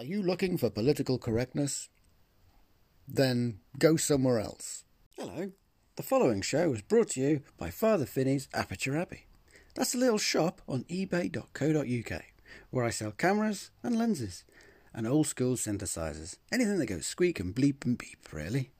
Are 0.00 0.04
you 0.04 0.22
looking 0.22 0.56
for 0.56 0.70
political 0.70 1.18
correctness? 1.18 1.90
Then 3.06 3.58
go 3.78 3.96
somewhere 3.96 4.40
else. 4.40 4.84
Hello. 5.18 5.52
The 5.96 6.02
following 6.02 6.40
show 6.40 6.72
is 6.72 6.80
brought 6.80 7.10
to 7.10 7.20
you 7.20 7.42
by 7.58 7.68
Father 7.68 8.06
Finney's 8.06 8.48
Aperture 8.54 8.96
Abbey. 8.96 9.26
That's 9.74 9.94
a 9.94 9.98
little 9.98 10.16
shop 10.16 10.62
on 10.66 10.84
ebay.co.uk 10.84 12.22
where 12.70 12.84
I 12.86 12.88
sell 12.88 13.10
cameras 13.10 13.72
and 13.82 13.98
lenses 13.98 14.44
and 14.94 15.06
old 15.06 15.26
school 15.26 15.56
synthesizers. 15.56 16.38
Anything 16.50 16.78
that 16.78 16.86
goes 16.86 17.06
squeak 17.06 17.38
and 17.38 17.54
bleep 17.54 17.84
and 17.84 17.98
beep, 17.98 18.32
really. 18.32 18.70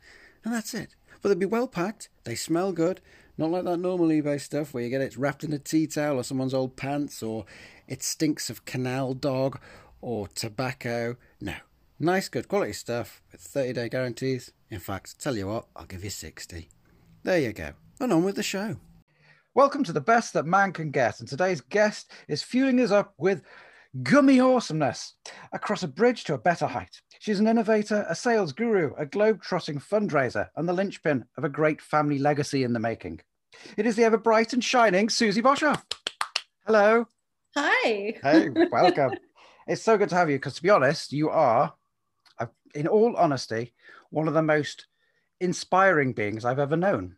And 0.42 0.54
that's 0.54 0.72
it. 0.72 0.96
But 1.20 1.28
they'll 1.28 1.38
be 1.38 1.44
well 1.44 1.68
packed, 1.68 2.08
they 2.24 2.34
smell 2.34 2.72
good, 2.72 3.02
not 3.36 3.50
like 3.50 3.64
that 3.64 3.76
normal 3.76 4.08
eBay 4.08 4.40
stuff 4.40 4.72
where 4.72 4.82
you 4.82 4.88
get 4.88 5.02
it 5.02 5.18
wrapped 5.18 5.44
in 5.44 5.52
a 5.52 5.58
tea 5.58 5.86
towel 5.86 6.16
or 6.16 6.24
someone's 6.24 6.54
old 6.54 6.76
pants 6.76 7.22
or 7.22 7.44
it 7.86 8.02
stinks 8.02 8.48
of 8.48 8.64
canal 8.64 9.12
dog 9.12 9.60
or 10.00 10.28
tobacco. 10.28 11.16
No. 11.40 11.54
Nice, 11.98 12.28
good 12.28 12.48
quality 12.48 12.72
stuff 12.72 13.22
with 13.30 13.40
30 13.40 13.74
day 13.74 13.88
guarantees. 13.88 14.52
In 14.70 14.80
fact, 14.80 15.20
tell 15.20 15.36
you 15.36 15.46
what, 15.46 15.66
I'll 15.76 15.86
give 15.86 16.04
you 16.04 16.10
60. 16.10 16.68
There 17.22 17.38
you 17.38 17.52
go. 17.52 17.72
And 18.00 18.12
on 18.12 18.24
with 18.24 18.36
the 18.36 18.42
show. 18.42 18.76
Welcome 19.54 19.84
to 19.84 19.92
the 19.92 20.00
best 20.00 20.32
that 20.32 20.46
man 20.46 20.72
can 20.72 20.90
get. 20.90 21.20
And 21.20 21.28
today's 21.28 21.60
guest 21.60 22.12
is 22.28 22.42
fueling 22.42 22.80
us 22.80 22.90
up 22.90 23.14
with 23.18 23.42
gummy 24.02 24.40
awesomeness 24.40 25.14
across 25.52 25.82
a 25.82 25.88
bridge 25.88 26.24
to 26.24 26.34
a 26.34 26.38
better 26.38 26.66
height. 26.66 27.00
She's 27.18 27.40
an 27.40 27.48
innovator, 27.48 28.06
a 28.08 28.14
sales 28.14 28.52
guru, 28.52 28.92
a 28.96 29.04
globe-trotting 29.04 29.80
fundraiser, 29.80 30.48
and 30.56 30.68
the 30.68 30.72
linchpin 30.72 31.24
of 31.36 31.44
a 31.44 31.48
great 31.48 31.82
family 31.82 32.18
legacy 32.18 32.62
in 32.62 32.72
the 32.72 32.78
making. 32.78 33.20
It 33.76 33.86
is 33.86 33.96
the 33.96 34.04
ever 34.04 34.16
bright 34.16 34.52
and 34.52 34.64
shining 34.64 35.08
Susie 35.08 35.42
Boshoff. 35.42 35.82
Hello. 36.64 37.06
Hi. 37.56 38.14
Hey, 38.22 38.48
welcome. 38.70 39.18
it's 39.70 39.82
so 39.82 39.96
good 39.96 40.08
to 40.08 40.16
have 40.16 40.28
you 40.28 40.36
because, 40.36 40.54
to 40.56 40.62
be 40.62 40.70
honest, 40.70 41.12
you 41.12 41.30
are, 41.30 41.72
uh, 42.40 42.46
in 42.74 42.88
all 42.88 43.16
honesty, 43.16 43.72
one 44.10 44.26
of 44.26 44.34
the 44.34 44.42
most 44.42 44.86
inspiring 45.40 46.12
beings 46.12 46.44
I've 46.44 46.58
ever 46.58 46.76
known. 46.76 47.14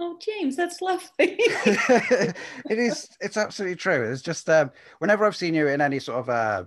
Oh, 0.00 0.18
James, 0.20 0.56
that's 0.56 0.82
lovely. 0.82 1.06
it 1.20 2.34
is. 2.66 3.08
It's 3.20 3.36
absolutely 3.36 3.76
true. 3.76 4.10
It's 4.10 4.20
just 4.20 4.50
um, 4.50 4.72
whenever 4.98 5.24
I've 5.24 5.36
seen 5.36 5.54
you 5.54 5.68
in 5.68 5.80
any 5.80 6.00
sort 6.00 6.18
of, 6.18 6.28
uh, 6.28 6.64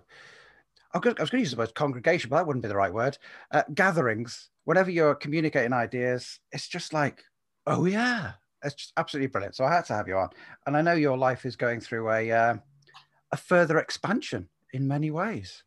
I 0.94 0.97
was 0.99 1.03
going 1.03 1.27
to 1.27 1.38
use 1.39 1.51
the 1.51 1.57
word 1.57 1.75
congregation, 1.75 2.29
but 2.29 2.38
that 2.38 2.47
wouldn't 2.47 2.63
be 2.63 2.69
the 2.69 2.77
right 2.77 2.94
word. 2.94 3.17
Uh, 3.51 3.63
gatherings. 3.73 4.49
Whenever 4.63 4.89
you're 4.89 5.16
communicating 5.16 5.73
ideas, 5.73 6.39
it's 6.53 6.69
just 6.69 6.94
like, 6.94 7.22
oh 7.67 7.85
yeah, 7.85 8.31
it's 8.63 8.75
just 8.75 8.94
absolutely 8.95 9.27
brilliant. 9.27 9.55
So 9.55 9.66
I 9.66 9.73
had 9.73 9.85
to 9.85 9.94
have 9.94 10.07
you 10.07 10.16
on, 10.16 10.29
and 10.66 10.77
I 10.77 10.81
know 10.81 10.94
your 10.94 11.17
life 11.17 11.45
is 11.45 11.57
going 11.57 11.81
through 11.81 12.09
a 12.09 12.31
uh, 12.31 12.55
a 13.31 13.38
further 13.38 13.79
expansion 13.79 14.47
in 14.75 14.87
many 14.87 15.09
ways. 15.09 15.63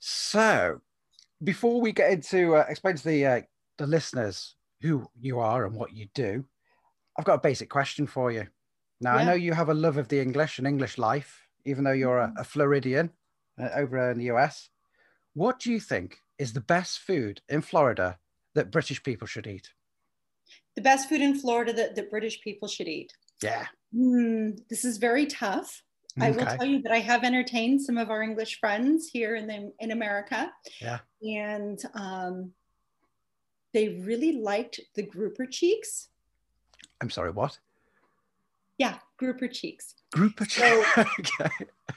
So, 0.00 0.80
before 1.42 1.80
we 1.80 1.92
get 1.92 2.10
into 2.10 2.56
uh, 2.56 2.64
explain 2.68 2.96
to 2.96 3.04
the 3.04 3.26
uh, 3.26 3.40
the 3.78 3.86
listeners 3.86 4.56
who 4.80 5.06
you 5.20 5.38
are 5.38 5.64
and 5.64 5.74
what 5.74 5.94
you 5.94 6.08
do, 6.14 6.44
I've 7.16 7.24
got 7.24 7.34
a 7.34 7.48
basic 7.48 7.70
question 7.70 8.06
for 8.06 8.30
you. 8.32 8.46
Now, 9.00 9.14
yeah. 9.14 9.20
I 9.20 9.24
know 9.24 9.34
you 9.34 9.52
have 9.52 9.68
a 9.68 9.74
love 9.74 9.96
of 9.96 10.08
the 10.08 10.20
English 10.20 10.58
and 10.58 10.66
English 10.66 10.98
life, 10.98 11.48
even 11.64 11.84
though 11.84 11.92
you're 11.92 12.18
a, 12.18 12.28
mm-hmm. 12.28 12.38
a 12.38 12.44
Floridian 12.44 13.10
uh, 13.60 13.68
over 13.76 14.10
in 14.10 14.18
the 14.18 14.30
US. 14.32 14.68
What 15.34 15.60
do 15.60 15.70
you 15.70 15.78
think 15.78 16.18
is 16.38 16.52
the 16.52 16.60
best 16.60 16.98
food 16.98 17.40
in 17.48 17.62
Florida 17.62 18.18
that 18.54 18.72
British 18.72 19.02
people 19.02 19.26
should 19.26 19.46
eat? 19.46 19.70
The 20.74 20.82
best 20.82 21.08
food 21.08 21.20
in 21.20 21.38
Florida 21.38 21.72
that, 21.72 21.94
that 21.94 22.10
British 22.10 22.40
people 22.40 22.66
should 22.66 22.88
eat? 22.88 23.12
Yeah. 23.42 23.66
Mm, 23.94 24.58
this 24.68 24.84
is 24.84 24.98
very 24.98 25.26
tough. 25.26 25.82
I 26.20 26.30
will 26.30 26.46
tell 26.46 26.64
you 26.64 26.82
that 26.82 26.92
I 26.92 26.98
have 26.98 27.24
entertained 27.24 27.82
some 27.82 27.98
of 27.98 28.10
our 28.10 28.22
English 28.22 28.60
friends 28.60 29.08
here 29.08 29.36
in 29.36 29.46
the, 29.46 29.72
in 29.80 29.90
America. 29.90 30.52
Yeah. 30.80 30.98
And 31.22 31.80
um, 31.94 32.52
they 33.72 34.00
really 34.00 34.32
liked 34.32 34.80
the 34.94 35.02
grouper 35.02 35.46
cheeks. 35.46 36.08
I'm 37.00 37.10
sorry, 37.10 37.30
what? 37.30 37.58
Yeah, 38.78 38.98
grouper 39.16 39.48
cheeks. 39.48 39.94
Grouper 40.12 40.44
cheeks. 40.44 40.94
So, 40.94 41.00
okay. 41.18 41.50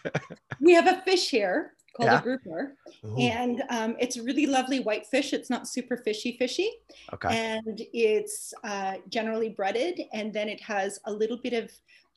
we 0.60 0.74
have 0.74 0.88
a 0.88 1.02
fish 1.02 1.30
here 1.30 1.74
called 1.96 2.10
yeah. 2.10 2.20
a 2.20 2.22
grouper, 2.22 2.76
Ooh. 3.06 3.18
and 3.18 3.64
um, 3.70 3.96
it's 4.00 4.18
a 4.18 4.24
really 4.24 4.46
lovely 4.46 4.80
white 4.80 5.06
fish. 5.06 5.34
It's 5.34 5.50
not 5.50 5.68
super 5.68 5.98
fishy, 5.98 6.38
fishy. 6.38 6.72
Okay. 7.14 7.36
And 7.36 7.82
it's 7.94 8.54
uh, 8.64 8.96
generally 9.10 9.50
breaded, 9.50 10.02
and 10.14 10.34
then 10.34 10.50
it 10.50 10.62
has 10.62 11.00
a 11.06 11.12
little 11.12 11.38
bit 11.38 11.54
of 11.54 11.72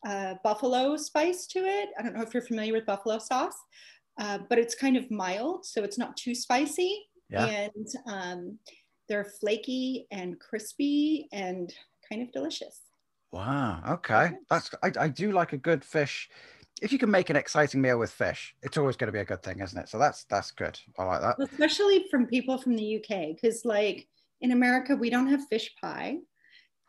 uh, 0.05 0.35
buffalo 0.43 0.97
spice 0.97 1.47
to 1.49 1.61
it. 1.61 1.91
I 1.99 2.03
don't 2.03 2.15
know 2.15 2.23
if 2.23 2.35
you're 2.35 2.43
familiar 2.43 2.73
with 2.73 2.87
buffalo 2.87 3.19
sauce, 3.19 3.57
uh, 4.19 4.39
but 4.49 4.59
it's 4.59 4.75
kind 4.75 4.97
of 4.97 5.11
mild, 5.11 5.65
so 5.65 5.83
it's 5.83 5.99
not 5.99 6.17
too 6.17 6.35
spicy. 6.35 7.07
Yeah. 7.31 7.47
And 7.47 7.87
um, 8.07 8.59
they're 9.09 9.25
flaky 9.25 10.07
and 10.11 10.39
crispy 10.39 11.29
and 11.33 11.73
kind 12.09 12.23
of 12.23 12.33
delicious. 12.33 12.81
Wow. 13.33 13.83
Okay. 13.89 14.33
That's 14.49 14.71
I, 14.83 14.93
I 14.99 15.09
do 15.09 15.33
like 15.33 15.53
a 15.53 15.57
good 15.57 15.85
fish. 15.85 16.29
If 16.81 16.93
you 16.93 16.99
can 16.99 17.11
make 17.11 17.31
an 17.31 17.37
exciting 17.37 17.81
meal 17.81 17.99
with 17.99 18.11
fish, 18.11 18.55
it's 18.63 18.77
always 18.77 18.97
going 18.97 19.09
to 19.09 19.13
be 19.13 19.21
a 19.21 19.25
good 19.25 19.43
thing, 19.43 19.61
isn't 19.61 19.79
it? 19.79 19.89
So 19.89 19.99
that's 19.99 20.25
that's 20.25 20.51
good. 20.53 20.79
I 20.99 21.05
like 21.05 21.21
that. 21.21 21.37
Especially 21.41 22.07
from 22.11 22.27
people 22.27 22.59
from 22.59 22.77
the 22.77 22.97
UK, 22.97 23.35
because 23.35 23.65
like 23.65 24.07
in 24.41 24.53
America 24.53 24.95
we 24.95 25.11
don't 25.11 25.27
have 25.27 25.47
fish 25.49 25.75
pie. 25.81 26.19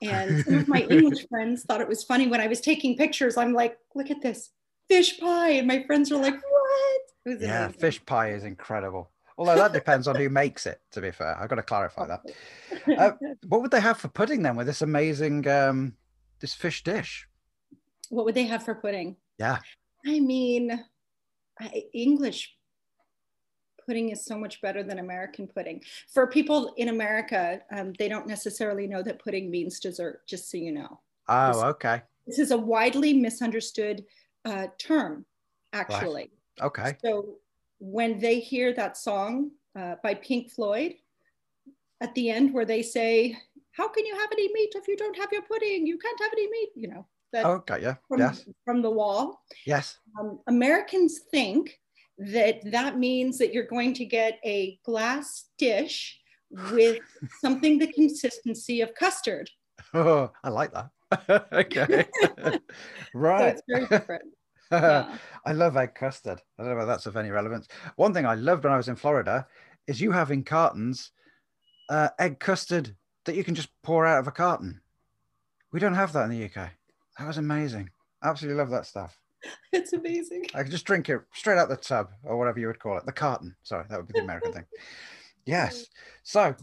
And 0.07 0.39
some 0.45 0.55
of 0.55 0.67
my 0.67 0.81
English 0.81 1.27
friends 1.27 1.63
thought 1.63 1.81
it 1.81 1.87
was 1.87 2.03
funny 2.03 2.27
when 2.27 2.41
I 2.41 2.47
was 2.47 2.61
taking 2.61 2.97
pictures. 2.97 3.37
I'm 3.37 3.53
like, 3.53 3.77
look 3.93 4.09
at 4.09 4.21
this 4.21 4.51
fish 4.87 5.19
pie. 5.19 5.51
And 5.51 5.67
my 5.67 5.83
friends 5.83 6.11
are 6.11 6.21
like, 6.21 6.35
what? 6.35 7.41
yeah, 7.41 7.65
amazing. 7.65 7.79
fish 7.79 8.05
pie 8.05 8.31
is 8.31 8.43
incredible. 8.43 9.11
Although 9.37 9.55
that 9.55 9.73
depends 9.73 10.07
on 10.07 10.15
who 10.15 10.29
makes 10.29 10.65
it, 10.65 10.79
to 10.91 11.01
be 11.01 11.11
fair. 11.11 11.37
I've 11.37 11.49
got 11.49 11.55
to 11.55 11.63
clarify 11.63 12.07
that. 12.07 12.21
Uh, 12.97 13.11
what 13.47 13.61
would 13.61 13.71
they 13.71 13.79
have 13.79 13.97
for 13.97 14.09
pudding 14.09 14.43
then 14.43 14.55
with 14.55 14.67
this 14.67 14.81
amazing 14.81 15.47
um, 15.47 15.93
this 16.39 16.53
fish 16.53 16.83
dish? 16.83 17.27
What 18.09 18.25
would 18.25 18.35
they 18.35 18.43
have 18.43 18.63
for 18.63 18.75
pudding? 18.75 19.15
Yeah. 19.39 19.57
I 20.05 20.19
mean, 20.19 20.83
I, 21.59 21.83
English 21.93 22.54
pudding 23.85 24.09
is 24.09 24.25
so 24.25 24.37
much 24.37 24.61
better 24.61 24.83
than 24.83 24.99
American 24.99 25.47
pudding. 25.47 25.81
For 26.11 26.27
people 26.27 26.73
in 26.77 26.89
America, 26.89 27.61
um, 27.71 27.93
they 27.97 28.09
don't 28.09 28.27
necessarily 28.27 28.87
know 28.87 29.01
that 29.03 29.23
pudding 29.23 29.49
means 29.51 29.79
dessert, 29.79 30.21
just 30.27 30.49
so 30.49 30.57
you 30.57 30.71
know. 30.71 30.99
Oh, 31.27 31.47
this, 31.47 31.63
okay. 31.63 32.01
This 32.27 32.39
is 32.39 32.51
a 32.51 32.57
widely 32.57 33.13
misunderstood 33.13 34.05
uh, 34.45 34.67
term, 34.77 35.25
actually. 35.73 36.31
Right. 36.59 36.65
Okay. 36.67 36.97
So 37.03 37.35
when 37.79 38.19
they 38.19 38.39
hear 38.39 38.73
that 38.73 38.97
song 38.97 39.51
uh, 39.77 39.95
by 40.03 40.13
Pink 40.15 40.51
Floyd 40.51 40.95
at 42.01 42.13
the 42.15 42.29
end, 42.29 42.53
where 42.53 42.65
they 42.65 42.81
say, 42.81 43.37
How 43.71 43.87
can 43.87 44.05
you 44.05 44.15
have 44.15 44.29
any 44.31 44.51
meat 44.53 44.73
if 44.75 44.87
you 44.87 44.97
don't 44.97 45.17
have 45.17 45.31
your 45.31 45.41
pudding? 45.43 45.85
You 45.85 45.97
can't 45.97 46.19
have 46.21 46.31
any 46.33 46.49
meat, 46.49 46.69
you 46.75 46.87
know. 46.89 47.05
That 47.33 47.45
okay, 47.45 47.81
yeah. 47.81 47.95
From, 48.07 48.19
yes. 48.19 48.45
from 48.63 48.81
the 48.81 48.91
wall. 48.91 49.41
Yes. 49.65 49.97
Um, 50.17 50.39
Americans 50.47 51.19
think 51.31 51.79
that 52.17 52.59
that 52.71 52.97
means 52.97 53.37
that 53.37 53.53
you're 53.53 53.67
going 53.67 53.93
to 53.93 54.05
get 54.05 54.39
a 54.45 54.79
glass 54.85 55.45
dish 55.57 56.19
with 56.71 56.99
something 57.41 57.77
the 57.77 57.91
consistency 57.91 58.81
of 58.81 58.93
custard. 58.95 59.49
Oh, 59.93 60.31
I 60.43 60.49
like 60.49 60.71
that. 60.73 60.89
okay. 61.53 62.05
right. 63.13 63.39
So 63.39 63.45
it's 63.45 63.61
very 63.67 63.87
different. 63.87 64.23
Yeah. 64.71 65.17
I 65.45 65.51
love 65.51 65.77
egg 65.77 65.93
custard. 65.95 66.41
I 66.57 66.63
don't 66.63 66.75
know 66.75 66.81
if 66.81 66.87
that's 66.87 67.05
of 67.05 67.17
any 67.17 67.29
relevance. 67.29 67.67
One 67.95 68.13
thing 68.13 68.25
I 68.25 68.35
loved 68.35 68.63
when 68.63 68.73
I 68.73 68.77
was 68.77 68.87
in 68.87 68.95
Florida 68.95 69.45
is 69.87 70.01
you 70.01 70.11
have 70.11 70.31
in 70.31 70.43
cartons 70.43 71.11
uh, 71.89 72.09
egg 72.19 72.39
custard 72.39 72.95
that 73.25 73.35
you 73.35 73.43
can 73.43 73.55
just 73.55 73.69
pour 73.83 74.05
out 74.05 74.19
of 74.19 74.27
a 74.27 74.31
carton. 74.31 74.81
We 75.71 75.79
don't 75.79 75.93
have 75.93 76.13
that 76.13 76.29
in 76.29 76.31
the 76.31 76.45
UK. 76.45 76.71
That 77.19 77.27
was 77.27 77.37
amazing. 77.37 77.89
Absolutely 78.23 78.57
love 78.57 78.71
that 78.71 78.85
stuff. 78.85 79.17
It's 79.71 79.93
amazing. 79.93 80.45
I 80.53 80.63
could 80.63 80.71
just 80.71 80.85
drink 80.85 81.09
it 81.09 81.21
straight 81.33 81.57
out 81.57 81.69
the 81.69 81.75
tub 81.75 82.09
or 82.23 82.37
whatever 82.37 82.59
you 82.59 82.67
would 82.67 82.79
call 82.79 82.97
it. 82.97 83.05
The 83.05 83.11
carton. 83.11 83.55
Sorry, 83.63 83.85
that 83.89 83.97
would 83.97 84.07
be 84.07 84.13
the 84.13 84.23
American 84.23 84.53
thing. 84.53 84.65
Yes. 85.47 85.85
So 86.23 86.55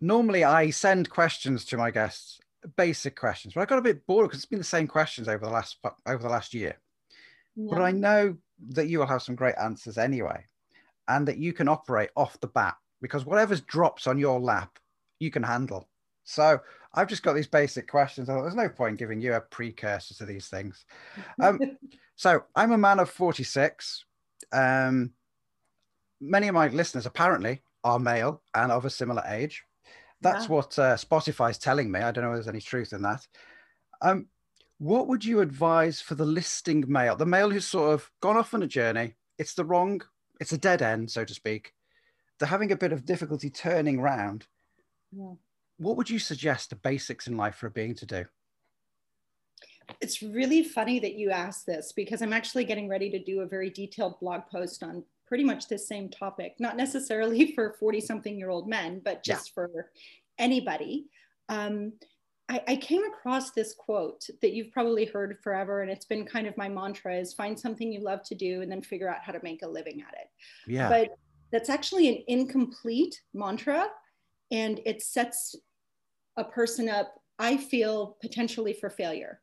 normally 0.00 0.42
I 0.42 0.70
send 0.70 1.10
questions 1.10 1.66
to 1.66 1.76
my 1.76 1.90
guests, 1.90 2.40
basic 2.74 3.16
questions, 3.16 3.52
but 3.52 3.60
I 3.60 3.66
got 3.66 3.78
a 3.78 3.82
bit 3.82 4.06
bored 4.06 4.26
because 4.26 4.38
it's 4.38 4.46
been 4.46 4.58
the 4.58 4.64
same 4.64 4.86
questions 4.86 5.28
over 5.28 5.44
the 5.44 5.52
last 5.52 5.76
over 6.06 6.22
the 6.22 6.30
last 6.30 6.54
year. 6.54 6.78
Yeah. 7.54 7.66
But 7.68 7.82
I 7.82 7.90
know 7.90 8.38
that 8.70 8.88
you 8.88 8.98
will 8.98 9.06
have 9.06 9.20
some 9.20 9.34
great 9.34 9.56
answers 9.60 9.98
anyway, 9.98 10.42
and 11.08 11.28
that 11.28 11.36
you 11.36 11.52
can 11.52 11.68
operate 11.68 12.08
off 12.16 12.40
the 12.40 12.46
bat 12.46 12.76
because 13.02 13.26
whatever's 13.26 13.60
drops 13.60 14.06
on 14.06 14.18
your 14.18 14.40
lap, 14.40 14.78
you 15.20 15.30
can 15.30 15.42
handle. 15.42 15.86
So 16.28 16.60
I've 16.94 17.08
just 17.08 17.22
got 17.22 17.34
these 17.34 17.46
basic 17.46 17.88
questions. 17.88 18.28
There's 18.28 18.54
no 18.54 18.68
point 18.68 18.98
giving 18.98 19.20
you 19.20 19.34
a 19.34 19.40
precursor 19.40 20.14
to 20.14 20.26
these 20.26 20.48
things. 20.48 20.84
Um, 21.40 21.60
so 22.16 22.44
I'm 22.54 22.72
a 22.72 22.78
man 22.78 22.98
of 22.98 23.10
46. 23.10 24.04
Um, 24.52 25.12
many 26.20 26.48
of 26.48 26.54
my 26.54 26.68
listeners 26.68 27.06
apparently 27.06 27.62
are 27.84 27.98
male 27.98 28.42
and 28.54 28.72
of 28.72 28.84
a 28.84 28.90
similar 28.90 29.22
age. 29.26 29.64
That's 30.20 30.46
yeah. 30.46 30.50
what 30.50 30.78
uh, 30.78 30.96
Spotify's 30.96 31.58
telling 31.58 31.90
me. 31.90 32.00
I 32.00 32.10
don't 32.10 32.24
know 32.24 32.30
if 32.30 32.36
there's 32.36 32.48
any 32.48 32.60
truth 32.60 32.92
in 32.92 33.02
that. 33.02 33.26
Um, 34.02 34.26
what 34.78 35.08
would 35.08 35.24
you 35.24 35.40
advise 35.40 36.00
for 36.00 36.14
the 36.14 36.26
listing 36.26 36.84
male, 36.86 37.16
the 37.16 37.26
male 37.26 37.50
who's 37.50 37.66
sort 37.66 37.94
of 37.94 38.10
gone 38.20 38.36
off 38.36 38.54
on 38.54 38.62
a 38.62 38.66
journey? 38.66 39.14
It's 39.38 39.54
the 39.54 39.64
wrong 39.64 40.02
it's 40.40 40.52
a 40.52 40.58
dead 40.58 40.82
end, 40.82 41.10
so 41.10 41.24
to 41.24 41.34
speak. 41.34 41.72
They're 42.38 42.48
having 42.48 42.72
a 42.72 42.76
bit 42.76 42.92
of 42.92 43.04
difficulty 43.04 43.50
turning 43.50 44.00
round. 44.00 44.46
Yeah. 45.10 45.34
What 45.78 45.96
would 45.96 46.10
you 46.10 46.18
suggest 46.18 46.70
the 46.70 46.76
basics 46.76 47.26
in 47.26 47.36
life 47.36 47.56
for 47.56 47.68
a 47.68 47.70
being 47.70 47.94
to 47.96 48.06
do? 48.06 48.24
It's 50.00 50.22
really 50.22 50.62
funny 50.62 50.98
that 51.00 51.14
you 51.14 51.30
asked 51.30 51.66
this 51.66 51.92
because 51.92 52.20
I'm 52.20 52.32
actually 52.32 52.64
getting 52.64 52.88
ready 52.88 53.10
to 53.10 53.18
do 53.18 53.40
a 53.40 53.46
very 53.46 53.70
detailed 53.70 54.20
blog 54.20 54.42
post 54.50 54.82
on 54.82 55.02
pretty 55.26 55.44
much 55.44 55.68
the 55.68 55.78
same 55.78 56.08
topic, 56.08 56.56
not 56.58 56.76
necessarily 56.76 57.52
for 57.54 57.76
40 57.78 58.00
something 58.00 58.36
year 58.36 58.50
old 58.50 58.68
men, 58.68 59.00
but 59.04 59.22
just 59.22 59.50
yeah. 59.50 59.54
for 59.54 59.90
anybody. 60.38 61.06
Um, 61.48 61.92
I, 62.48 62.62
I, 62.66 62.76
came 62.76 63.04
across 63.04 63.50
this 63.50 63.74
quote 63.74 64.26
that 64.40 64.52
you've 64.52 64.72
probably 64.72 65.04
heard 65.04 65.38
forever, 65.42 65.82
and 65.82 65.90
it's 65.90 66.06
been 66.06 66.24
kind 66.24 66.46
of 66.46 66.56
my 66.56 66.68
mantra 66.68 67.14
is 67.16 67.34
find 67.34 67.58
something 67.58 67.92
you 67.92 68.00
love 68.00 68.22
to 68.24 68.34
do 68.34 68.62
and 68.62 68.70
then 68.70 68.82
figure 68.82 69.08
out 69.08 69.22
how 69.22 69.32
to 69.32 69.40
make 69.42 69.62
a 69.62 69.68
living 69.68 70.02
at 70.06 70.14
it. 70.14 70.28
Yeah. 70.66 70.88
But 70.88 71.10
that's 71.50 71.68
actually 71.68 72.08
an 72.08 72.22
incomplete 72.26 73.20
mantra, 73.34 73.86
and 74.50 74.80
it 74.84 75.02
sets 75.02 75.56
a 76.38 76.44
person 76.44 76.88
up, 76.88 77.14
I 77.38 77.56
feel, 77.56 78.16
potentially 78.22 78.72
for 78.72 78.88
failure. 78.88 79.40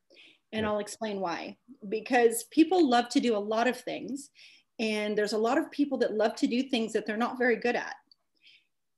And. 0.51 0.65
I'll 0.65 0.79
explain 0.79 1.19
why. 1.19 1.57
Because 1.89 2.45
people 2.45 2.89
love 2.89 3.09
to 3.09 3.19
do 3.19 3.35
a 3.35 3.37
lot 3.37 3.67
of 3.67 3.77
things, 3.79 4.29
and 4.79 5.17
there's 5.17 5.33
a 5.33 5.37
lot 5.37 5.57
of 5.57 5.69
people 5.69 5.97
that 5.99 6.13
love 6.13 6.35
to 6.37 6.47
do 6.47 6.63
things 6.63 6.93
that 6.93 7.05
they're 7.05 7.17
not 7.17 7.37
very 7.37 7.57
good 7.57 7.75
at. 7.75 7.95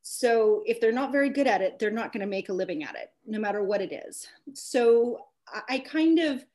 So 0.04 0.64
if 0.66 0.80
they're 0.80 0.92
not 0.92 1.12
very 1.12 1.30
good 1.30 1.48
at 1.48 1.62
it, 1.62 1.80
they're 1.80 1.92
not 1.92 2.14
going 2.14 2.22
to 2.22 2.28
make 2.28 2.50
a 2.50 2.54
living 2.54 2.84
at 2.84 2.96
it, 2.96 3.12
no 3.26 3.40
matter 3.40 3.64
what 3.64 3.82
it 3.82 3.92
is. 3.92 4.26
So 4.54 5.26
I 5.68 5.80
kind 5.80 6.20
of 6.20 6.46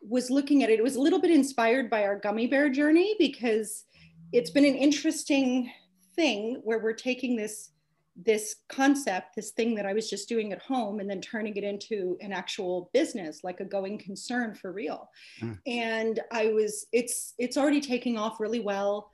was 0.00 0.30
looking 0.30 0.64
at 0.64 0.70
it. 0.70 0.78
It 0.78 0.82
was 0.82 0.96
a 0.96 1.00
little 1.00 1.20
bit 1.20 1.30
inspired 1.30 1.88
by 1.88 2.04
our 2.04 2.18
gummy 2.18 2.46
bear 2.48 2.68
journey 2.68 3.14
because 3.18 3.84
it's 4.32 4.50
been 4.50 4.64
an 4.64 4.74
interesting 4.74 5.70
thing 6.16 6.60
where 6.64 6.80
we're 6.80 6.92
taking 6.92 7.36
this 7.36 7.70
this 8.14 8.56
concept, 8.68 9.34
this 9.36 9.52
thing 9.52 9.74
that 9.74 9.86
I 9.86 9.94
was 9.94 10.10
just 10.10 10.28
doing 10.28 10.52
at 10.52 10.60
home, 10.60 11.00
and 11.00 11.08
then 11.08 11.20
turning 11.20 11.56
it 11.56 11.64
into 11.64 12.18
an 12.20 12.32
actual 12.32 12.90
business, 12.92 13.42
like 13.42 13.60
a 13.60 13.64
going 13.64 13.98
concern 13.98 14.54
for 14.54 14.72
real. 14.72 15.08
Mm. 15.40 15.58
And 15.66 16.20
I 16.30 16.48
was, 16.48 16.86
it's 16.92 17.34
it's 17.38 17.56
already 17.56 17.80
taking 17.80 18.18
off 18.18 18.40
really 18.40 18.60
well. 18.60 19.10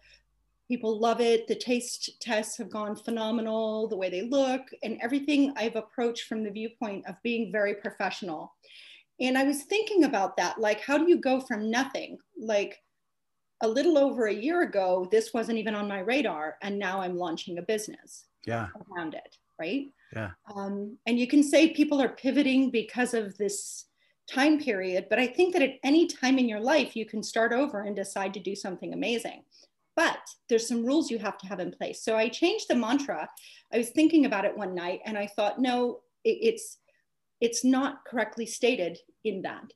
People 0.66 0.98
love 0.98 1.20
it. 1.20 1.46
The 1.46 1.54
taste 1.54 2.20
tests 2.20 2.58
have 2.58 2.70
gone 2.70 2.96
phenomenal, 2.96 3.88
the 3.88 3.96
way 3.96 4.10
they 4.10 4.22
look, 4.22 4.62
and 4.82 4.98
everything 5.00 5.52
I've 5.56 5.76
approached 5.76 6.24
from 6.24 6.42
the 6.42 6.50
viewpoint 6.50 7.06
of 7.06 7.14
being 7.22 7.52
very 7.52 7.74
professional. 7.74 8.52
And 9.20 9.38
I 9.38 9.44
was 9.44 9.62
thinking 9.62 10.04
about 10.04 10.36
that, 10.36 10.60
like, 10.60 10.80
how 10.80 10.98
do 10.98 11.08
you 11.08 11.18
go 11.20 11.40
from 11.40 11.70
nothing? 11.70 12.18
Like, 12.38 12.78
a 13.62 13.68
little 13.68 13.98
over 13.98 14.26
a 14.26 14.34
year 14.34 14.62
ago, 14.62 15.08
this 15.10 15.34
wasn't 15.34 15.58
even 15.58 15.74
on 15.74 15.88
my 15.88 15.98
radar, 16.00 16.56
and 16.62 16.78
now 16.78 17.00
I'm 17.00 17.16
launching 17.16 17.58
a 17.58 17.62
business 17.62 18.26
yeah. 18.48 18.68
around 18.90 19.14
it, 19.14 19.36
right? 19.60 19.86
Yeah. 20.14 20.30
Um, 20.54 20.96
and 21.06 21.18
you 21.18 21.26
can 21.26 21.42
say 21.42 21.70
people 21.70 22.00
are 22.00 22.08
pivoting 22.08 22.70
because 22.70 23.14
of 23.14 23.36
this 23.38 23.84
time 24.30 24.58
period, 24.58 25.06
but 25.08 25.18
I 25.18 25.26
think 25.26 25.52
that 25.52 25.62
at 25.62 25.78
any 25.82 26.06
time 26.06 26.38
in 26.38 26.48
your 26.48 26.60
life, 26.60 26.96
you 26.96 27.06
can 27.06 27.22
start 27.22 27.52
over 27.52 27.82
and 27.82 27.94
decide 27.94 28.34
to 28.34 28.40
do 28.40 28.54
something 28.54 28.92
amazing. 28.92 29.42
But 29.96 30.18
there's 30.48 30.68
some 30.68 30.84
rules 30.84 31.10
you 31.10 31.18
have 31.18 31.38
to 31.38 31.46
have 31.48 31.60
in 31.60 31.72
place. 31.72 32.02
So 32.02 32.16
I 32.16 32.28
changed 32.28 32.66
the 32.68 32.76
mantra. 32.76 33.28
I 33.72 33.78
was 33.78 33.90
thinking 33.90 34.26
about 34.26 34.44
it 34.44 34.56
one 34.56 34.74
night, 34.74 35.00
and 35.04 35.18
I 35.18 35.26
thought, 35.26 35.60
no, 35.60 36.00
it, 36.24 36.38
it's 36.40 36.78
it's 37.40 37.64
not 37.64 38.04
correctly 38.04 38.46
stated 38.46 38.98
in 39.24 39.42
that. 39.42 39.72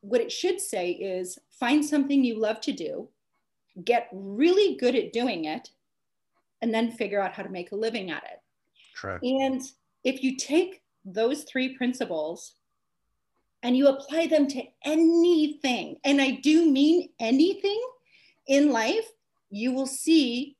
What 0.00 0.20
it 0.20 0.32
should 0.32 0.60
say 0.60 0.90
is 0.90 1.38
find 1.58 1.84
something 1.84 2.24
you 2.24 2.38
love 2.38 2.60
to 2.62 2.72
do, 2.72 3.08
get 3.84 4.08
really 4.12 4.76
good 4.76 4.94
at 4.94 5.12
doing 5.12 5.44
it, 5.46 5.70
and 6.62 6.72
then 6.72 6.92
figure 6.92 7.20
out 7.20 7.34
how 7.34 7.42
to 7.42 7.50
make 7.50 7.72
a 7.72 7.76
living 7.76 8.10
at 8.10 8.22
it. 8.22 8.40
True. 8.94 9.18
And 9.22 9.60
if 10.04 10.22
you 10.22 10.36
take 10.36 10.80
those 11.04 11.42
three 11.42 11.76
principles 11.76 12.54
and 13.62 13.76
you 13.76 13.88
apply 13.88 14.28
them 14.28 14.46
to 14.48 14.62
anything, 14.84 15.96
and 16.04 16.20
I 16.20 16.30
do 16.30 16.70
mean 16.70 17.10
anything 17.20 17.82
in 18.46 18.70
life, 18.70 19.06
you 19.50 19.72
will 19.72 19.86
see 19.86 20.56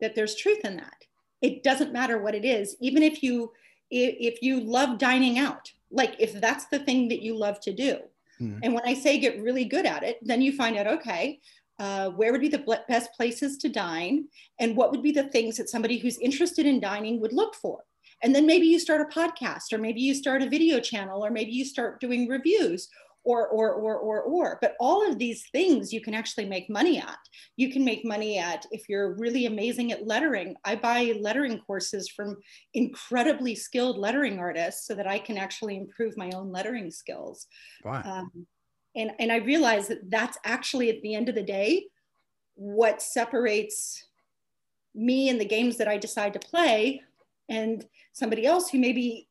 that 0.00 0.14
there's 0.14 0.34
truth 0.34 0.64
in 0.64 0.76
that. 0.76 1.04
It 1.40 1.62
doesn't 1.62 1.92
matter 1.92 2.18
what 2.18 2.34
it 2.34 2.44
is, 2.44 2.76
even 2.80 3.02
if 3.02 3.22
you 3.22 3.52
if 3.90 4.42
you 4.42 4.58
love 4.60 4.98
dining 4.98 5.38
out, 5.38 5.70
like 5.90 6.16
if 6.18 6.32
that's 6.40 6.66
the 6.66 6.80
thing 6.80 7.08
that 7.08 7.22
you 7.22 7.36
love 7.36 7.60
to 7.60 7.72
do. 7.72 7.98
Mm-hmm. 8.40 8.58
And 8.62 8.74
when 8.74 8.82
I 8.84 8.94
say 8.94 9.18
get 9.18 9.40
really 9.40 9.66
good 9.66 9.86
at 9.86 10.02
it, 10.02 10.18
then 10.22 10.42
you 10.42 10.56
find 10.56 10.76
out, 10.76 10.88
okay, 10.88 11.40
uh, 11.78 12.10
where 12.10 12.32
would 12.32 12.40
be 12.40 12.48
the 12.48 12.82
best 12.88 13.12
places 13.14 13.56
to 13.58 13.68
dine? 13.68 14.26
And 14.60 14.76
what 14.76 14.90
would 14.90 15.02
be 15.02 15.12
the 15.12 15.28
things 15.28 15.56
that 15.56 15.68
somebody 15.68 15.98
who's 15.98 16.18
interested 16.18 16.66
in 16.66 16.80
dining 16.80 17.20
would 17.20 17.32
look 17.32 17.54
for? 17.54 17.84
And 18.22 18.34
then 18.34 18.46
maybe 18.46 18.66
you 18.66 18.78
start 18.78 19.00
a 19.00 19.18
podcast 19.18 19.72
or 19.72 19.78
maybe 19.78 20.00
you 20.00 20.14
start 20.14 20.42
a 20.42 20.48
video 20.48 20.80
channel 20.80 21.24
or 21.24 21.30
maybe 21.30 21.52
you 21.52 21.64
start 21.64 22.00
doing 22.00 22.28
reviews 22.28 22.88
or 23.24 23.48
or 23.48 23.72
or 23.72 23.96
or 23.96 24.22
or. 24.22 24.58
But 24.60 24.76
all 24.78 25.08
of 25.08 25.18
these 25.18 25.46
things 25.50 25.92
you 25.92 26.00
can 26.00 26.14
actually 26.14 26.44
make 26.44 26.70
money 26.70 26.98
at. 26.98 27.18
You 27.56 27.72
can 27.72 27.84
make 27.84 28.04
money 28.04 28.38
at 28.38 28.66
if 28.70 28.88
you're 28.88 29.14
really 29.14 29.46
amazing 29.46 29.92
at 29.92 30.06
lettering. 30.06 30.54
I 30.64 30.76
buy 30.76 31.14
lettering 31.20 31.60
courses 31.66 32.08
from 32.08 32.36
incredibly 32.74 33.54
skilled 33.54 33.98
lettering 33.98 34.38
artists 34.38 34.86
so 34.86 34.94
that 34.94 35.06
i 35.06 35.18
can 35.18 35.38
actually 35.38 35.76
improve 35.76 36.16
my 36.16 36.30
own 36.34 36.52
lettering 36.52 36.90
skills. 36.90 37.46
Wow. 37.84 38.02
Um, 38.04 38.46
and 38.96 39.12
and 39.18 39.32
i 39.32 39.36
realize 39.36 39.88
that 39.88 40.10
that's 40.10 40.38
actually 40.44 40.90
at 40.90 41.00
the 41.02 41.14
end 41.14 41.28
of 41.28 41.34
the 41.34 41.42
day 41.42 41.86
what 42.54 43.02
separates 43.02 44.04
me 44.94 45.28
and 45.28 45.40
the 45.40 45.44
games 45.44 45.76
that 45.76 45.88
i 45.88 45.96
decide 45.96 46.32
to 46.32 46.38
play 46.38 47.02
and 47.48 47.86
somebody 48.12 48.46
else 48.46 48.70
who 48.70 48.78
maybe 48.78 49.28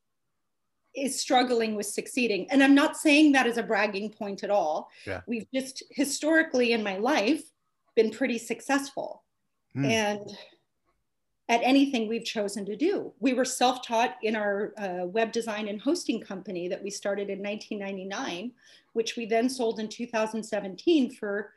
is 0.95 1.19
struggling 1.19 1.75
with 1.75 1.85
succeeding 1.85 2.45
and 2.51 2.63
i'm 2.63 2.75
not 2.75 2.97
saying 2.97 3.31
that 3.31 3.47
as 3.47 3.57
a 3.57 3.63
bragging 3.63 4.09
point 4.09 4.43
at 4.43 4.49
all 4.49 4.89
yeah. 5.07 5.21
we've 5.27 5.47
just 5.53 5.83
historically 5.89 6.73
in 6.73 6.83
my 6.83 6.97
life 6.97 7.43
been 7.95 8.11
pretty 8.11 8.37
successful 8.37 9.23
mm. 9.75 9.85
and 9.85 10.37
at 11.49 11.61
anything 11.63 12.07
we've 12.07 12.25
chosen 12.25 12.65
to 12.65 12.75
do. 12.75 13.13
We 13.19 13.33
were 13.33 13.45
self 13.45 13.85
taught 13.85 14.15
in 14.23 14.35
our 14.35 14.73
uh, 14.77 15.05
web 15.05 15.31
design 15.31 15.67
and 15.67 15.81
hosting 15.81 16.21
company 16.21 16.67
that 16.69 16.81
we 16.81 16.89
started 16.89 17.29
in 17.29 17.43
1999, 17.43 18.51
which 18.93 19.15
we 19.15 19.25
then 19.25 19.49
sold 19.49 19.79
in 19.79 19.89
2017 19.89 21.11
for 21.11 21.51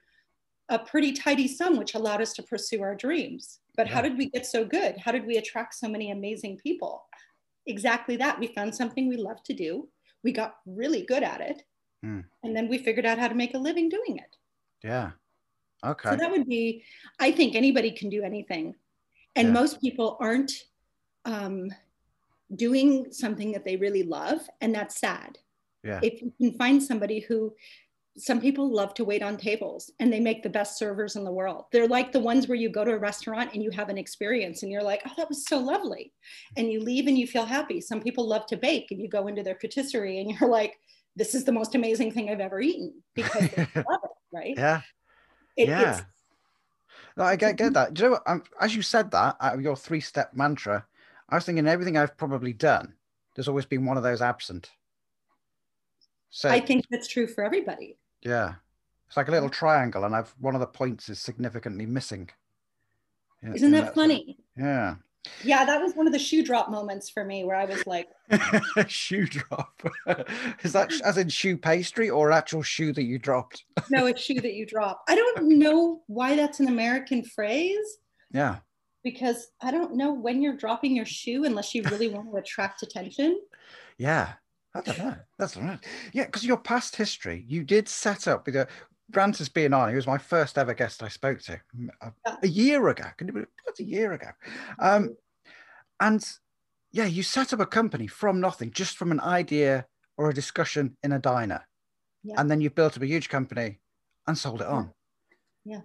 a 0.68 0.78
pretty 0.78 1.12
tidy 1.12 1.46
sum, 1.46 1.76
which 1.76 1.94
allowed 1.94 2.20
us 2.20 2.32
to 2.34 2.42
pursue 2.42 2.82
our 2.82 2.94
dreams. 2.94 3.60
But 3.76 3.86
yeah. 3.86 3.94
how 3.94 4.02
did 4.02 4.18
we 4.18 4.30
get 4.30 4.46
so 4.46 4.64
good? 4.64 4.96
How 4.98 5.12
did 5.12 5.26
we 5.26 5.36
attract 5.36 5.75
so 5.75 5.88
many 5.88 6.11
amazing 6.11 6.58
people? 6.58 7.04
Exactly 7.66 8.16
that. 8.16 8.38
We 8.38 8.49
found 8.49 8.75
something 8.75 9.08
we 9.08 9.16
love 9.16 9.42
to 9.44 9.54
do, 9.54 9.88
we 10.25 10.32
got 10.32 10.56
really 10.66 11.02
good 11.02 11.22
at 11.22 11.40
it, 11.40 11.62
mm. 12.04 12.25
and 12.42 12.56
then 12.56 12.68
we 12.68 12.78
figured 12.78 13.06
out 13.06 13.18
how 13.18 13.28
to 13.28 13.34
make 13.34 13.54
a 13.54 13.58
living 13.58 13.88
doing 13.88 14.18
it. 14.18 14.37
Yeah. 14.82 15.11
Okay. 15.84 16.11
So 16.11 16.16
that 16.16 16.30
would 16.30 16.49
be, 16.49 16.84
I 17.20 17.30
think 17.30 17.54
anybody 17.54 17.90
can 17.90 18.08
do 18.08 18.22
anything 18.22 18.75
and 19.37 19.49
yeah. 19.49 19.54
most 19.54 19.80
people 19.80 20.16
aren't 20.18 20.52
um, 21.25 21.70
doing 22.56 23.12
something 23.12 23.52
that 23.52 23.64
they 23.64 23.76
really 23.76 24.02
love 24.02 24.40
and 24.61 24.75
that's 24.75 24.99
sad 24.99 25.38
yeah. 25.87 26.00
if 26.02 26.21
you 26.21 26.33
can 26.40 26.52
find 26.59 26.83
somebody 26.83 27.21
who 27.21 27.55
some 28.19 28.40
people 28.40 28.73
love 28.73 28.95
to 28.95 29.05
wait 29.05 29.23
on 29.23 29.37
tables 29.37 29.90
and 30.00 30.11
they 30.11 30.21
make 30.21 30.43
the 30.43 30.49
best 30.49 30.78
servers 30.78 31.16
in 31.16 31.25
the 31.25 31.31
world. 31.31 31.64
They're 31.71 31.87
like 31.87 32.12
the 32.12 32.21
ones 32.21 32.49
where 32.49 32.57
you 32.57 32.71
go 32.71 32.85
to 32.85 32.93
a 32.93 32.99
restaurant 32.99 33.50
and 33.52 33.62
you 33.62 33.71
have 33.73 33.90
an 33.90 33.99
experience 33.99 34.62
and 34.62 34.73
you're 34.73 34.83
like, 34.83 35.02
oh, 35.07 35.12
that 35.19 35.28
was 35.28 35.45
so 35.47 35.59
lovely. 35.59 36.12
And 36.57 36.73
you 36.73 36.81
leave 36.81 37.07
and 37.09 37.19
you 37.19 37.26
feel 37.26 37.45
happy. 37.45 37.81
Some 37.81 38.00
people 38.00 38.26
love 38.26 38.47
to 38.47 38.57
bake 38.57 38.90
and 38.90 39.00
you 39.00 39.09
go 39.09 39.26
into 39.26 39.43
their 39.43 39.57
patisserie 39.57 40.21
and 40.21 40.31
you're 40.31 40.49
like, 40.49 40.78
this 41.14 41.35
is 41.35 41.45
the 41.45 41.52
most 41.52 41.75
amazing 41.75 42.12
thing 42.12 42.31
I've 42.31 42.40
ever 42.40 42.61
eaten 42.61 43.02
because 43.14 43.50
they 43.50 43.66
love 43.76 44.00
it, 44.05 44.11
right? 44.33 44.55
Yeah. 44.57 44.81
It, 45.57 45.69
yeah. 45.69 46.00
No, 47.16 47.25
I 47.25 47.37
get, 47.37 47.57
get 47.57 47.75
that. 47.75 47.95
Do 47.95 48.02
you 48.02 48.09
know 48.09 48.12
what? 48.12 48.23
I'm, 48.26 48.43
as 48.61 48.75
you 48.75 48.83
said 48.83 49.11
that, 49.11 49.37
your 49.61 49.76
three 49.76 50.00
step 50.00 50.35
mantra, 50.35 50.87
I 51.28 51.35
was 51.35 51.45
thinking 51.45 51.66
everything 51.66 51.97
I've 51.97 52.16
probably 52.16 52.52
done, 52.52 52.95
there's 53.35 53.49
always 53.49 53.66
been 53.66 53.85
one 53.85 53.97
of 53.97 54.02
those 54.02 54.23
absent. 54.23 54.71
So 56.37 56.50
I 56.50 56.61
think 56.61 56.85
that's 56.90 57.09
true 57.09 57.26
for 57.26 57.43
everybody. 57.43 57.97
Yeah. 58.21 58.57
It's 59.07 59.16
like 59.16 59.28
a 59.28 59.31
little 59.31 59.49
triangle, 59.49 60.05
and 60.05 60.14
I've 60.14 60.35
one 60.38 60.55
of 60.55 60.61
the 60.61 60.66
points 60.66 61.09
is 61.09 61.19
significantly 61.19 61.87
missing. 61.87 62.28
Yeah, 63.43 63.55
Isn't 63.55 63.71
that 63.71 63.95
funny? 63.95 64.37
Yeah. 64.55 64.97
Yeah, 65.43 65.64
that 65.64 65.81
was 65.81 65.95
one 65.95 66.07
of 66.07 66.12
the 66.12 66.19
shoe 66.19 66.45
drop 66.45 66.71
moments 66.71 67.09
for 67.09 67.25
me 67.25 67.45
where 67.45 67.57
I 67.57 67.64
was 67.64 67.87
like, 67.87 68.09
shoe 68.87 69.25
drop. 69.25 69.81
Is 70.62 70.75
that 70.75 70.93
as 71.02 71.16
in 71.16 71.31
choux 71.31 71.57
pastry 71.57 72.11
or 72.11 72.31
actual 72.31 72.62
shoe 72.62 72.93
that 72.93 73.05
you 73.05 73.19
dropped? 73.19 73.64
no, 73.90 74.07
a 74.07 74.14
shoe 74.14 74.40
that 74.43 74.52
you 74.52 74.66
drop. 74.66 75.05
I 75.09 75.14
don't 75.14 75.59
know 75.59 76.02
why 76.07 76.37
that's 76.37 76.61
an 76.61 76.69
American 76.69 77.25
phrase. 77.25 77.99
Yeah. 78.31 78.59
Because 79.02 79.49
I 79.62 79.71
don't 79.71 79.97
know 79.97 80.12
when 80.12 80.43
you're 80.43 80.57
dropping 80.57 80.95
your 80.95 81.07
shoe 81.07 81.45
unless 81.45 81.75
you 81.75 81.83
really 81.85 82.09
want 82.09 82.31
to 82.31 82.37
attract 82.37 82.83
attention. 82.83 83.40
Yeah. 83.97 84.35
I 84.76 84.80
don't 84.83 84.99
know. 84.99 85.16
That's 85.38 85.56
all 85.56 85.62
right. 85.62 85.78
Yeah, 86.12 86.26
because 86.26 86.45
your 86.45 86.59
past 86.59 86.97
history, 86.97 87.45
you 87.49 87.64
did 87.64 87.88
set 87.88 88.28
up 88.28 88.47
with 88.47 88.56
a 88.56 88.68
Grant 89.11 89.54
being 89.54 89.73
on. 89.73 89.88
He 89.88 89.95
was 89.95 90.06
my 90.06 90.18
first 90.18 90.59
ever 90.59 90.75
guest 90.75 91.02
I 91.02 91.09
spoke 91.09 91.40
to 91.42 91.61
a, 92.00 92.12
a 92.42 92.49
year 92.49 92.88
ago. 92.88 93.04
Can 93.16 93.28
you 93.28 93.33
believe 93.33 93.49
a 93.78 93.83
year 93.83 94.12
ago? 94.12 94.28
Um, 94.80 95.16
and 96.00 96.26
yeah, 96.92 97.06
you 97.06 97.23
set 97.23 97.52
up 97.52 97.61
a 97.61 97.66
company 97.66 98.06
from 98.06 98.40
nothing, 98.40 98.73
just 98.73 98.97
from 98.97 99.12
an 99.12 99.21
idea 99.21 99.87
or 100.16 100.28
a 100.28 100.35
discussion 100.35 100.97
in 101.02 101.12
a 101.12 101.18
diner. 101.18 101.66
Yeah. 102.25 102.35
And 102.38 102.50
then 102.50 102.61
you 102.61 102.71
built 102.71 102.97
up 102.97 103.02
a 103.02 103.06
huge 103.06 103.28
company 103.28 103.80
and 104.26 104.37
sold 104.37 104.61
it 104.61 104.66
on. 104.66 104.90
Yeah. 105.64 105.83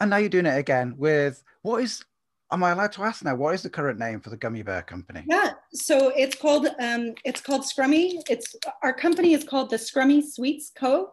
And 0.00 0.10
now 0.10 0.16
you're 0.16 0.28
doing 0.28 0.46
it 0.46 0.58
again 0.58 0.94
with 0.96 1.42
what 1.62 1.82
is 1.82 2.04
am 2.52 2.64
I 2.64 2.70
allowed 2.70 2.92
to 2.92 3.02
ask 3.02 3.24
now? 3.24 3.34
What 3.34 3.54
is 3.54 3.62
the 3.62 3.70
current 3.70 3.98
name 3.98 4.20
for 4.20 4.30
the 4.30 4.36
gummy 4.36 4.62
bear 4.62 4.82
company? 4.82 5.24
Yeah, 5.28 5.52
so 5.72 6.12
it's 6.16 6.36
called 6.36 6.68
um, 6.80 7.14
it's 7.24 7.40
called 7.40 7.62
Scrummy. 7.62 8.20
It's 8.28 8.54
our 8.82 8.92
company 8.92 9.32
is 9.32 9.44
called 9.44 9.70
the 9.70 9.76
Scrummy 9.76 10.22
Sweets 10.22 10.72
Co. 10.74 11.10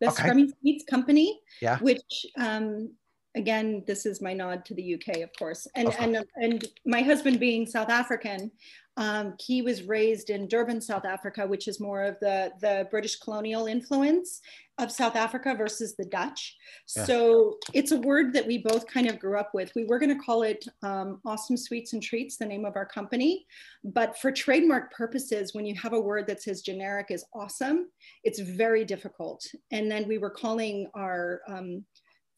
The 0.00 0.08
Okay. 0.08 0.22
Scrummy 0.22 0.50
Sweets 0.60 0.84
Company. 0.84 1.40
Yeah. 1.60 1.78
Which 1.78 2.26
um, 2.38 2.90
again, 3.36 3.84
this 3.86 4.06
is 4.06 4.20
my 4.20 4.32
nod 4.32 4.64
to 4.66 4.74
the 4.74 4.94
UK, 4.94 5.18
of 5.18 5.30
course, 5.38 5.66
and 5.74 5.88
Of 5.88 5.96
and 6.00 6.24
and 6.36 6.64
my 6.86 7.02
husband 7.02 7.40
being 7.40 7.66
South 7.66 7.90
African. 7.90 8.50
Um, 8.96 9.34
he 9.40 9.60
was 9.60 9.82
raised 9.82 10.30
in 10.30 10.46
Durban, 10.46 10.80
South 10.80 11.04
Africa, 11.04 11.44
which 11.46 11.66
is 11.66 11.80
more 11.80 12.04
of 12.04 12.16
the, 12.20 12.52
the 12.60 12.86
British 12.92 13.16
colonial 13.16 13.66
influence 13.66 14.40
of 14.78 14.90
South 14.90 15.14
Africa 15.14 15.54
versus 15.54 15.94
the 15.96 16.04
Dutch. 16.04 16.56
Yeah. 16.96 17.04
So 17.04 17.58
it's 17.72 17.92
a 17.92 18.00
word 18.00 18.32
that 18.32 18.46
we 18.46 18.58
both 18.58 18.86
kind 18.86 19.08
of 19.08 19.18
grew 19.18 19.38
up 19.38 19.54
with. 19.54 19.72
We 19.76 19.84
were 19.84 19.98
going 19.98 20.16
to 20.16 20.24
call 20.24 20.42
it 20.42 20.66
um, 20.82 21.20
Awesome 21.24 21.56
Sweets 21.56 21.92
and 21.92 22.02
Treats, 22.02 22.36
the 22.36 22.46
name 22.46 22.64
of 22.64 22.74
our 22.76 22.86
company. 22.86 23.46
But 23.84 24.18
for 24.18 24.32
trademark 24.32 24.92
purposes, 24.92 25.54
when 25.54 25.64
you 25.64 25.74
have 25.76 25.92
a 25.92 26.00
word 26.00 26.26
that's 26.26 26.48
as 26.48 26.62
generic 26.62 27.10
as 27.10 27.24
awesome, 27.34 27.88
it's 28.24 28.40
very 28.40 28.84
difficult. 28.84 29.46
And 29.70 29.90
then 29.90 30.08
we 30.08 30.18
were 30.18 30.30
calling 30.30 30.88
our 30.94 31.42
um, 31.46 31.84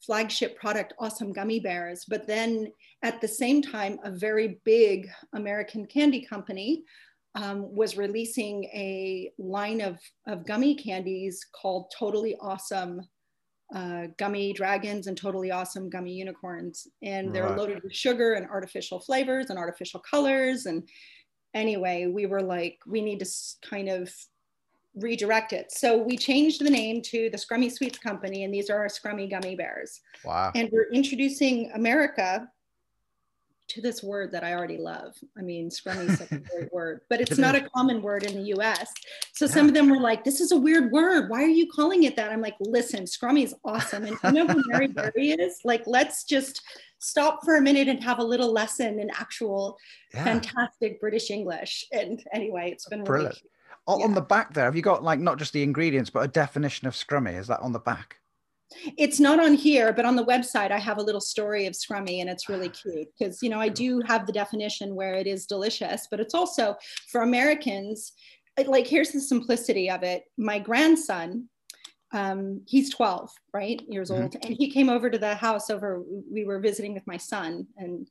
flagship 0.05 0.55
product 0.59 0.93
Awesome 0.99 1.33
Gummy 1.33 1.59
Bears. 1.59 2.05
But 2.07 2.27
then 2.27 2.71
at 3.03 3.19
the 3.19 3.27
same 3.27 3.61
time, 3.61 3.97
a 4.03 4.11
very 4.11 4.59
big 4.63 5.09
American 5.33 5.85
candy 5.85 6.23
company 6.23 6.83
um, 7.37 7.73
was 7.73 7.97
releasing 7.97 8.63
a 8.65 9.31
line 9.37 9.79
of, 9.79 9.99
of 10.27 10.45
gummy 10.45 10.73
candies 10.75 11.45
called 11.53 11.91
Totally 11.97 12.35
Awesome 12.41 13.01
uh, 13.75 14.07
Gummy 14.17 14.53
Dragons 14.53 15.07
and 15.07 15.15
Totally 15.15 15.51
Awesome 15.51 15.89
Gummy 15.89 16.13
Unicorns. 16.13 16.87
And 17.03 17.33
they're 17.33 17.43
Right. 17.43 17.57
loaded 17.57 17.83
with 17.83 17.93
sugar 17.93 18.33
and 18.33 18.47
artificial 18.49 18.99
flavors 18.99 19.49
and 19.49 19.59
artificial 19.59 19.99
colors. 19.99 20.65
And 20.65 20.87
anyway, 21.53 22.07
we 22.07 22.25
were 22.25 22.41
like, 22.41 22.79
we 22.87 23.01
need 23.01 23.19
to 23.19 23.29
kind 23.61 23.89
of 23.89 24.11
redirect 24.95 25.53
it. 25.53 25.71
So 25.71 25.97
we 25.97 26.17
changed 26.17 26.65
the 26.65 26.71
name 26.71 27.03
to 27.03 27.29
the 27.29 27.37
Scrummy 27.37 27.71
Sweets 27.71 27.99
Company, 27.99 28.45
and 28.45 28.53
these 28.53 28.71
are 28.71 28.79
our 28.79 28.87
Scrummy 28.87 29.29
Gummy 29.29 29.55
Bears. 29.55 30.01
Wow. 30.25 30.51
And 30.55 30.69
we're 30.71 30.89
introducing 30.91 31.71
America 31.75 32.49
to 33.69 33.81
this 33.81 34.01
word 34.01 34.31
that 34.31 34.43
I 34.43 34.53
already 34.53 34.77
love. 34.77 35.15
I 35.37 35.41
mean, 35.41 35.69
scrummy 35.69 36.09
is 36.09 36.17
such 36.17 36.31
a 36.31 36.37
great 36.55 36.71
word, 36.73 37.01
but 37.09 37.19
it's 37.21 37.37
not 37.37 37.55
a 37.55 37.67
common 37.75 38.01
word 38.01 38.23
in 38.23 38.35
the 38.35 38.53
US. 38.57 38.91
So 39.33 39.45
some 39.47 39.67
of 39.67 39.73
them 39.73 39.89
were 39.89 39.99
like, 39.99 40.23
this 40.23 40.39
is 40.41 40.51
a 40.51 40.57
weird 40.57 40.91
word. 40.91 41.29
Why 41.29 41.43
are 41.43 41.47
you 41.47 41.67
calling 41.69 42.03
it 42.03 42.15
that? 42.15 42.31
I'm 42.31 42.41
like, 42.41 42.55
listen, 42.59 43.03
scrummy 43.03 43.43
is 43.43 43.53
awesome. 43.65 44.05
And 44.05 44.17
you 44.23 44.31
know 44.31 44.47
who 44.47 44.61
Mary 44.67 44.87
Berry 44.87 45.31
is? 45.31 45.59
Like, 45.65 45.83
let's 45.85 46.23
just 46.23 46.61
stop 46.99 47.43
for 47.43 47.57
a 47.57 47.61
minute 47.61 47.87
and 47.87 48.03
have 48.03 48.19
a 48.19 48.23
little 48.23 48.51
lesson 48.51 48.99
in 48.99 49.09
actual 49.11 49.77
Yeah. 50.13 50.23
fantastic 50.23 50.99
British 50.99 51.29
English. 51.29 51.85
And 51.91 52.23
anyway, 52.33 52.71
it's 52.71 52.87
been 52.87 52.99
really 53.03 53.05
Brilliant. 53.25 53.37
O- 53.87 54.01
On 54.01 54.09
yeah. 54.09 54.15
the 54.15 54.21
back 54.21 54.53
there, 54.53 54.65
have 54.65 54.75
you 54.75 54.81
got 54.81 55.03
like 55.03 55.19
not 55.19 55.37
just 55.39 55.53
the 55.53 55.63
ingredients, 55.63 56.09
but 56.09 56.21
a 56.23 56.27
definition 56.27 56.87
of 56.87 56.93
scrummy? 56.93 57.37
Is 57.37 57.47
that 57.47 57.59
on 57.61 57.71
the 57.73 57.79
back? 57.79 58.17
It's 58.97 59.19
not 59.19 59.39
on 59.39 59.53
here, 59.53 59.93
but 59.93 60.05
on 60.05 60.15
the 60.15 60.25
website, 60.25 60.71
I 60.71 60.79
have 60.79 60.97
a 60.97 61.01
little 61.03 61.21
story 61.21 61.65
of 61.65 61.73
Scrummy 61.73 62.19
and 62.19 62.29
it's 62.29 62.49
really 62.49 62.69
cute 62.69 63.07
because, 63.17 63.41
you 63.41 63.49
know, 63.49 63.59
I 63.59 63.69
do 63.69 64.01
have 64.05 64.25
the 64.25 64.33
definition 64.33 64.95
where 64.95 65.13
it 65.13 65.27
is 65.27 65.45
delicious, 65.45 66.07
but 66.09 66.19
it's 66.19 66.33
also 66.33 66.75
for 67.09 67.21
Americans. 67.21 68.13
Like, 68.65 68.87
here's 68.87 69.11
the 69.11 69.21
simplicity 69.21 69.89
of 69.89 70.03
it. 70.03 70.23
My 70.37 70.59
grandson, 70.59 71.47
um, 72.11 72.61
he's 72.67 72.89
12, 72.89 73.31
right? 73.53 73.81
Years 73.87 74.09
Mhm. 74.09 74.23
old. 74.23 74.35
And 74.43 74.55
he 74.57 74.69
came 74.71 74.89
over 74.89 75.09
to 75.09 75.17
the 75.17 75.35
house 75.35 75.69
over, 75.69 76.03
we 76.31 76.43
were 76.45 76.59
visiting 76.59 76.93
with 76.93 77.05
my 77.07 77.17
son 77.17 77.67
and 77.77 78.09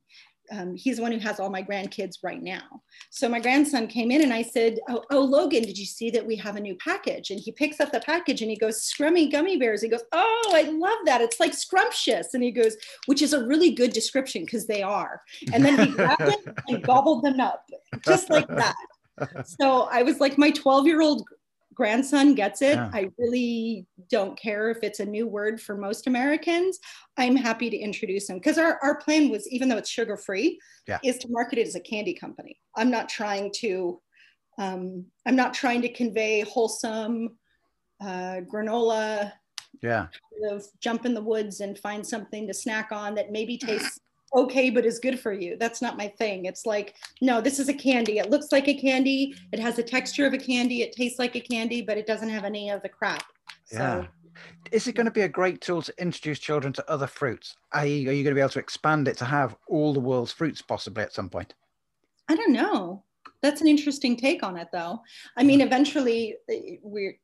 um, 0.51 0.75
he's 0.77 0.97
the 0.97 1.03
one 1.03 1.13
who 1.13 1.19
has 1.19 1.41
all 1.41 1.51
my 1.51 1.63
grandkids 1.63 2.19
right 2.23 2.43
now. 2.43 2.83
So 3.11 3.29
my 3.29 3.41
grandson 3.41 3.87
came 3.87 4.11
in 4.11 4.23
and 4.23 4.33
I 4.33 4.43
said, 4.43 4.79
oh, 4.89 5.03
oh, 5.11 5.21
Logan, 5.21 5.63
did 5.63 5.79
you 5.79 5.87
see 5.87 6.11
that 6.11 6.27
we 6.27 6.37
have 6.37 6.57
a 6.57 6.61
new 6.61 6.77
package? 6.77 7.31
And 7.31 7.41
he 7.41 7.53
picks 7.53 7.81
up 7.81 7.93
the 7.93 8.01
package 8.01 8.43
and 8.43 8.51
he 8.51 8.57
goes, 8.57 8.81
Scrummy 8.83 9.31
gummy 9.31 9.57
bears. 9.57 9.83
He 9.83 9.89
goes, 9.89 10.05
Oh, 10.13 10.53
I 10.55 10.63
love 10.63 10.99
that. 11.07 11.21
It's 11.21 11.41
like 11.41 11.55
scrumptious. 11.55 12.35
And 12.35 12.43
he 12.43 12.51
goes, 12.51 12.77
which 13.07 13.23
is 13.23 13.33
a 13.33 13.45
really 13.45 13.73
good 13.73 13.93
description 13.93 14.45
because 14.45 14.67
they 14.67 14.83
are. 14.83 15.23
And 15.53 15.65
then 15.65 15.79
he 15.79 15.93
grabbed 15.93 16.23
it 16.23 16.55
and 16.69 16.83
gobbled 16.83 17.23
them 17.23 17.41
up 17.41 17.67
just 18.05 18.31
like 18.31 18.49
that. 18.49 18.75
So 19.45 19.89
I 19.91 20.03
was 20.03 20.21
like, 20.21 20.37
my 20.37 20.51
12 20.51 20.87
year 20.87 21.01
old 21.01 21.27
grandson 21.77 22.35
gets 22.35 22.63
it. 22.63 22.75
Yeah. 22.75 22.91
I 22.93 23.11
really 23.19 23.87
don't 24.11 24.37
care 24.37 24.71
if 24.71 24.79
it's 24.83 24.99
a 24.99 25.05
new 25.05 25.29
word 25.29 25.61
for 25.61 25.77
most 25.77 26.07
Americans. 26.07 26.81
I'm 27.19 27.37
happy 27.37 27.71
to 27.71 27.77
introduce 27.77 28.29
him 28.29 28.39
because 28.39 28.59
our, 28.59 28.81
our 28.83 28.97
plan 28.97 29.29
was, 29.29 29.47
even 29.49 29.69
though 29.69 29.77
it's 29.77 29.91
sugar 29.91 30.17
free, 30.17 30.59
Yeah. 30.89 30.99
is 31.05 31.19
to 31.19 31.29
market 31.29 31.59
it 31.59 31.67
as 31.69 31.75
a 31.77 31.81
candy 31.81 32.15
company. 32.15 32.59
I'm 32.77 32.91
not 32.91 33.09
trying 33.09 33.53
to, 33.59 34.01
um, 34.59 35.05
I'm 35.27 35.37
not 35.37 35.53
trying 35.55 35.83
to 35.83 35.93
convey 35.93 36.41
wholesome 36.41 37.37
uh, 38.01 38.41
granola, 38.51 39.33
Yeah. 39.83 40.07
kind 40.41 40.53
of 40.57 40.65
jump 40.81 41.05
in 41.05 41.13
the 41.13 41.23
woods 41.23 41.61
and 41.61 41.79
find 41.79 42.05
something 42.07 42.47
to 42.49 42.55
snack 42.55 42.89
on 42.91 43.15
that 43.17 43.31
maybe 43.31 43.59
tastes 43.69 44.01
okay 44.37 44.71
but 44.71 44.85
is 44.85 44.99
good 44.99 45.19
for 45.19 45.33
you. 45.33 45.57
That's 45.59 45.83
not 45.83 45.97
my 45.97 46.09
thing. 46.09 46.45
It's 46.45 46.67
like, 46.67 46.95
no, 47.21 47.41
this 47.41 47.59
is 47.59 47.69
a 47.69 47.75
candy. 47.75 48.19
It 48.19 48.31
looks 48.31 48.53
like 48.53 48.69
a 48.69 48.75
candy. 48.75 49.35
It 49.53 49.59
has 49.59 49.77
the 49.77 49.83
texture 49.83 50.27
of 50.27 50.35
a 50.35 50.39
candy. 50.39 50.83
It 50.83 50.93
tastes 50.93 51.19
like 51.19 51.35
a 51.35 51.41
candy, 51.41 51.83
but 51.83 51.97
it 51.97 52.07
doesn't 52.07 52.29
have 52.29 52.45
any 52.45 52.71
of 52.71 52.83
the 52.83 52.89
crap. 52.89 53.25
So 53.65 53.79
Yeah. 53.79 54.07
Is 54.71 54.87
it 54.87 54.93
going 54.95 55.07
to 55.07 55.11
be 55.11 55.23
a 55.23 55.29
great 55.29 55.61
tool 55.63 55.81
to 55.83 55.95
introduce 55.99 56.39
children 56.39 56.73
to 56.75 56.91
other 56.91 57.07
fruits? 57.07 57.57
i.e., 57.73 58.07
are 58.07 58.13
you 58.13 58.23
going 58.23 58.25
to 58.25 58.35
be 58.35 58.41
able 58.41 58.51
to 58.51 58.59
expand 58.59 59.09
it 59.09 59.17
to 59.19 59.25
have 59.25 59.57
all 59.67 59.95
the 59.95 60.01
world's 60.01 60.33
fruits 60.33 60.61
possibly 60.61 61.03
at 61.03 61.15
some 61.15 61.31
point? 61.31 61.55
I 62.29 62.37
don't 62.37 62.53
know. 62.53 63.03
That's 63.43 63.61
an 63.61 63.69
interesting 63.69 64.17
take 64.17 64.43
on 64.43 64.57
it, 64.57 64.69
though. 64.73 65.01
I 65.37 65.43
mean, 65.43 65.61
eventually, 65.61 66.37
eh, 66.51 66.77
we're 66.83 67.19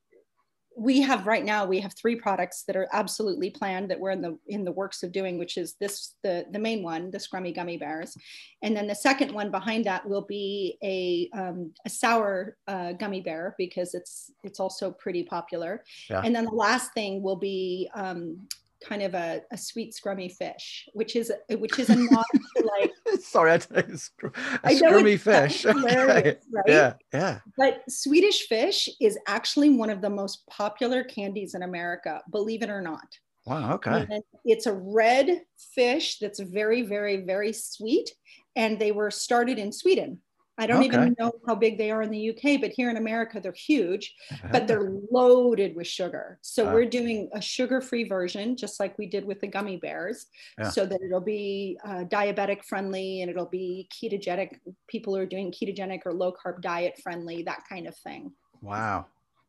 we 0.76 1.00
have 1.00 1.26
right 1.26 1.45
now 1.45 1.64
we 1.64 1.81
have 1.81 1.93
three 1.95 2.17
products 2.17 2.64
that 2.64 2.76
are 2.76 2.88
absolutely 2.93 3.50
planned 3.50 3.91
that 3.91 3.99
we're 3.99 4.11
in 4.11 4.23
the 4.23 4.38
in 4.49 4.64
the 4.64 4.73
works 4.73 5.02
of 5.02 5.12
doing 5.12 5.38
which 5.38 5.57
is 5.57 5.75
this 5.81 6.14
the 6.23 6.47
the 6.52 6.59
main 6.59 6.83
one 6.83 7.11
the 7.11 7.19
scrummy 7.19 7.55
gummy 7.55 7.76
bears 7.76 8.17
and 8.62 8.76
then 8.76 8.87
the 8.87 8.95
second 8.95 9.33
one 9.33 9.50
behind 9.50 9.85
that 9.85 10.07
will 10.09 10.23
be 10.23 10.79
a 10.83 11.29
um, 11.38 11.73
a 11.85 11.91
sour 11.91 12.57
uh, 12.69 12.93
gummy 12.93 13.21
bear 13.21 13.55
because 13.59 13.95
it's 13.95 14.31
it's 14.45 14.61
also 14.61 14.91
pretty 14.91 15.23
popular 15.25 15.83
Yeah. 16.09 16.23
and 16.25 16.35
then 16.35 16.45
the 16.45 16.50
last 16.50 16.93
thing 16.95 17.23
will 17.23 17.37
be 17.37 17.91
um, 17.95 18.49
kind 18.87 19.03
of 19.03 19.15
a, 19.15 19.43
a 19.53 19.59
sweet 19.59 19.95
scrummy 19.95 20.31
fish 20.31 20.89
which 20.93 21.17
is 21.17 21.33
which 21.59 21.79
is 21.79 21.91
a 21.91 21.97
nod 21.97 22.25
to 22.57 22.71
like 22.79 22.93
Sorry, 23.21 23.53
I 23.53 23.59
scr- 23.59 24.27
a 24.27 24.33
I 24.65 24.75
scrummy 24.75 25.19
fish. 25.19 25.67
Okay. 25.73 26.05
right? 26.05 26.39
Yeah, 26.67 26.95
yeah. 27.12 27.41
But 27.57 27.83
Swedish 27.89 28.47
fish 28.47 28.89
is 29.01 29.19
actually 29.27 29.71
one 29.71 29.91
of 29.91 30.01
the 30.01 30.11
most 30.11 30.47
popular 30.49 31.05
candies 31.05 31.55
in 31.55 31.62
America, 31.62 32.23
believe 32.31 32.62
it 32.62 32.71
or 32.71 32.81
not. 32.81 33.07
Wow. 33.47 33.75
Okay. 33.75 34.07
And 34.11 34.23
it's 34.45 34.67
a 34.67 34.73
red 34.73 35.43
fish 35.75 36.19
that's 36.19 36.41
very, 36.41 36.83
very, 36.83 37.25
very 37.25 37.53
sweet. 37.53 38.11
And 38.55 38.79
they 38.79 38.93
were 38.93 39.11
started 39.11 39.59
in 39.59 39.73
Sweden. 39.73 40.21
I 40.62 40.66
don't 40.66 40.78
Okay. 40.78 40.87
even 40.87 41.16
know 41.19 41.33
how 41.45 41.57
big 41.57 41.76
they 41.76 41.90
are 41.90 42.02
in 42.02 42.11
the 42.11 42.31
UK, 42.31 42.61
but 42.61 42.71
here 42.71 42.88
in 42.88 42.97
America, 42.97 43.40
they're 43.40 43.52
huge, 43.52 44.14
but 44.52 44.69
they're 44.69 44.92
loaded 45.11 45.75
with 45.75 45.88
sugar. 45.88 46.38
So 46.40 46.64
Wow. 46.64 46.75
we're 46.75 46.85
doing 46.88 47.28
a 47.33 47.40
sugar 47.42 47.81
free 47.81 48.04
version, 48.04 48.57
just 48.57 48.78
like 48.78 48.97
we 48.97 49.07
did 49.07 49.25
with 49.25 49.40
the 49.40 49.49
gummy 49.49 49.76
bears, 49.76 50.26
Yeah. 50.59 50.69
so 50.71 50.87
that 50.87 51.00
it'll 51.02 51.21
be 51.21 51.78
uh, 51.85 52.04
diabetic 52.04 52.64
friendly 52.64 53.23
and 53.23 53.31
it'll 53.31 53.47
be 53.47 53.88
ketogenic. 53.90 54.61
People 54.87 55.14
who 55.16 55.21
are 55.21 55.26
doing 55.26 55.50
ketogenic 55.50 56.02
or 56.07 56.12
low 56.12 56.33
carb 56.33 56.61
diet 56.62 56.97
friendly, 57.02 57.42
that 57.42 57.64
kind 57.69 57.88
of 57.88 57.97
thing. 57.97 58.33
Wow. 58.61 59.07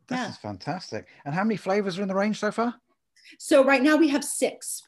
This 0.08 0.20
Yeah. 0.20 0.29
is 0.29 0.38
fantastic. 0.38 1.08
And 1.25 1.36
how 1.36 1.43
many 1.43 1.58
flavors 1.58 2.00
are 2.00 2.01
in 2.01 2.08
the 2.08 2.15
range 2.15 2.39
so 2.39 2.51
far? 2.51 2.74
So 3.38 3.63
right 3.63 3.84
now 3.84 3.98
we 3.98 4.10
have 4.10 4.24
six. 4.24 4.82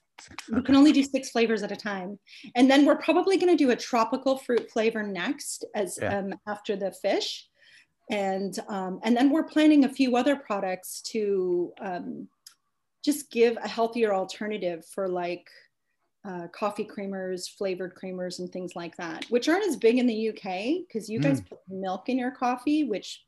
We 0.51 0.61
can 0.61 0.75
only 0.75 0.91
do 0.91 1.03
six 1.03 1.29
flavors 1.29 1.61
at 1.63 1.71
a 1.71 1.75
time. 1.75 2.17
And 2.55 2.69
then 2.69 2.85
we're 2.85 2.97
probably 2.97 3.37
going 3.37 3.55
to 3.55 3.63
do 3.63 3.71
a 3.71 3.75
tropical 3.75 4.37
fruit 4.37 4.69
flavor 4.71 5.03
next 5.03 5.65
as 5.75 5.99
Yeah. 6.01 6.19
um, 6.19 6.33
after 6.47 6.75
the 6.75 6.91
fish. 6.91 7.47
And 8.11 8.57
um, 8.69 8.99
and 9.03 9.15
then 9.17 9.31
we're 9.31 9.43
planning 9.43 9.83
a 9.85 9.89
few 9.89 10.15
other 10.15 10.35
products 10.35 11.01
to 11.13 11.73
um, 11.81 12.27
just 13.03 13.31
give 13.31 13.57
a 13.57 13.67
healthier 13.67 14.13
alternative 14.13 14.85
for 14.93 15.07
like 15.07 15.47
uh, 16.23 16.47
coffee 16.47 16.85
creamers, 16.85 17.49
flavored 17.49 17.93
creamers, 17.95 18.39
and 18.39 18.51
things 18.51 18.75
like 18.75 18.95
that, 18.97 19.25
which 19.29 19.47
aren't 19.49 19.67
as 19.67 19.75
big 19.75 19.97
in 19.97 20.07
the 20.07 20.29
UK 20.29 20.85
because 20.87 21.07
you 21.09 21.19
guys 21.19 21.41
put 21.41 21.59
milk 21.69 22.09
in 22.09 22.17
your 22.17 22.31
coffee, 22.31 22.83
which 22.83 23.23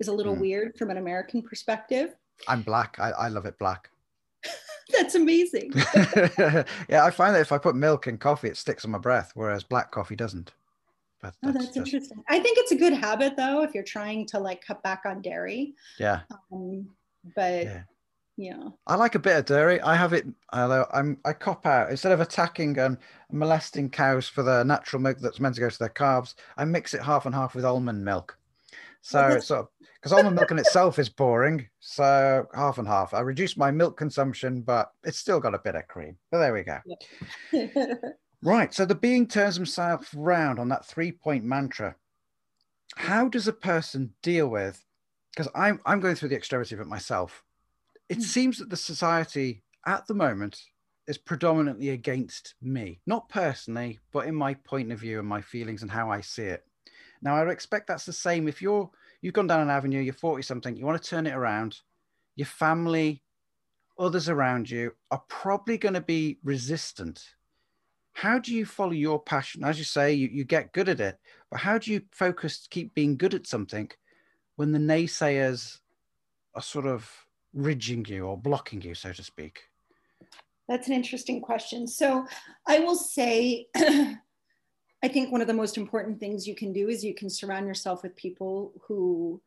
is 0.00 0.08
a 0.08 0.12
little 0.12 0.34
Mm. 0.36 0.40
weird 0.40 0.76
from 0.78 0.90
an 0.90 0.96
American 0.98 1.40
perspective. 1.42 2.14
I'm 2.48 2.62
black. 2.62 2.96
I, 2.98 3.10
I 3.12 3.28
love 3.28 3.46
it 3.46 3.58
black. 3.58 3.88
That's 4.90 5.14
amazing. 5.14 5.72
yeah, 6.88 7.04
I 7.04 7.10
find 7.10 7.34
that 7.34 7.40
if 7.40 7.52
I 7.52 7.58
put 7.58 7.76
milk 7.76 8.06
in 8.06 8.18
coffee, 8.18 8.48
it 8.48 8.56
sticks 8.56 8.84
on 8.84 8.90
my 8.90 8.98
breath, 8.98 9.32
whereas 9.34 9.64
black 9.64 9.90
coffee 9.90 10.16
doesn't. 10.16 10.52
But 11.20 11.34
that's, 11.40 11.56
oh, 11.56 11.58
that's 11.58 11.66
just... 11.66 11.76
interesting. 11.78 12.24
I 12.28 12.40
think 12.40 12.58
it's 12.58 12.72
a 12.72 12.76
good 12.76 12.92
habit 12.92 13.36
though, 13.36 13.62
if 13.62 13.74
you're 13.74 13.84
trying 13.84 14.26
to 14.26 14.38
like 14.38 14.64
cut 14.64 14.82
back 14.82 15.02
on 15.06 15.22
dairy. 15.22 15.74
Yeah. 15.98 16.20
Um, 16.52 16.88
but 17.36 17.64
yeah. 17.64 17.82
yeah. 18.36 18.68
I 18.86 18.96
like 18.96 19.14
a 19.14 19.20
bit 19.20 19.36
of 19.36 19.44
dairy. 19.44 19.80
I 19.80 19.94
have 19.94 20.12
it, 20.12 20.26
although 20.52 20.86
I'm 20.92 21.18
I 21.24 21.32
cop 21.32 21.64
out 21.64 21.90
instead 21.90 22.12
of 22.12 22.20
attacking 22.20 22.76
and 22.78 22.98
molesting 23.30 23.88
cows 23.88 24.28
for 24.28 24.42
the 24.42 24.64
natural 24.64 25.00
milk 25.00 25.18
that's 25.20 25.40
meant 25.40 25.54
to 25.54 25.60
go 25.60 25.70
to 25.70 25.78
their 25.78 25.88
calves. 25.88 26.34
I 26.56 26.64
mix 26.64 26.92
it 26.92 27.02
half 27.02 27.24
and 27.24 27.34
half 27.34 27.54
with 27.54 27.64
almond 27.64 28.04
milk. 28.04 28.36
So 29.02 29.26
it's 29.26 29.48
sort 29.48 29.60
of 29.60 29.68
because 29.96 30.12
almond 30.12 30.36
milk 30.36 30.52
in 30.52 30.58
itself 30.58 30.98
is 31.00 31.08
boring. 31.08 31.68
So 31.80 32.46
half 32.54 32.78
and 32.78 32.86
half. 32.86 33.12
I 33.12 33.20
reduced 33.20 33.58
my 33.58 33.72
milk 33.72 33.96
consumption, 33.96 34.62
but 34.62 34.90
it's 35.02 35.18
still 35.18 35.40
got 35.40 35.54
a 35.54 35.58
bit 35.58 35.74
of 35.74 35.88
cream. 35.88 36.16
But 36.30 36.38
there 36.38 36.54
we 36.54 36.62
go. 36.62 36.78
Yeah. 37.52 37.94
right. 38.42 38.72
So 38.72 38.84
the 38.84 38.94
being 38.94 39.26
turns 39.26 39.56
himself 39.56 40.08
round 40.16 40.60
on 40.60 40.68
that 40.68 40.86
three 40.86 41.10
point 41.10 41.44
mantra. 41.44 41.96
How 42.94 43.28
does 43.28 43.48
a 43.48 43.52
person 43.52 44.14
deal 44.22 44.48
with? 44.48 44.84
Because 45.34 45.50
I'm 45.54 45.80
I'm 45.84 46.00
going 46.00 46.14
through 46.14 46.28
the 46.28 46.36
extremity 46.36 46.76
of 46.76 46.80
it 46.80 46.86
myself. 46.86 47.42
It 48.08 48.18
mm. 48.18 48.22
seems 48.22 48.58
that 48.58 48.70
the 48.70 48.76
society 48.76 49.64
at 49.84 50.06
the 50.06 50.14
moment 50.14 50.60
is 51.08 51.18
predominantly 51.18 51.90
against 51.90 52.54
me, 52.62 53.00
not 53.06 53.28
personally, 53.28 53.98
but 54.12 54.26
in 54.26 54.34
my 54.36 54.54
point 54.54 54.92
of 54.92 55.00
view 55.00 55.18
and 55.18 55.26
my 55.26 55.40
feelings 55.40 55.82
and 55.82 55.90
how 55.90 56.10
I 56.10 56.20
see 56.20 56.44
it. 56.44 56.64
Now, 57.22 57.36
I 57.36 57.48
expect 57.50 57.86
that's 57.86 58.04
the 58.04 58.12
same 58.12 58.48
if 58.48 58.60
you're 58.60 58.90
you've 59.20 59.34
gone 59.34 59.46
down 59.46 59.60
an 59.60 59.70
avenue, 59.70 60.00
you're 60.00 60.12
40 60.12 60.42
something, 60.42 60.76
you 60.76 60.84
want 60.84 61.00
to 61.00 61.08
turn 61.08 61.26
it 61.26 61.34
around, 61.34 61.80
your 62.34 62.46
family, 62.46 63.22
others 63.98 64.28
around 64.28 64.68
you 64.68 64.92
are 65.10 65.22
probably 65.28 65.78
going 65.78 65.94
to 65.94 66.00
be 66.00 66.38
resistant. 66.42 67.24
How 68.14 68.38
do 68.38 68.52
you 68.52 68.66
follow 68.66 68.92
your 68.92 69.22
passion? 69.22 69.64
As 69.64 69.78
you 69.78 69.84
say, 69.84 70.12
you, 70.12 70.28
you 70.28 70.44
get 70.44 70.72
good 70.72 70.88
at 70.88 71.00
it, 71.00 71.18
but 71.50 71.60
how 71.60 71.78
do 71.78 71.92
you 71.92 72.02
focus, 72.10 72.66
keep 72.68 72.94
being 72.94 73.16
good 73.16 73.34
at 73.34 73.46
something 73.46 73.90
when 74.56 74.72
the 74.72 74.78
naysayers 74.78 75.78
are 76.54 76.62
sort 76.62 76.86
of 76.86 77.10
ridging 77.54 78.04
you 78.06 78.26
or 78.26 78.36
blocking 78.36 78.82
you, 78.82 78.94
so 78.94 79.12
to 79.12 79.22
speak? 79.22 79.60
That's 80.68 80.88
an 80.88 80.94
interesting 80.94 81.40
question. 81.40 81.86
So 81.86 82.26
I 82.66 82.80
will 82.80 82.96
say 82.96 83.66
I 85.02 85.08
think 85.08 85.32
one 85.32 85.40
of 85.40 85.46
the 85.46 85.54
most 85.54 85.76
important 85.76 86.20
things 86.20 86.46
you 86.46 86.54
can 86.54 86.72
do 86.72 86.88
is 86.88 87.04
you 87.04 87.14
can 87.14 87.28
surround 87.28 87.66
yourself 87.66 88.02
with 88.02 88.14
people 88.16 88.72
who 88.86 89.40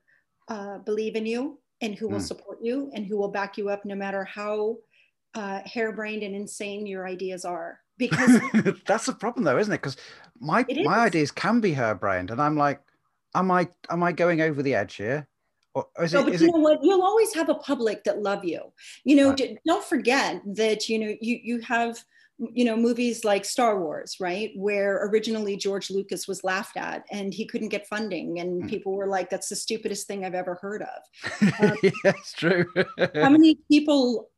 uh, 0.50 0.80
believe 0.80 1.16
in 1.16 1.26
you 1.26 1.60
and 1.82 1.96
who 1.96 2.08
will 2.08 2.20
mm. 2.20 2.28
support 2.28 2.60
you 2.62 2.92
and 2.94 3.06
who 3.06 3.18
will 3.18 3.30
back 3.30 3.58
you 3.58 3.70
up 3.70 3.86
no 3.86 3.96
matter 3.96 4.24
how 4.24 4.78
uh, 5.34 5.62
harebrained 5.66 6.24
and 6.24 6.36
insane 6.36 6.86
your 6.86 7.08
ideas 7.08 7.46
are. 7.46 7.80
Because 7.98 8.42
that's 8.86 9.06
the 9.06 9.14
problem, 9.14 9.46
though, 9.46 9.58
isn't 9.58 9.72
it? 9.72 9.78
Because 9.78 9.98
my 10.40 10.66
my 10.84 11.00
ideas 11.00 11.32
can 11.32 11.62
be 11.62 11.72
harebrained, 11.72 12.30
and 12.30 12.42
I'm 12.42 12.58
like, 12.58 12.82
am 13.34 13.52
I 13.52 13.70
am 13.90 14.04
I 14.04 14.12
going 14.12 14.42
over 14.42 14.62
the 14.62 14.76
edge 14.76 14.96
here? 14.96 15.28
Or 15.74 15.88
is 16.02 16.14
no, 16.14 16.22
it, 16.22 16.24
but 16.26 16.42
you 16.42 16.48
it... 16.48 16.52
know 16.52 16.60
what? 16.60 16.84
You'll 16.84 17.04
always 17.04 17.34
have 17.34 17.48
a 17.48 17.56
public 17.56 18.04
that 18.04 18.22
love 18.22 18.44
you. 18.44 18.62
You 19.06 19.16
know, 19.16 19.30
right. 19.30 19.58
don't 19.66 19.84
forget 19.84 20.42
that 20.46 20.90
you 20.90 21.00
know 21.00 21.16
you 21.22 21.40
you 21.42 21.62
have 21.62 22.04
you 22.38 22.66
know 22.66 22.76
movies 22.76 23.24
like 23.24 23.46
star 23.46 23.80
wars 23.80 24.18
right? 24.20 24.52
Where 24.56 25.06
originally 25.08 25.56
george 25.56 25.90
lucas 25.90 26.28
was 26.28 26.44
laughed 26.44 26.78
at 26.78 27.06
and 27.12 27.34
he 27.34 27.46
couldn't 27.46 27.70
get 27.70 27.88
funding 27.88 28.40
and 28.40 28.64
mm. 28.64 28.70
people 28.70 28.94
were 28.94 29.08
like 29.08 29.30
that's 29.30 29.50
the 29.50 29.56
stupidest 29.56 30.08
thing 30.08 30.26
i've 30.26 30.36
ever 30.36 30.56
heard 30.56 30.82
of. 30.82 31.52
Um, 31.62 31.78
yeah 31.82 31.92
it's 32.06 32.34
true. 32.34 32.66
how 33.16 33.30
many 33.38 33.60
people 33.70 34.30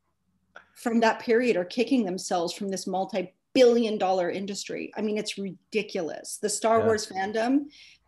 from 0.76 1.00
that 1.00 1.20
period 1.20 1.58
are 1.58 1.66
kicking 1.66 2.06
themselves 2.06 2.54
from 2.54 2.70
this 2.70 2.86
multi-billion 2.86 3.98
dollar 3.98 4.30
industry? 4.30 4.92
I 4.96 5.02
mean 5.02 5.18
it's 5.18 5.38
ridiculous. 5.38 6.38
The 6.40 6.50
star 6.50 6.80
yeah. 6.80 6.86
wars 6.86 7.08
fandom 7.08 7.66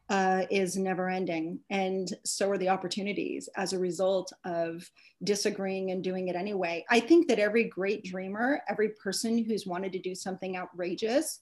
uh, 0.09 0.43
is 0.49 0.75
never 0.75 1.07
ending. 1.07 1.59
And 1.69 2.11
so 2.25 2.50
are 2.50 2.57
the 2.57 2.69
opportunities 2.69 3.48
as 3.55 3.74
a 3.74 3.79
result 3.79 4.33
of 4.43 4.89
disagreeing 5.24 5.91
and 5.91 6.03
doing 6.03 6.29
it 6.29 6.35
anyway. 6.35 6.83
I 6.89 7.00
think 7.00 7.27
that 7.27 7.37
every 7.37 7.65
great 7.65 8.03
dreamer, 8.03 8.61
every 8.67 8.89
person 8.89 9.43
who's 9.43 9.67
wanted 9.67 9.91
to 9.93 10.00
do 10.00 10.15
something 10.15 10.57
outrageous, 10.57 11.39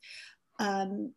um, 0.60 1.14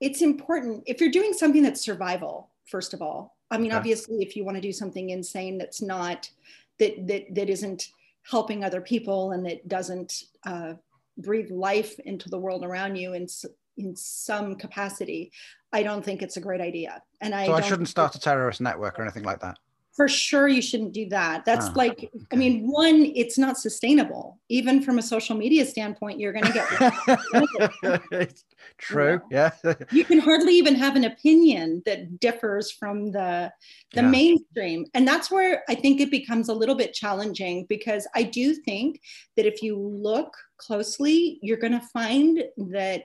it's 0.00 0.22
important 0.22 0.84
if 0.86 1.00
you're 1.00 1.10
doing 1.10 1.32
something 1.32 1.62
that's 1.62 1.84
survival, 1.84 2.50
first 2.66 2.94
of 2.94 3.02
all. 3.02 3.36
I 3.50 3.58
mean, 3.58 3.68
okay. 3.68 3.76
obviously, 3.76 4.22
if 4.22 4.36
you 4.36 4.44
want 4.44 4.56
to 4.56 4.60
do 4.60 4.72
something 4.72 5.10
insane 5.10 5.58
that's 5.58 5.80
not, 5.80 6.30
that, 6.78 7.06
that, 7.06 7.34
that 7.34 7.48
isn't 7.48 7.88
helping 8.22 8.62
other 8.62 8.80
people 8.80 9.32
and 9.32 9.46
that 9.46 9.66
doesn't 9.66 10.24
uh, 10.44 10.74
breathe 11.18 11.50
life 11.50 11.98
into 12.00 12.28
the 12.28 12.38
world 12.38 12.64
around 12.64 12.96
you 12.96 13.14
and 13.14 13.30
in 13.76 13.96
some 13.96 14.56
capacity, 14.56 15.32
I 15.72 15.82
don't 15.82 16.04
think 16.04 16.22
it's 16.22 16.36
a 16.36 16.40
great 16.40 16.60
idea. 16.60 17.02
And 17.20 17.34
I 17.34 17.46
so 17.46 17.54
I 17.54 17.60
shouldn't 17.60 17.88
start 17.88 18.14
a 18.14 18.20
terrorist 18.20 18.60
network 18.60 18.98
or 18.98 19.02
anything 19.02 19.24
like 19.24 19.40
that. 19.40 19.58
For 19.96 20.08
sure, 20.08 20.46
you 20.46 20.60
shouldn't 20.60 20.92
do 20.92 21.08
that. 21.08 21.46
That's 21.46 21.68
oh, 21.68 21.72
like, 21.74 21.92
okay. 21.92 22.10
I 22.30 22.36
mean, 22.36 22.70
one, 22.70 23.10
it's 23.14 23.38
not 23.38 23.56
sustainable. 23.56 24.38
Even 24.50 24.82
from 24.82 24.98
a 24.98 25.02
social 25.02 25.34
media 25.34 25.64
standpoint, 25.64 26.20
you're 26.20 26.34
going 26.34 26.44
to 26.44 28.02
get. 28.12 28.34
True. 28.78 29.22
Yeah. 29.30 29.52
you 29.90 30.04
can 30.04 30.18
hardly 30.18 30.52
even 30.52 30.74
have 30.74 30.96
an 30.96 31.04
opinion 31.04 31.82
that 31.86 32.20
differs 32.20 32.70
from 32.70 33.10
the 33.10 33.50
the 33.92 34.02
yeah. 34.02 34.08
mainstream, 34.08 34.84
and 34.92 35.08
that's 35.08 35.30
where 35.30 35.64
I 35.66 35.74
think 35.74 36.02
it 36.02 36.10
becomes 36.10 36.50
a 36.50 36.54
little 36.54 36.74
bit 36.74 36.92
challenging 36.92 37.64
because 37.66 38.06
I 38.14 38.22
do 38.22 38.52
think 38.52 39.00
that 39.36 39.46
if 39.46 39.62
you 39.62 39.78
look 39.78 40.36
closely, 40.58 41.38
you're 41.40 41.56
going 41.56 41.72
to 41.72 41.86
find 41.88 42.44
that 42.70 43.04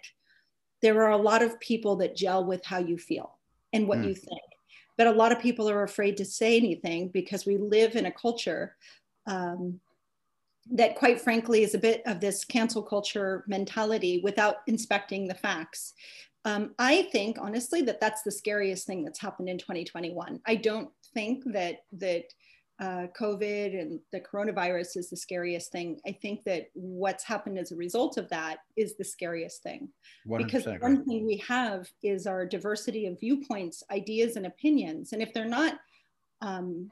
there 0.81 1.03
are 1.03 1.11
a 1.11 1.17
lot 1.17 1.41
of 1.41 1.59
people 1.59 1.95
that 1.97 2.15
gel 2.15 2.43
with 2.43 2.65
how 2.65 2.79
you 2.79 2.97
feel 2.97 3.37
and 3.73 3.87
what 3.87 3.99
mm. 3.99 4.09
you 4.09 4.15
think. 4.15 4.41
But 4.97 5.07
a 5.07 5.11
lot 5.11 5.31
of 5.31 5.39
people 5.39 5.69
are 5.69 5.83
afraid 5.83 6.17
to 6.17 6.25
say 6.25 6.57
anything 6.57 7.09
because 7.09 7.45
we 7.45 7.57
live 7.57 7.95
in 7.95 8.05
a 8.05 8.11
culture 8.11 8.75
um, 9.25 9.79
that, 10.71 10.95
quite 10.95 11.19
frankly, 11.21 11.63
is 11.63 11.73
a 11.73 11.79
bit 11.79 12.01
of 12.05 12.19
this 12.19 12.45
cancel 12.45 12.83
culture 12.83 13.43
mentality 13.47 14.21
without 14.23 14.57
inspecting 14.67 15.27
the 15.27 15.33
facts. 15.33 15.93
Um, 16.45 16.73
I 16.79 17.03
think, 17.11 17.37
honestly, 17.39 17.81
that 17.83 17.99
that's 17.99 18.23
the 18.23 18.31
scariest 18.31 18.87
thing 18.87 19.03
that's 19.03 19.19
happened 19.19 19.49
in 19.49 19.57
2021. 19.57 20.39
I 20.45 20.55
don't 20.55 20.89
think 21.13 21.43
that 21.53 21.83
that 21.93 22.25
uh, 22.81 23.05
COVID 23.19 23.79
and 23.79 23.99
the 24.11 24.19
coronavirus 24.19 24.97
is 24.97 25.09
the 25.11 25.15
scariest 25.15 25.71
thing. 25.71 25.99
I 26.07 26.11
think 26.11 26.43
that 26.45 26.71
what's 26.73 27.23
happened 27.23 27.59
as 27.59 27.71
a 27.71 27.75
result 27.75 28.17
of 28.17 28.27
that 28.29 28.57
is 28.75 28.97
the 28.97 29.03
scariest 29.03 29.61
thing. 29.61 29.89
Because 30.43 30.65
one 30.81 31.05
thing 31.05 31.27
we 31.27 31.37
have 31.47 31.87
is 32.01 32.25
our 32.25 32.43
diversity 32.43 33.05
of 33.05 33.19
viewpoints, 33.19 33.83
ideas, 33.91 34.35
and 34.35 34.47
opinions. 34.47 35.13
And 35.13 35.21
if 35.21 35.31
they're 35.31 35.45
not 35.45 35.75
um, 36.41 36.89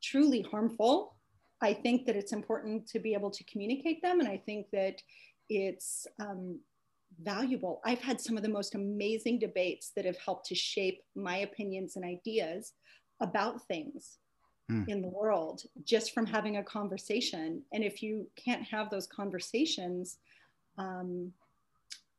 truly 0.00 0.42
harmful, 0.42 1.16
I 1.60 1.74
think 1.74 2.06
that 2.06 2.14
it's 2.14 2.32
important 2.32 2.86
to 2.88 3.00
be 3.00 3.12
able 3.12 3.32
to 3.32 3.44
communicate 3.44 4.02
them. 4.02 4.20
And 4.20 4.28
I 4.28 4.36
think 4.36 4.66
that 4.72 5.02
it's 5.48 6.06
um, 6.20 6.60
valuable. 7.20 7.80
I've 7.84 8.00
had 8.00 8.20
some 8.20 8.36
of 8.36 8.44
the 8.44 8.48
most 8.48 8.76
amazing 8.76 9.40
debates 9.40 9.90
that 9.96 10.04
have 10.04 10.18
helped 10.24 10.46
to 10.46 10.54
shape 10.54 11.00
my 11.16 11.38
opinions 11.38 11.96
and 11.96 12.04
ideas 12.04 12.72
about 13.20 13.66
things 13.66 14.18
mm. 14.70 14.88
in 14.88 15.02
the 15.02 15.08
world 15.08 15.62
just 15.84 16.12
from 16.12 16.26
having 16.26 16.56
a 16.56 16.62
conversation. 16.62 17.62
And 17.72 17.84
if 17.84 18.02
you 18.02 18.26
can't 18.36 18.62
have 18.62 18.90
those 18.90 19.06
conversations, 19.06 20.18
um, 20.78 21.32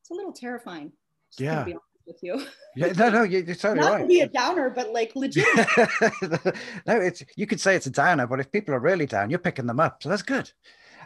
it's 0.01 0.11
a 0.11 0.13
little 0.13 0.33
terrifying. 0.33 0.91
yeah. 1.37 1.65
with 2.05 2.21
you. 2.21 2.45
Yeah, 2.75 2.91
no, 2.91 3.09
no, 3.09 3.23
you're, 3.23 3.43
totally 3.55 3.79
Not 3.79 3.93
right. 3.93 4.01
To 4.01 4.07
be 4.07 4.19
a 4.19 4.27
downer, 4.27 4.69
but 4.69 4.91
like 4.91 5.15
legit. 5.15 5.47
no, 6.85 6.99
it's 6.99 7.23
you 7.37 7.47
could 7.47 7.61
say 7.61 7.75
it's 7.75 7.87
a 7.87 7.91
downer, 7.91 8.27
but 8.27 8.39
if 8.39 8.51
people 8.51 8.75
are 8.75 8.79
really 8.79 9.05
down, 9.05 9.29
you're 9.29 9.39
picking 9.39 9.65
them 9.65 9.79
up, 9.79 10.03
so 10.03 10.09
that's 10.09 10.21
good. 10.21 10.51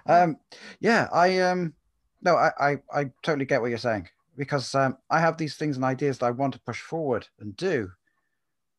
Um, 0.07 0.37
yeah, 0.79 1.07
I 1.13 1.39
um, 1.39 1.73
no, 2.21 2.35
I, 2.35 2.51
I, 2.59 2.77
I 2.91 3.11
totally 3.21 3.45
get 3.45 3.61
what 3.61 3.69
you're 3.69 3.77
saying 3.77 4.09
because 4.35 4.73
um, 4.73 4.97
I 5.09 5.19
have 5.19 5.37
these 5.37 5.55
things 5.55 5.75
and 5.75 5.85
ideas 5.85 6.17
that 6.17 6.25
I 6.25 6.31
want 6.31 6.53
to 6.55 6.59
push 6.61 6.81
forward 6.81 7.27
and 7.39 7.55
do, 7.55 7.91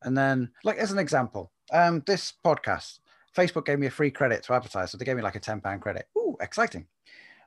and 0.03 0.17
then, 0.17 0.51
like 0.63 0.77
as 0.77 0.91
an 0.91 0.99
example, 0.99 1.51
um, 1.71 2.03
this 2.05 2.33
podcast, 2.43 2.99
Facebook 3.35 3.65
gave 3.65 3.79
me 3.79 3.87
a 3.87 3.91
free 3.91 4.11
credit 4.11 4.43
to 4.43 4.53
advertise. 4.53 4.91
So 4.91 4.97
they 4.97 5.05
gave 5.05 5.15
me 5.15 5.23
like 5.23 5.35
a 5.35 5.39
£10 5.39 5.81
credit. 5.81 6.07
Ooh, 6.17 6.37
exciting. 6.41 6.85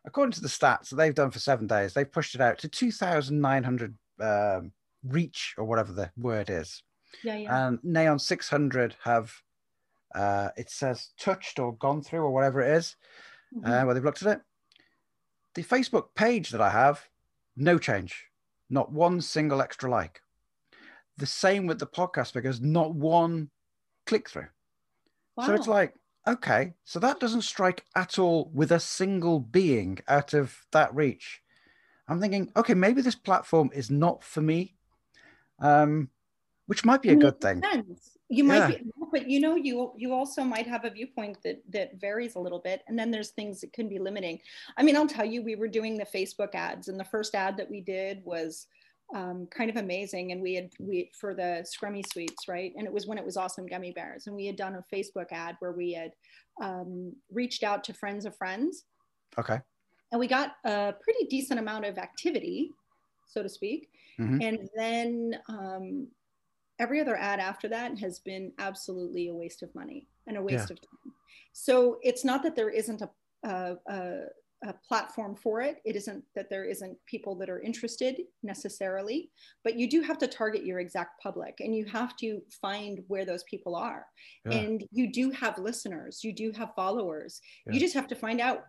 According 0.07 0.33
to 0.33 0.41
the 0.41 0.49
stats 0.49 0.91
that 0.91 0.97
they've 0.97 1.15
done 1.15 1.31
for 1.31 1.39
seven 1.39 1.67
days, 1.67 1.95
they've 1.95 2.11
pushed 2.11 2.35
it 2.35 2.41
out 2.41 2.59
to 2.59 2.69
2,900 2.69 3.95
um, 4.21 4.73
reach 5.03 5.55
or 5.57 5.65
whatever 5.65 5.93
the 5.93 6.11
word 6.17 6.51
is. 6.51 6.83
Yeah, 7.23 7.37
yeah. 7.37 7.69
And 7.69 7.79
Neon 7.83 8.19
600 8.19 8.97
have, 9.05 9.33
uh, 10.15 10.49
it 10.57 10.71
says 10.71 11.11
touched 11.19 11.59
or 11.59 11.75
gone 11.77 12.03
through 12.03 12.21
or 12.21 12.31
whatever 12.31 12.61
it 12.61 12.77
is, 12.77 12.97
mm-hmm. 13.55 13.71
uh, 13.71 13.85
where 13.85 13.95
they've 13.95 14.05
looked 14.05 14.23
at 14.23 14.39
it. 14.39 14.41
The 15.55 15.63
Facebook 15.63 16.09
page 16.15 16.51
that 16.51 16.61
I 16.61 16.71
have, 16.71 17.09
no 17.57 17.79
change, 17.79 18.27
not 18.69 18.93
one 18.93 19.21
single 19.21 19.63
extra 19.63 19.91
like. 19.91 20.21
The 21.17 21.27
same 21.27 21.67
with 21.67 21.79
the 21.79 21.87
podcast 21.87 22.33
because 22.33 22.61
not 22.61 22.93
one 22.95 23.51
click 24.07 24.29
through. 24.29 24.49
Wow. 25.37 25.47
So 25.47 25.55
it's 25.55 25.69
like 25.69 25.95
okay, 26.27 26.75
so 26.85 26.99
that 27.01 27.21
doesn't 27.21 27.43
strike 27.43 27.85
at 27.95 28.19
all 28.19 28.51
with 28.55 28.73
a 28.73 28.81
single 28.81 29.41
being 29.41 29.99
out 30.09 30.33
of 30.35 30.65
that 30.73 30.95
reach. 30.95 31.43
I'm 32.09 32.21
thinking, 32.21 32.51
okay, 32.57 32.75
maybe 32.75 33.03
this 33.03 33.15
platform 33.15 33.71
is 33.75 33.91
not 33.91 34.23
for 34.23 34.41
me, 34.41 34.75
um, 35.59 36.11
which 36.67 36.85
might 36.85 37.03
be 37.03 37.11
a 37.11 37.17
good 37.17 37.41
thing. 37.41 37.61
depends. 37.61 38.19
You 38.29 38.45
might 38.45 38.69
Yeah. 38.69 38.79
be, 38.79 38.91
but 39.13 39.29
you 39.29 39.39
know, 39.41 39.55
you 39.55 39.93
you 39.97 40.13
also 40.13 40.43
might 40.43 40.67
have 40.67 40.85
a 40.85 40.91
viewpoint 40.91 41.43
that 41.43 41.63
that 41.71 42.01
varies 42.01 42.37
a 42.37 42.41
little 42.41 42.59
bit, 42.59 42.83
and 42.89 42.99
then 42.99 43.11
there's 43.11 43.31
things 43.31 43.61
that 43.61 43.73
can 43.73 43.89
be 43.89 43.99
limiting. 43.99 44.41
I 44.77 44.83
mean, 44.83 44.97
I'll 44.97 45.07
tell 45.07 45.27
you, 45.27 45.43
we 45.43 45.57
were 45.57 45.69
doing 45.69 45.97
the 45.97 46.07
Facebook 46.07 46.55
ads, 46.55 46.89
and 46.89 46.99
the 46.99 47.05
first 47.05 47.35
ad 47.35 47.57
that 47.59 47.71
we 47.71 47.81
did 47.81 48.25
was 48.25 48.67
um, 49.15 49.47
kind 49.51 49.71
of 49.71 49.77
amazing, 49.77 50.33
and 50.33 50.41
we 50.41 50.55
had 50.55 50.71
we 50.79 51.11
for 51.19 51.35
the 51.35 51.65
Scrummy 51.65 52.03
Sweets, 52.13 52.49
right? 52.49 52.73
And 52.77 52.87
it 52.87 52.93
was 52.93 53.07
when 53.07 53.19
it 53.19 53.25
was 53.25 53.37
Awesome 53.37 53.67
Gummy 53.67 53.93
Bears, 53.93 54.27
and 54.27 54.37
we 54.37 54.47
had 54.47 54.57
done 54.57 54.77
a 54.77 54.95
Facebook 54.95 55.33
ad 55.33 55.57
where 55.59 55.73
we 55.73 55.93
had 55.93 56.13
um, 56.63 57.15
reached 57.31 57.63
out 57.63 57.85
to 57.85 57.93
friends 57.93 58.25
of 58.25 58.37
friends, 58.37 58.85
Okay. 59.39 59.59
and 60.13 60.21
we 60.21 60.27
got 60.27 60.57
a 60.65 60.95
pretty 61.01 61.27
decent 61.27 61.61
amount 61.61 61.85
of 61.85 61.99
activity, 61.99 62.71
so 63.27 63.43
to 63.43 63.49
speak. 63.49 63.91
Mhm. 64.19 64.43
And 64.43 64.69
then 64.77 65.39
um, 65.49 66.09
every 66.79 67.01
other 67.01 67.17
ad 67.17 67.41
after 67.41 67.69
that 67.69 67.99
has 67.99 68.21
been 68.21 68.53
absolutely 68.59 69.29
a 69.29 69.35
waste 69.35 69.63
of 69.63 69.75
money 69.75 70.07
and 70.27 70.37
a 70.37 70.43
waste 70.43 70.71
of 70.71 70.81
time. 70.81 71.13
So 71.53 71.99
it's 72.03 72.25
not 72.25 72.43
that 72.45 72.57
there 72.57 72.71
isn't 72.71 73.03
a, 73.03 73.11
a, 73.45 73.77
a, 73.89 74.21
a 74.65 74.75
platform 74.87 75.35
for 75.35 75.61
it. 75.61 75.77
It 75.85 75.97
isn't 75.97 76.25
that 76.35 76.51
there 76.51 76.65
isn't 76.65 76.97
people 77.07 77.35
that 77.37 77.51
are 77.51 77.61
interested 77.61 78.21
necessarily, 78.43 79.31
but 79.63 79.79
you 79.79 79.89
do 79.89 80.03
have 80.03 80.19
to 80.19 80.27
target 80.27 80.65
your 80.65 80.81
exact 80.81 81.21
public 81.23 81.61
and 81.61 81.75
you 81.75 81.85
have 81.87 82.17
to 82.17 82.41
find 82.61 83.03
where 83.09 83.25
those 83.25 83.45
people 83.45 83.75
are. 83.77 84.07
Yeah. 84.45 84.59
And 84.59 84.85
you 84.91 85.13
do 85.13 85.31
have 85.31 85.59
listeners, 85.59 86.25
you 86.25 86.33
do 86.33 86.53
have 86.53 86.75
followers. 86.75 87.41
Yeah. 87.67 87.75
You 87.75 87.81
just 87.81 87.95
have 87.95 88.09
to 88.09 88.15
find 88.15 88.41
out 88.41 88.65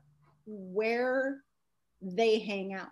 where 0.46 1.42
they 2.02 2.40
hang 2.40 2.74
out. 2.74 2.90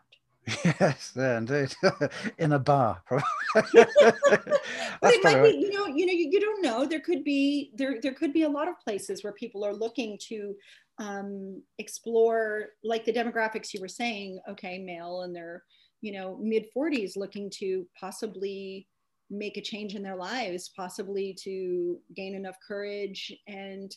Yes, 0.65 1.13
yeah, 1.15 1.37
indeed. 1.37 1.73
In 2.37 2.51
a 2.51 2.59
bar, 2.59 3.01
probably. 3.05 3.23
but 3.53 5.13
it 5.13 5.23
might 5.23 5.41
be, 5.41 5.57
you 5.57 5.71
know, 5.71 5.85
you 5.87 6.05
know, 6.05 6.11
you, 6.11 6.29
you 6.31 6.39
don't 6.39 6.61
know. 6.61 6.85
There 6.85 6.99
could 6.99 7.23
be 7.23 7.71
there 7.75 7.99
there 8.01 8.13
could 8.13 8.33
be 8.33 8.43
a 8.43 8.49
lot 8.49 8.67
of 8.67 8.79
places 8.83 9.23
where 9.23 9.33
people 9.33 9.63
are 9.63 9.73
looking 9.73 10.17
to 10.27 10.55
um, 10.99 11.61
explore, 11.79 12.69
like 12.83 13.05
the 13.05 13.13
demographics 13.13 13.73
you 13.73 13.81
were 13.81 13.87
saying. 13.87 14.39
Okay, 14.49 14.77
male 14.79 15.21
and 15.21 15.35
they're 15.35 15.63
you 16.01 16.11
know 16.11 16.37
mid 16.41 16.65
forties, 16.73 17.15
looking 17.17 17.49
to 17.59 17.87
possibly 17.99 18.87
make 19.29 19.57
a 19.57 19.61
change 19.61 19.95
in 19.95 20.03
their 20.03 20.15
lives, 20.15 20.69
possibly 20.75 21.35
to 21.43 21.99
gain 22.15 22.35
enough 22.35 22.57
courage 22.67 23.33
and 23.47 23.95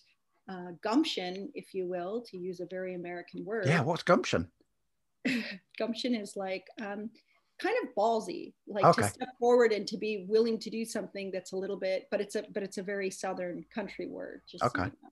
uh, 0.49 0.71
gumption, 0.83 1.51
if 1.55 1.75
you 1.75 1.87
will, 1.87 2.23
to 2.31 2.39
use 2.39 2.61
a 2.61 2.67
very 2.71 2.95
American 2.95 3.45
word 3.45 3.67
yeah. 3.67 3.83
What's 3.83 4.03
gumption? 4.03 4.49
gumption 5.79 6.15
is 6.15 6.37
like 6.37 6.65
um, 6.81 7.11
kind 7.61 7.77
of 7.83 7.89
ballsy 7.97 8.53
like 8.69 8.85
Okay. 8.85 9.03
to 9.03 9.09
step 9.09 9.29
forward 9.39 9.73
and 9.73 9.87
to 9.89 9.97
be 9.97 10.27
willing 10.29 10.59
to 10.59 10.71
do 10.71 10.85
something 10.85 11.31
that's 11.33 11.53
a 11.53 11.57
little 11.57 11.79
bit 11.79 12.07
but 12.11 12.21
it's 12.21 12.35
a 12.35 12.45
but 12.53 12.63
it's 12.63 12.79
a 12.79 12.83
very 12.83 13.11
southern 13.11 13.65
country 13.75 14.07
word 14.07 14.43
Okay. 14.63 14.85
you 14.85 14.91
know. 15.03 15.09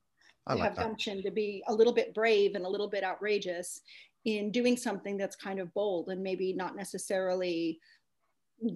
I 0.47 0.55
like 0.55 0.63
have 0.65 0.77
that. 0.77 0.83
gumption 0.83 1.23
to 1.23 1.31
be 1.31 1.63
a 1.69 1.75
little 1.75 1.93
bit 1.93 2.15
brave 2.15 2.55
and 2.55 2.67
a 2.67 2.69
little 2.69 2.89
bit 2.89 3.05
outrageous 3.05 3.81
in 4.25 4.51
doing 4.51 4.77
something 4.77 5.17
that's 5.17 5.37
kind 5.37 5.59
of 5.59 5.73
bold 5.75 6.09
and 6.09 6.23
maybe 6.23 6.53
not 6.53 6.77
necessarily 6.77 7.79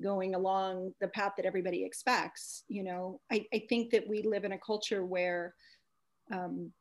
going 0.01 0.35
along 0.35 0.93
the 1.01 1.09
path 1.09 1.33
that 1.37 1.47
everybody 1.47 1.85
expects 1.85 2.65
you 2.69 2.83
know 2.83 3.21
i, 3.31 3.47
I 3.55 3.65
think 3.69 3.91
that 3.91 4.07
we 4.07 4.23
live 4.23 4.45
in 4.45 4.53
a 4.53 4.59
culture 4.59 5.05
where 5.05 5.55
um, 6.33 6.73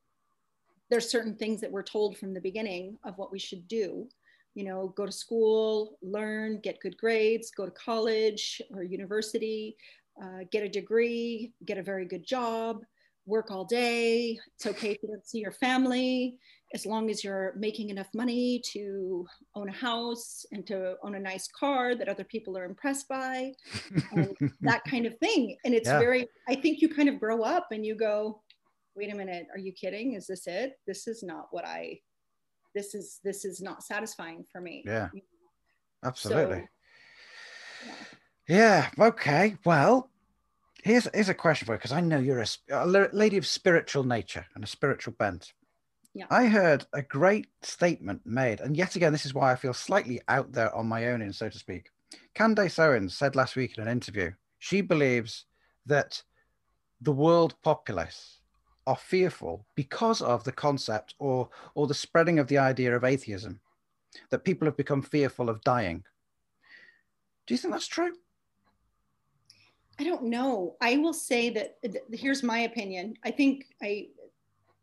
there's 0.89 1.10
certain 1.10 1.36
things 1.36 1.62
that 1.62 1.71
we're 1.71 1.84
told 1.84 2.17
from 2.17 2.34
the 2.34 2.41
beginning 2.41 2.97
of 3.06 3.17
what 3.17 3.32
we 3.32 3.39
should 3.39 3.67
do 3.67 4.10
you 4.56 4.63
know 4.63 4.93
go 4.97 5.06
to 5.06 5.12
school 5.12 5.97
learn 6.02 6.60
get 6.60 6.80
good 6.80 6.97
grades 6.97 7.52
go 7.52 7.65
to 7.65 7.71
college 7.71 8.62
or 8.73 8.84
university 8.84 9.78
uh, 10.21 10.39
get 10.52 10.63
a 10.63 10.69
degree 10.69 11.54
get 11.65 11.78
a 11.78 11.84
very 11.84 12.06
good 12.06 12.26
job 12.26 12.84
work 13.27 13.51
all 13.51 13.65
day 13.65 14.39
it's 14.55 14.65
okay 14.65 14.91
if 14.91 14.97
you 15.03 15.09
don't 15.09 15.27
see 15.27 15.39
your 15.39 15.51
family 15.51 16.37
as 16.73 16.85
long 16.85 17.09
as 17.09 17.23
you're 17.23 17.53
making 17.57 17.89
enough 17.89 18.07
money 18.15 18.61
to 18.73 19.25
own 19.55 19.67
a 19.69 19.73
house 19.73 20.45
and 20.53 20.65
to 20.65 20.95
own 21.03 21.15
a 21.15 21.19
nice 21.19 21.47
car 21.49 21.93
that 21.93 22.07
other 22.09 22.23
people 22.23 22.57
are 22.57 22.63
impressed 22.65 23.07
by 23.07 23.51
that 24.61 24.81
kind 24.89 25.05
of 25.05 25.13
thing 25.19 25.55
and 25.65 25.73
it's 25.75 25.87
Yeah. 25.89 25.99
very 25.99 26.27
i 26.47 26.55
think 26.55 26.81
you 26.81 26.89
kind 26.89 27.09
of 27.09 27.19
grow 27.19 27.43
up 27.43 27.67
and 27.71 27.85
you 27.85 27.95
go 27.95 28.41
wait 28.95 29.11
a 29.13 29.15
minute 29.15 29.45
are 29.53 29.59
you 29.59 29.73
kidding 29.73 30.13
is 30.13 30.25
this 30.27 30.47
it 30.47 30.79
this 30.87 31.05
is 31.07 31.21
not 31.21 31.47
what 31.51 31.65
i 31.65 31.99
this 32.73 32.95
is 32.95 33.19
this 33.23 33.43
is 33.45 33.61
not 33.61 33.83
satisfying 33.83 34.45
for 34.51 34.61
me 34.61 34.83
Yeah. 34.85 35.09
So, 35.13 35.19
Absolutely. 36.09 36.67
yeah. 37.85 37.93
Yeah. 38.47 38.89
Okay. 39.09 39.57
Well, 39.65 40.09
here's 40.88 41.08
here's 41.13 41.30
a 41.30 41.34
question 41.34 41.65
for 41.65 41.73
you 41.73 41.78
because 41.78 41.91
I 41.91 42.02
know 42.02 42.17
you're 42.17 42.41
a, 42.41 42.47
a 42.71 42.86
lady 42.86 43.38
of 43.38 43.45
spiritual 43.45 44.04
nature 44.04 44.45
and 44.56 44.63
a 44.63 44.67
spiritual 44.67 45.13
bent. 45.19 45.54
Yeah. 46.13 46.26
I 46.32 46.47
heard 46.47 46.86
a 46.93 47.04
great 47.04 47.47
statement 47.62 48.21
made, 48.26 48.60
and 48.62 48.76
yet 48.76 48.95
again, 48.95 49.12
this 49.12 49.26
is 49.26 49.34
why 49.34 49.52
I 49.52 49.56
feel 49.56 49.73
slightly 49.73 50.21
out 50.28 50.52
there 50.52 50.73
on 50.73 50.88
my 50.88 51.10
own, 51.10 51.21
in 51.21 51.32
so 51.32 51.50
to 51.50 51.60
speak. 51.60 51.91
Candace 52.34 52.80
Owens 52.80 53.15
said 53.15 53.36
last 53.36 53.56
week 53.56 53.78
in 53.78 53.84
an 53.84 53.91
interview 53.91 54.32
she 54.60 54.82
believes 54.82 55.45
that 55.86 56.23
the 57.02 57.12
world 57.12 57.54
populace 57.62 58.39
are 58.88 58.95
fearful 58.95 59.65
because 59.76 60.21
of 60.21 60.43
the 60.43 60.52
concept 60.52 61.13
or 61.19 61.50
or 61.76 61.86
the 61.86 61.93
spreading 61.93 62.39
of 62.39 62.47
the 62.47 62.58
idea 62.58 62.95
of 62.95 63.04
atheism, 63.04 63.60
that 64.32 64.45
people 64.45 64.65
have 64.65 64.78
become 64.78 65.02
fearful 65.02 65.50
of 65.50 65.62
dying. 65.62 66.04
Do 67.45 67.54
you 67.54 67.58
think 67.58 67.73
that's 67.73 67.88
true? 67.88 68.13
I 69.99 70.03
don't 70.03 70.25
know. 70.25 70.75
I 70.81 70.97
will 70.97 71.13
say 71.13 71.49
that 71.51 71.77
uh, 71.83 71.89
th- 71.89 72.03
here's 72.12 72.43
my 72.43 72.60
opinion. 72.60 73.15
I 73.23 73.31
think 73.31 73.65
I, 73.81 74.07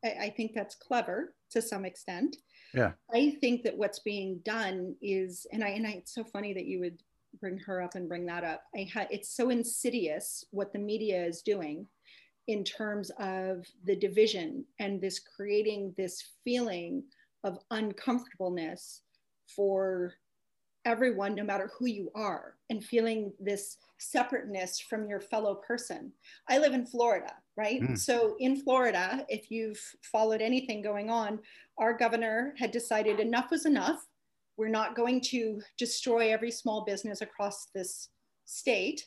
I 0.05 0.09
I 0.09 0.35
think 0.37 0.53
that's 0.55 0.74
clever 0.74 1.35
to 1.50 1.62
some 1.62 1.85
extent. 1.85 2.37
Yeah. 2.72 2.92
I 3.12 3.37
think 3.40 3.62
that 3.62 3.79
what's 3.79 4.00
being 4.00 4.40
done 4.44 4.96
is, 5.00 5.46
and 5.53 5.62
I 5.62 5.68
and 5.68 5.87
I, 5.87 5.90
it's 5.92 6.14
so 6.14 6.24
funny 6.24 6.53
that 6.55 6.66
you 6.66 6.81
would 6.81 6.98
bring 7.40 7.59
her 7.59 7.83
up 7.83 7.94
and 7.94 8.09
bring 8.09 8.27
that 8.27 8.44
up. 8.44 8.62
I 8.74 8.88
had 8.92 9.09
it's 9.11 9.31
so 9.37 9.50
insidious 9.50 10.44
what 10.50 10.72
the 10.72 10.79
media 10.79 11.24
is 11.24 11.42
doing 11.42 11.87
in 12.46 12.64
terms 12.64 13.11
of 13.18 13.64
the 13.85 13.96
division 13.96 14.64
and 14.79 15.00
this 15.00 15.18
creating 15.18 15.94
this 15.96 16.22
feeling 16.44 17.03
of 17.42 17.59
uncomfortableness 17.70 19.03
for 19.55 20.14
everyone, 20.85 21.35
no 21.35 21.44
matter 21.44 21.70
who 21.79 21.87
you 21.87 22.11
are, 22.14 22.57
and 22.70 22.85
feeling 22.85 23.33
this 23.40 23.79
separateness 23.99 24.81
from 24.81 25.09
your 25.09 25.20
fellow 25.20 25.57
person. 25.66 26.12
I 26.49 26.59
live 26.59 26.75
in 26.75 26.87
Florida, 26.87 27.33
right? 27.57 27.81
Mm. 27.81 27.99
So 27.99 28.37
in 28.38 28.57
Florida, 28.57 29.25
if 29.29 29.51
you've 29.51 29.81
followed 30.03 30.42
anything 30.42 30.83
going 30.83 31.11
on, 31.11 31.40
our 31.79 31.97
governor 31.97 32.55
had 32.59 32.70
decided 32.70 33.20
enough 33.20 33.51
was 33.51 33.66
enough. 33.66 34.07
We're 34.57 34.68
not 34.68 34.94
going 34.94 35.20
to 35.23 35.61
destroy 35.79 36.33
every 36.33 36.51
small 36.51 36.85
business 36.85 37.23
across 37.23 37.66
this 37.75 38.11
state, 38.44 39.07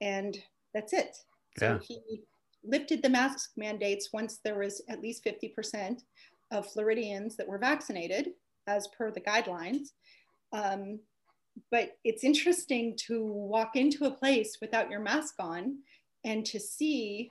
and 0.00 0.36
that's 0.74 0.92
it. 0.92 1.16
So 1.58 1.72
Yeah. 1.72 1.78
he 1.86 2.22
lifted 2.64 3.02
the 3.02 3.08
mask 3.08 3.52
mandates 3.56 4.12
once 4.12 4.38
there 4.38 4.58
was 4.58 4.82
at 4.88 5.00
least 5.00 5.24
50% 5.24 6.02
of 6.50 6.70
Floridians 6.72 7.36
that 7.36 7.46
were 7.46 7.58
vaccinated, 7.58 8.30
as 8.66 8.88
per 8.88 9.10
the 9.10 9.20
guidelines. 9.20 9.92
Um, 10.52 11.00
but 11.70 11.96
it's 12.04 12.24
interesting 12.24 12.96
to 13.06 13.24
walk 13.24 13.76
into 13.76 14.04
a 14.06 14.10
place 14.10 14.58
without 14.60 14.90
your 14.90 15.00
mask 15.00 15.34
on 15.38 15.78
and 16.24 16.44
to 16.46 16.58
see 16.58 17.30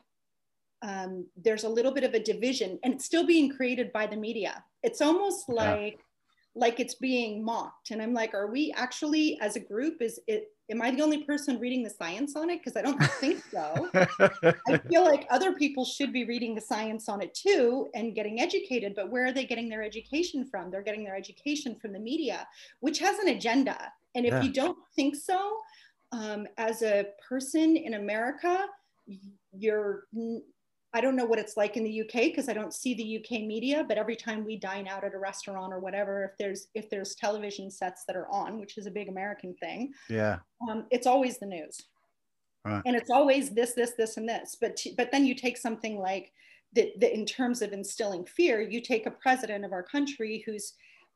um, 0.83 1.25
there's 1.35 1.63
a 1.63 1.69
little 1.69 1.91
bit 1.91 2.03
of 2.03 2.13
a 2.13 2.19
division 2.19 2.79
and 2.83 2.93
it's 2.93 3.05
still 3.05 3.25
being 3.25 3.49
created 3.55 3.91
by 3.91 4.05
the 4.05 4.15
media 4.15 4.63
it's 4.83 5.01
almost 5.01 5.45
Yeah. 5.49 5.55
like 5.73 5.99
like 6.55 6.79
it's 6.79 6.95
being 6.95 7.43
mocked 7.43 7.91
and 7.91 8.01
i'm 8.01 8.13
like 8.13 8.33
are 8.33 8.47
we 8.47 8.73
actually 8.75 9.37
as 9.41 9.55
a 9.55 9.59
group 9.59 10.01
is 10.01 10.19
it 10.27 10.51
am 10.71 10.81
i 10.81 10.89
the 10.89 11.01
only 11.03 11.23
person 11.23 11.59
reading 11.59 11.83
the 11.83 11.89
science 11.89 12.35
on 12.35 12.49
it 12.49 12.59
because 12.59 12.75
i 12.75 12.81
don't 12.81 13.01
think 13.19 13.43
so 13.51 13.89
I 14.67 14.77
feel 14.89 15.03
like 15.03 15.25
other 15.29 15.53
people 15.53 15.85
should 15.85 16.11
be 16.11 16.25
reading 16.25 16.55
the 16.55 16.61
science 16.61 17.07
on 17.09 17.21
it 17.21 17.33
too 17.33 17.89
and 17.95 18.15
getting 18.15 18.39
educated, 18.41 18.93
but 18.95 19.09
where 19.09 19.25
are 19.25 19.31
they 19.31 19.45
getting 19.45 19.69
their 19.69 19.83
education 19.83 20.45
from? 20.45 20.69
They're 20.69 20.81
getting 20.81 21.03
their 21.03 21.15
education 21.15 21.75
from 21.75 21.93
the 21.93 21.99
media, 21.99 22.47
which 22.81 22.99
has 22.99 23.17
an 23.19 23.29
agenda. 23.29 23.77
And 24.17 24.25
if 24.25 24.33
Yeah. 24.33 24.41
you 24.41 24.51
don't 24.51 24.77
think 24.95 25.15
so, 25.15 25.59
um, 26.11 26.47
as 26.57 26.81
a 26.81 27.05
person 27.29 27.77
in 27.77 27.93
America, 27.93 28.67
you're, 29.53 30.07
I 30.93 31.01
don't 31.01 31.15
know 31.15 31.25
what 31.25 31.37
it's 31.37 31.55
like 31.55 31.77
in 31.77 31.83
the 31.83 32.01
UK 32.01 32.13
because 32.31 32.49
I 32.49 32.53
don't 32.53 32.73
see 32.73 32.95
the 32.95 33.17
UK 33.17 33.43
media, 33.43 33.85
but 33.87 33.97
every 33.99 34.15
time 34.15 34.43
we 34.43 34.57
dine 34.57 34.87
out 34.87 35.03
at 35.03 35.13
a 35.13 35.19
restaurant 35.19 35.71
or 35.71 35.79
whatever, 35.79 36.23
if 36.25 36.31
there's 36.39 36.67
if 36.73 36.89
there's 36.89 37.13
television 37.13 37.69
sets 37.69 38.03
that 38.07 38.15
are 38.15 38.27
on, 38.29 38.59
which 38.59 38.77
is 38.77 38.87
a 38.87 38.91
big 38.91 39.07
American 39.07 39.53
thing, 39.55 39.93
yeah. 40.09 40.39
um, 40.67 40.87
it's 40.89 41.07
always 41.07 41.37
the 41.37 41.45
news 41.45 41.77
Right. 42.65 42.81
and 42.85 42.95
it's 42.97 43.11
always 43.11 43.51
this 43.51 43.73
this 43.73 43.91
this 43.91 44.17
and 44.17 44.27
this 44.27 44.57
but 44.59 44.83
but 44.97 45.09
then 45.11 45.25
you 45.25 45.35
take 45.35 45.57
something 45.57 45.99
like 45.99 46.33
that, 46.73 46.99
that 46.99 47.13
in 47.13 47.25
terms 47.25 47.61
of 47.61 47.71
instilling 47.71 48.25
fear, 48.25 48.59
you 48.61 48.81
take 48.81 49.05
a 49.05 49.11
president 49.11 49.63
of 49.63 49.71
our 49.71 49.83
country 49.83 50.43
who's 50.45 50.73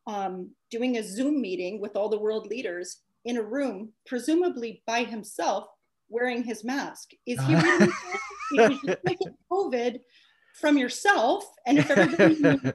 um, 0.08 0.52
doing 0.70 0.98
a 0.98 1.04
Zoom 1.04 1.42
meeting 1.42 1.80
with 1.80 1.96
all 1.96 2.10
the 2.10 2.20
world 2.20 2.48
leaders 2.48 2.98
in 3.26 3.38
a 3.38 3.44
room, 3.44 3.90
presumably 4.06 4.82
by 4.86 5.04
himself, 5.04 5.68
wearing 6.10 6.44
his 6.44 6.64
mask. 6.64 7.12
Is 7.26 7.40
he 7.44 7.56
really 7.62 7.92
you 8.52 8.80
just 8.86 9.00
take 9.06 9.20
COVID 9.52 10.00
from 10.60 10.78
yourself, 10.78 11.46
and 11.66 11.78
if 11.80 11.90
everybody 11.90 12.74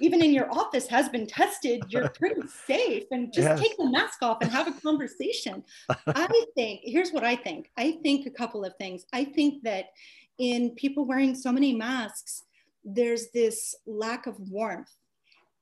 even 0.00 0.22
in 0.22 0.32
your 0.32 0.50
office 0.52 0.86
has 0.88 1.08
been 1.08 1.26
tested, 1.26 1.82
you're 1.88 2.08
pretty 2.10 2.42
safe. 2.66 3.04
And 3.10 3.32
just 3.32 3.48
yes. 3.48 3.60
take 3.60 3.76
the 3.76 3.90
mask 3.90 4.22
off 4.22 4.38
and 4.40 4.50
have 4.50 4.68
a 4.68 4.80
conversation. 4.80 5.64
I 6.06 6.44
think, 6.54 6.80
here's 6.84 7.10
what 7.10 7.24
I 7.24 7.36
think 7.36 7.70
I 7.76 7.98
think 8.02 8.26
a 8.26 8.30
couple 8.30 8.64
of 8.64 8.74
things. 8.76 9.04
I 9.12 9.24
think 9.24 9.62
that 9.64 9.86
in 10.38 10.70
people 10.70 11.04
wearing 11.04 11.34
so 11.34 11.50
many 11.50 11.74
masks, 11.74 12.44
there's 12.84 13.30
this 13.32 13.74
lack 13.86 14.26
of 14.26 14.38
warmth 14.38 14.92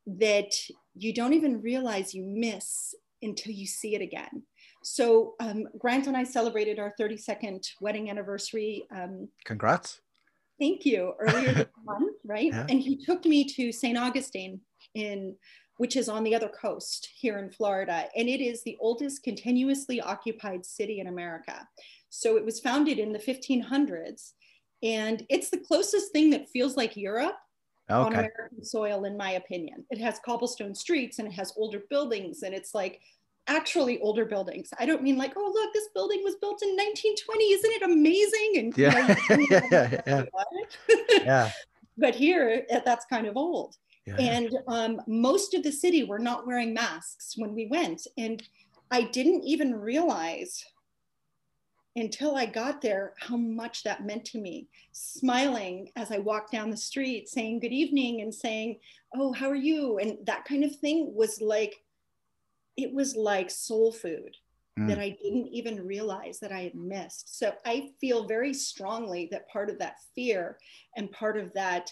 that 0.07 0.55
you 0.97 1.13
don't 1.13 1.35
even 1.35 1.61
realize 1.61 2.15
you 2.15 2.25
miss 2.25 2.95
until 3.23 3.53
you 3.53 3.67
see 3.67 3.95
it 3.95 4.03
again. 4.03 4.43
So 4.83 5.35
um, 5.41 5.67
Grant 5.79 6.07
and 6.07 6.17
I 6.17 6.25
celebrated 6.25 6.79
our 6.79 6.95
32nd 6.99 7.67
wedding 7.81 8.11
anniversary. 8.11 8.87
Um, 8.95 9.29
Congrats. 9.45 10.01
Thank 10.59 10.87
you. 10.87 11.15
Earlier 11.19 11.53
this 11.53 11.67
month, 11.85 12.17
right? 12.25 12.53
Yeah. 12.53 12.67
And 12.69 12.81
he 12.81 12.97
took 12.97 13.25
me 13.25 13.45
to 13.45 13.73
St. 13.73 13.99
Augustine 13.99 14.61
in 14.95 15.37
which 15.79 15.97
is 15.97 16.09
on 16.09 16.25
the 16.25 16.35
other 16.35 16.49
coast 16.49 17.09
here 17.15 17.39
in 17.39 17.51
Florida. 17.51 18.07
And 18.17 18.29
it 18.29 18.41
is 18.41 18.63
the 18.63 18.77
oldest 18.81 19.23
continuously 19.23 20.01
occupied 20.01 20.65
city 20.65 21.01
in 21.01 21.07
America. 21.07 21.67
So 22.09 22.37
it 22.37 22.45
was 22.45 22.61
founded 22.61 22.99
in 22.99 23.13
the 23.13 23.19
1500s. 23.19 24.33
And 24.83 25.27
it's 25.29 25.51
the 25.51 25.59
closest 25.59 26.13
thing 26.13 26.31
that 26.31 26.49
feels 26.49 26.77
like 26.77 26.97
Europe. 26.97 27.37
On 27.89 28.13
American 28.13 28.65
soil, 28.65 29.05
in 29.05 29.17
my 29.17 29.33
opinion. 29.33 29.85
It 29.91 29.99
has 29.99 30.21
cobblestone 30.25 30.75
streets 30.75 31.19
and 31.19 31.29
it 31.29 31.35
has 31.35 31.53
older 31.57 31.83
buildings. 31.89 32.43
And 32.43 32.55
it's 32.55 32.75
like 32.75 33.01
actually 33.47 34.01
older 34.01 34.25
buildings. 34.25 34.71
I 34.79 34.87
don't 34.87 35.03
mean 35.03 35.17
like, 35.17 35.35
oh, 35.37 35.53
look, 35.53 35.73
this 35.73 35.89
building 35.95 36.23
was 36.25 36.37
built 36.37 36.63
in 36.63 36.71
1920. 36.71 37.45
Isn't 37.53 37.73
it 37.73 37.83
amazing? 37.83 38.53
And 38.57 38.79
yeah, 38.79 39.17
know, 39.29 39.47
yeah. 40.07 40.25
yeah. 41.25 41.51
but 41.99 42.15
here, 42.15 42.65
eh, 42.69 42.81
that's 42.85 43.07
kind 43.07 43.27
of 43.27 43.37
old. 43.37 43.77
Yeah. 44.07 44.17
And 44.19 44.51
um, 44.69 45.01
most 45.07 45.55
of 45.55 45.63
the 45.63 45.73
city 45.73 46.05
were 46.05 46.19
not 46.19 46.47
wearing 46.47 46.75
masks 46.75 47.35
when 47.37 47.55
we 47.55 47.67
went. 47.67 48.07
And 48.17 48.43
I 48.91 49.03
didn't 49.03 49.43
even 49.45 49.75
realize 49.75 50.65
until 51.97 52.37
I 52.37 52.47
got 52.47 52.83
there 52.83 53.15
how 53.19 53.37
much 53.37 53.83
that 53.85 54.05
meant 54.05 54.27
to 54.27 54.39
me. 54.39 54.69
Smiling 54.93 55.91
as 55.97 56.13
I 56.13 56.19
walked 56.19 56.53
down 56.53 56.71
the 56.71 56.77
street, 56.77 57.29
saying 57.29 57.61
good 57.61 57.73
evening 57.73 58.21
and 58.21 58.35
saying, 58.35 58.79
oh, 59.15 59.33
how 59.33 59.49
are 59.49 59.55
you? 59.55 59.99
And 59.99 60.19
that 60.27 60.45
kind 60.45 60.63
of 60.63 60.77
thing 60.77 61.13
was 61.15 61.41
like 61.41 61.75
it 62.77 62.93
was 62.93 63.17
like 63.17 63.51
soul 63.51 63.91
food 63.91 64.37
mm. 64.79 64.87
that 64.89 64.99
I 64.99 65.17
didn't 65.23 65.49
even 65.49 65.87
realize 65.87 66.39
that 66.41 66.53
I 66.53 66.61
had 66.61 66.75
missed. 66.75 67.39
So 67.39 67.55
I 67.65 67.91
feel 68.01 68.27
very 68.27 68.53
strongly 68.53 69.29
that 69.33 69.49
part 69.49 69.71
of 69.71 69.79
that 69.79 69.97
fear 70.15 70.59
and 70.97 71.11
part 71.11 71.39
of 71.39 71.53
that 71.55 71.91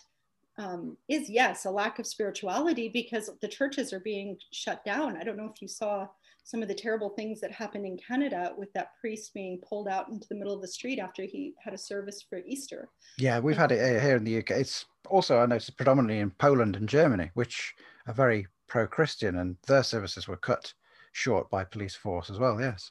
um, 0.59 0.97
is 1.09 1.31
yes, 1.31 1.65
a 1.65 1.71
lack 1.71 1.99
of 1.99 2.07
spirituality 2.07 2.89
because 2.89 3.31
the 3.41 3.49
churches 3.49 3.93
are 3.93 4.01
being 4.01 4.37
shut 4.53 4.85
down. 4.85 5.17
I 5.17 5.25
don't 5.25 5.37
know 5.37 5.51
if 5.53 5.61
you 5.63 5.69
saw 5.69 6.07
some 6.45 6.63
of 6.63 6.69
the 6.69 6.75
terrible 6.75 7.09
things 7.09 7.41
that 7.41 7.51
happened 7.51 7.87
in 7.87 7.97
Canada 7.97 8.53
with 8.57 8.73
that 8.75 8.91
priest 9.01 9.33
being 9.33 9.59
pulled 9.67 9.89
out 9.89 10.11
into 10.11 10.29
the 10.29 10.35
middle 10.35 10.55
of 10.55 10.61
the 10.61 10.69
street 10.69 10.99
after 10.99 11.23
he 11.23 11.55
had 11.59 11.73
a 11.73 11.79
service 11.79 12.23
for 12.29 12.39
Easter. 12.47 12.91
Yeah, 13.19 13.39
we've 13.39 13.57
had 13.57 13.73
it 13.73 14.03
here 14.03 14.17
in 14.17 14.25
the 14.25 14.39
UK. 14.39 14.51
It's 14.51 14.85
also, 15.09 15.39
I 15.39 15.47
noticed, 15.47 15.77
predominantly 15.77 16.19
in 16.19 16.31
Poland 16.33 16.77
and 16.77 16.89
Germany, 16.89 17.31
which 17.33 17.75
are 18.07 18.15
very 18.15 18.47
pro-Christian, 18.69 19.39
and 19.39 19.57
their 19.67 19.83
services 19.83 20.29
were 20.29 20.37
cut 20.37 20.73
short 21.13 21.49
by 21.49 21.65
police 21.65 21.95
force 21.95 22.29
as 22.29 22.39
well. 22.39 22.61
Yes, 22.61 22.91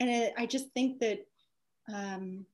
and 0.00 0.10
it, 0.10 0.34
I 0.36 0.46
just 0.46 0.70
think 0.74 0.98
that 1.00 1.20
um, 1.92 2.46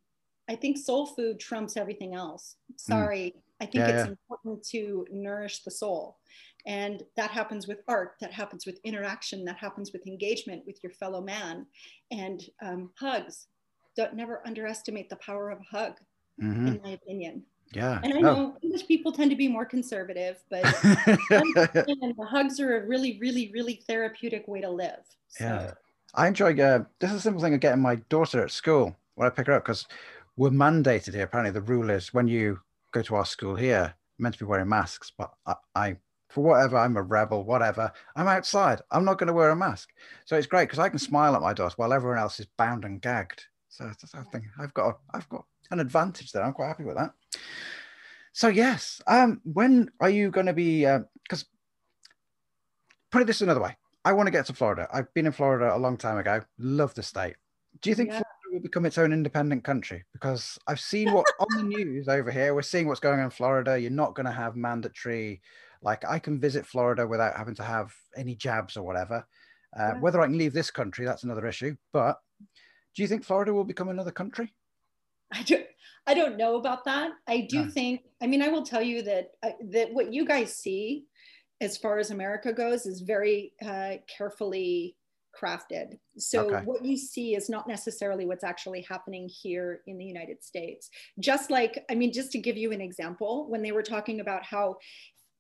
I 0.49 0.57
think 0.57 0.77
soul 0.77 1.07
food 1.07 1.41
trumps 1.41 1.77
everything 1.77 2.15
else. 2.15 2.57
Hmm. 2.69 2.75
Sorry, 2.77 3.35
mm. 3.35 3.41
I 3.61 3.67
think 3.67 3.77
yeah, 3.77 3.89
it's 3.89 4.07
yeah. 4.07 4.13
important 4.13 4.65
to 4.71 5.07
nourish 5.11 5.63
the 5.63 5.71
soul. 5.71 6.19
And 6.67 7.03
that 7.17 7.31
happens 7.31 7.69
with 7.69 7.83
art, 7.89 8.15
that 8.21 8.33
happens 8.33 8.67
with 8.67 8.81
interaction, 8.85 9.45
that 9.45 9.59
happens 9.59 9.93
with 9.93 10.07
engagement 10.07 10.63
with 10.67 10.79
your 10.83 10.93
fellow 10.93 11.21
man, 11.21 11.67
and 12.11 12.43
um, 12.63 12.91
hugs. 12.99 13.47
Don't 13.97 14.15
never 14.15 14.43
underestimate 14.47 15.09
the 15.09 15.17
power 15.17 15.51
of 15.51 15.61
a 15.61 15.77
hug, 15.77 15.95
mm-hmm. 16.43 16.69
in 16.69 16.81
my 16.83 16.91
opinion. 16.91 17.45
Yeah. 17.73 18.01
And 18.03 18.15
I 18.15 18.21
know. 18.21 18.57
English 18.63 18.87
people 18.87 19.13
tend 19.13 19.31
to 19.31 19.37
be 19.37 19.49
more 19.49 19.65
conservative, 19.65 20.43
but 20.51 20.63
the 20.83 22.27
hugs 22.29 22.61
are 22.61 22.79
a 22.79 22.87
really, 22.87 23.19
really, 23.21 23.51
really 23.53 23.83
therapeutic 23.87 24.49
way 24.49 24.61
to 24.61 24.71
live. 24.71 25.01
So. 25.29 25.45
Yeah. 25.45 25.73
I 26.15 26.29
enjoy, 26.29 26.55
uh, 26.61 26.85
this 27.01 27.11
is 27.11 27.17
a 27.17 27.21
simple 27.21 27.43
thing 27.43 27.55
of 27.55 27.61
getting 27.61 27.83
my 27.83 27.97
daughter 28.09 28.43
at 28.43 28.53
school 28.53 28.97
when 29.17 29.27
I 29.27 29.31
pick 29.31 29.49
her 29.49 29.55
up 29.55 29.65
because 29.65 29.87
we're 30.37 30.51
mandated 30.51 31.15
here. 31.15 31.25
Apparently, 31.25 31.53
the 31.53 31.61
rule 31.61 31.91
is 31.91 32.15
when 32.15 32.29
you 32.29 32.61
go 32.95 33.03
to 33.03 33.17
our 33.17 33.27
school 33.27 33.57
here, 33.57 33.95
meant 34.19 34.35
to 34.35 34.45
be 34.45 34.49
wearing 34.49 34.69
masks, 34.69 35.13
but 35.17 35.33
I, 35.47 35.55
I 35.75 35.97
for 36.29 36.43
whatever, 36.43 36.79
I'm 36.79 36.97
a 36.97 37.03
rebel, 37.03 37.45
whatever. 37.45 37.93
I'm 38.17 38.27
outside. 38.27 38.81
I'm 38.91 39.05
not 39.05 39.19
going 39.19 39.29
to 39.29 39.33
wear 39.33 39.51
a 39.51 39.57
mask. 39.57 39.91
So 40.25 40.37
it's 40.37 40.49
great 40.49 40.65
because 40.65 40.81
I 40.81 40.89
can 40.89 40.99
smile 40.99 41.37
at 41.37 41.43
my 41.43 41.53
daughter 41.53 41.75
while 41.77 41.93
everyone 41.93 42.19
else 42.19 42.41
is 42.41 42.47
bound 42.57 42.85
and 42.85 43.01
gagged. 43.01 43.45
So 43.69 43.85
I 43.85 44.23
think 44.33 44.45
I've 44.59 44.75
got 44.75 44.99
I've 45.13 45.29
got 45.29 45.45
an 45.71 45.81
advantage 45.81 46.33
there. 46.33 46.43
I'm 46.43 46.53
quite 46.53 46.69
happy 46.69 46.85
with 46.85 46.97
that. 46.97 47.13
So 48.33 48.49
yes, 48.49 49.01
um, 49.07 49.41
when 49.45 49.91
are 50.01 50.11
you 50.11 50.31
going 50.31 50.47
to 50.47 50.53
be? 50.53 50.81
Because 50.81 51.43
uh, 51.43 51.47
put 53.11 53.23
it 53.23 53.27
this 53.27 53.41
another 53.41 53.61
way, 53.61 53.77
I 54.05 54.13
want 54.13 54.27
to 54.27 54.33
get 54.33 54.47
to 54.47 54.55
Florida. 54.55 54.89
I've 54.93 55.13
been 55.15 55.27
in 55.27 55.33
Florida 55.33 55.75
a 55.75 55.79
long 55.79 55.97
time 55.97 56.19
ago. 56.19 56.43
Love 56.59 56.95
the 56.95 57.03
state. 57.03 57.37
Do 57.81 57.91
you 57.91 57.97
think 57.97 58.11
yeah. 58.11 58.23
Will 58.55 58.61
become 58.61 58.87
its 58.87 58.99
own 58.99 59.13
independent 59.13 59.65
country? 59.65 60.05
Because 60.13 60.57
I've 60.69 60.79
seen 60.79 61.13
what 61.13 61.27
on 61.41 61.57
the 61.57 61.63
news 61.77 62.07
over 62.07 62.31
here. 62.31 62.55
We're 62.55 62.63
seeing 62.63 62.87
what's 62.87 63.01
going 63.01 63.19
on 63.19 63.25
in 63.25 63.31
Florida. 63.31 63.77
You're 63.77 63.91
not 63.91 64.15
going 64.15 64.27
to 64.27 64.33
have 64.33 64.55
mandatory. 64.55 65.43
Like 65.83 66.05
I 66.05 66.21
can 66.21 66.39
visit 66.39 66.65
Florida 66.65 67.05
without 67.05 67.37
having 67.37 67.57
to 67.57 67.65
have 67.65 67.93
any 68.17 68.37
jabs 68.37 68.77
or 68.77 68.85
whatever. 68.85 69.27
Uh, 69.77 69.95
yeah. 69.95 69.99
Whether 69.99 70.21
I 70.21 70.27
can 70.27 70.39
leave 70.39 70.53
this 70.53 70.71
country, 70.71 71.05
that's 71.05 71.25
another 71.25 71.49
issue. 71.49 71.75
But 71.93 72.21
do 72.95 73.03
you 73.03 73.09
think 73.09 73.25
Florida 73.25 73.53
will 73.53 73.65
become 73.65 73.89
another 73.89 74.13
country? 74.13 74.55
I 75.33 75.43
don't, 75.43 75.67
I 76.07 76.15
don't 76.15 76.37
know 76.37 76.55
about 76.55 76.85
that. 76.85 77.11
I 77.27 77.49
do 77.51 77.65
no. 77.65 77.71
think, 77.71 78.03
I 78.23 78.29
mean, 78.29 78.41
I 78.41 78.51
will 78.51 78.63
tell 78.63 78.83
you 78.83 79.03
that, 79.03 79.33
uh, 79.43 79.51
that 79.73 79.93
what 79.93 80.13
you 80.13 80.25
guys 80.25 80.55
see 80.55 81.07
as 81.61 81.77
far 81.77 81.99
as 81.99 82.13
America 82.13 82.53
goes 82.53 82.87
is 82.87 83.01
very 83.01 83.53
uh, 83.67 83.95
carefully 84.07 84.95
crafted. 85.41 85.99
So 86.17 86.47
okay. 86.47 86.65
what 86.65 86.85
you 86.85 86.97
see 86.97 87.35
is 87.35 87.49
not 87.49 87.67
necessarily 87.69 88.27
what's 88.27 88.45
actually 88.45 88.87
happening 88.89 89.29
here 89.29 89.81
in 89.87 89.99
the 89.99 90.05
United 90.05 90.43
States. 90.43 90.91
Just 91.19 91.51
like, 91.51 91.85
I 91.91 91.95
mean, 91.95 92.13
just 92.13 92.33
to 92.33 92.39
give 92.39 92.57
you 92.57 92.73
an 92.73 92.81
example, 92.81 93.49
when 93.49 93.63
they 93.63 93.73
were 93.73 93.83
talking 93.83 94.21
about 94.21 94.45
how 94.45 94.77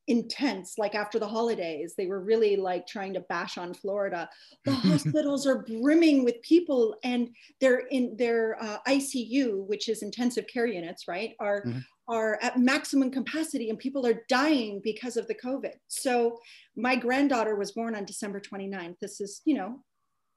intense 0.06 0.76
like 0.76 0.94
after 0.94 1.18
the 1.18 1.26
holidays 1.26 1.94
they 1.96 2.06
were 2.06 2.20
really 2.20 2.56
like 2.56 2.86
trying 2.86 3.14
to 3.14 3.20
bash 3.20 3.56
on 3.56 3.72
florida. 3.72 4.28
The 4.64 4.72
hospitals 4.74 5.46
are 5.46 5.62
brimming 5.62 6.24
with 6.24 6.42
people 6.42 6.96
and 7.04 7.30
they're 7.60 7.86
in 7.90 8.16
their 8.16 8.62
uh, 8.62 8.78
icu 8.88 9.66
which 9.66 9.88
is 9.88 10.02
intensive 10.02 10.46
care 10.46 10.66
units 10.66 11.08
right 11.08 11.34
are 11.40 11.62
mm-hmm. 11.64 11.78
are 12.08 12.38
at 12.42 12.58
maximum 12.58 13.10
capacity 13.10 13.70
and 13.70 13.78
people 13.78 14.06
are 14.06 14.22
dying 14.28 14.80
because 14.84 15.16
of 15.16 15.26
the 15.26 15.34
covid. 15.34 15.74
So 15.88 16.38
my 16.76 16.96
granddaughter 16.96 17.56
was 17.56 17.72
born 17.72 17.94
on 17.94 18.04
december 18.04 18.40
29th 18.40 18.98
this 19.00 19.20
is 19.20 19.40
you 19.44 19.54
know 19.54 19.80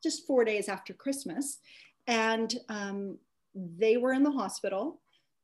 just 0.03 0.25
four 0.27 0.45
days 0.45 0.69
after 0.69 0.93
christmas. 0.93 1.59
And 2.09 2.55
um, 2.69 3.17
they 3.53 3.97
were 3.97 4.13
in 4.13 4.23
the 4.23 4.31
hospital 4.31 5.01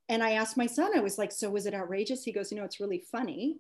and 0.08 0.24
i 0.24 0.32
asked 0.32 0.56
my 0.56 0.68
son 0.68 0.92
i 0.96 1.02
was 1.02 1.18
like 1.18 1.32
so 1.32 1.50
was 1.50 1.66
it 1.66 1.74
outrageous? 1.74 2.24
He 2.24 2.32
goes 2.32 2.52
you 2.52 2.58
know 2.58 2.64
it's 2.64 2.80
really 2.80 3.04
funny 3.12 3.58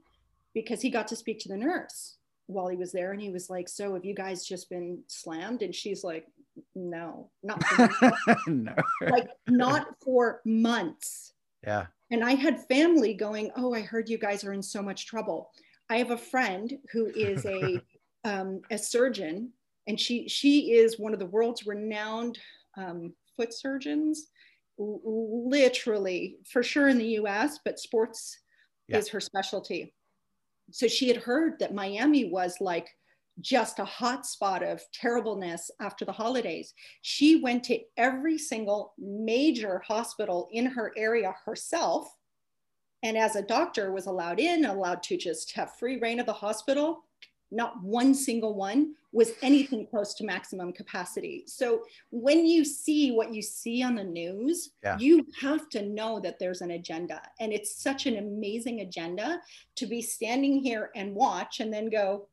because 0.53 0.81
he 0.81 0.89
got 0.89 1.07
to 1.07 1.15
speak 1.15 1.39
to 1.39 1.49
the 1.49 1.57
nurse 1.57 2.17
while 2.47 2.67
he 2.67 2.77
was 2.77 2.91
there 2.91 3.11
and 3.11 3.21
he 3.21 3.31
was 3.31 3.49
like 3.49 3.69
so 3.69 3.93
have 3.93 4.05
you 4.05 4.13
guys 4.13 4.45
just 4.45 4.69
been 4.69 5.01
slammed? 5.07 5.61
And 5.61 5.73
she's 5.73 6.03
like 6.03 6.25
no 6.75 7.29
not 7.41 7.63
no. 8.47 8.75
Like 9.01 9.29
not 9.47 9.87
for 10.03 10.41
months. 10.45 11.33
Yeah. 11.63 11.87
And 12.11 12.23
i 12.23 12.35
had 12.35 12.67
family 12.67 13.13
going 13.13 13.51
oh 13.55 13.73
i 13.73 13.81
heard 13.81 14.09
you 14.09 14.17
guys 14.17 14.43
are 14.43 14.53
in 14.53 14.63
so 14.63 14.81
much 14.81 15.07
trouble. 15.07 15.51
I 15.89 15.97
have 15.97 16.11
a 16.11 16.17
friend 16.17 16.77
who 16.91 17.07
is 17.07 17.45
a 17.45 17.81
um, 18.25 18.61
a 18.71 18.77
surgeon 18.77 19.51
and 19.87 19.99
she 19.99 20.27
she 20.27 20.71
is 20.73 20.99
one 20.99 21.13
of 21.13 21.19
the 21.19 21.25
world's 21.25 21.65
renowned 21.65 22.37
um, 22.77 23.13
foot 23.35 23.53
surgeons 23.53 24.27
literally 24.77 26.37
for 26.49 26.63
sure 26.63 26.87
in 26.87 26.97
the 26.97 27.05
us 27.05 27.59
but 27.63 27.79
sports 27.79 28.39
yeah. 28.87 28.97
is 28.97 29.07
her 29.07 29.19
specialty 29.19 29.93
so 30.71 30.87
she 30.87 31.07
had 31.07 31.17
heard 31.17 31.59
that 31.59 31.73
Miami 31.73 32.25
was 32.25 32.57
like 32.59 32.89
just 33.41 33.79
a 33.79 33.85
hot 33.85 34.25
spot 34.25 34.61
of 34.63 34.81
terribleness 34.93 35.71
after 35.79 36.05
the 36.05 36.11
holidays. 36.11 36.73
She 37.01 37.41
went 37.41 37.63
to 37.65 37.79
every 37.97 38.37
single 38.37 38.93
major 38.97 39.81
hospital 39.85 40.49
in 40.51 40.65
her 40.67 40.93
area 40.95 41.33
herself 41.45 42.07
and 43.03 43.17
as 43.17 43.35
a 43.35 43.41
doctor 43.41 43.91
was 43.91 44.07
allowed 44.07 44.39
in 44.39 44.65
allowed 44.65 45.03
to 45.03 45.17
just 45.17 45.51
have 45.53 45.75
free 45.75 45.99
reign 45.99 46.19
of 46.19 46.25
the 46.25 46.33
hospital 46.33 47.03
not 47.53 47.81
one 47.81 48.13
single 48.15 48.55
one 48.55 48.95
was 49.11 49.33
anything 49.43 49.85
close 49.85 50.15
to 50.15 50.25
maximum 50.25 50.73
capacity. 50.73 51.43
So 51.45 51.83
when 52.09 52.45
you 52.47 52.65
see 52.65 53.11
what 53.11 53.33
you 53.33 53.41
see 53.43 53.83
on 53.83 53.95
the 53.95 54.03
news, 54.03 54.71
Yeah. 54.83 54.97
you 54.97 55.25
have 55.39 55.69
to 55.69 55.83
know 55.83 56.19
that 56.19 56.39
there's 56.39 56.61
an 56.61 56.71
agenda. 56.71 57.21
And 57.39 57.53
it's 57.53 57.75
such 57.75 58.07
an 58.07 58.17
amazing 58.17 58.81
agenda 58.81 59.39
to 59.75 59.85
be 59.85 60.01
standing 60.01 60.63
here 60.63 60.89
and 60.95 61.13
watch 61.13 61.59
and 61.59 61.71
then 61.71 61.89
go, 61.89 62.27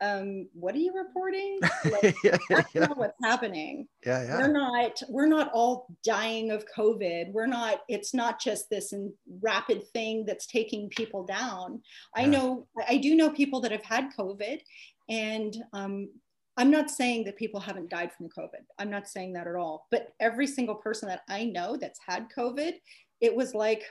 um, 0.00 0.48
what 0.52 0.74
are 0.74 0.78
you 0.78 0.92
reporting? 0.94 1.60
Like, 1.84 2.16
yeah, 2.22 2.36
that's 2.50 2.74
yeah, 2.74 2.86
not 2.86 2.98
what's 2.98 3.16
happening. 3.22 3.88
Yeah, 4.04 4.22
yeah. 4.24 4.38
we're 4.38 4.52
not 4.52 5.00
we're 5.08 5.26
not 5.26 5.50
all 5.52 5.86
dying 6.04 6.50
of 6.50 6.64
covid. 6.76 7.32
We're 7.32 7.46
not 7.46 7.80
it's 7.88 8.12
not 8.12 8.40
just 8.40 8.68
this 8.68 8.92
rapid 9.40 9.86
thing 9.92 10.24
that's 10.26 10.46
taking 10.46 10.88
people 10.90 11.24
down. 11.24 11.80
I 12.14 12.26
know 12.26 12.66
i 12.88 12.96
do 12.96 13.14
know 13.14 13.30
people 13.30 13.60
that 13.60 13.72
have 13.72 13.84
had 13.84 14.10
covid 14.18 14.60
and 15.08 15.56
um, 15.72 16.08
i'm 16.56 16.70
not 16.70 16.90
saying 16.90 17.24
that 17.24 17.36
people 17.36 17.60
haven't 17.60 17.90
died 17.90 18.12
from 18.12 18.28
covid. 18.28 18.64
I'm 18.78 18.90
not 18.90 19.08
saying 19.08 19.32
that 19.34 19.46
at 19.46 19.56
all. 19.56 19.86
But 19.90 20.08
every 20.20 20.46
single 20.46 20.74
person 20.74 21.08
that 21.08 21.22
i 21.28 21.44
know 21.44 21.76
that's 21.76 22.00
had 22.06 22.26
covid 22.36 22.74
it 23.20 23.34
was 23.34 23.54
like 23.54 23.84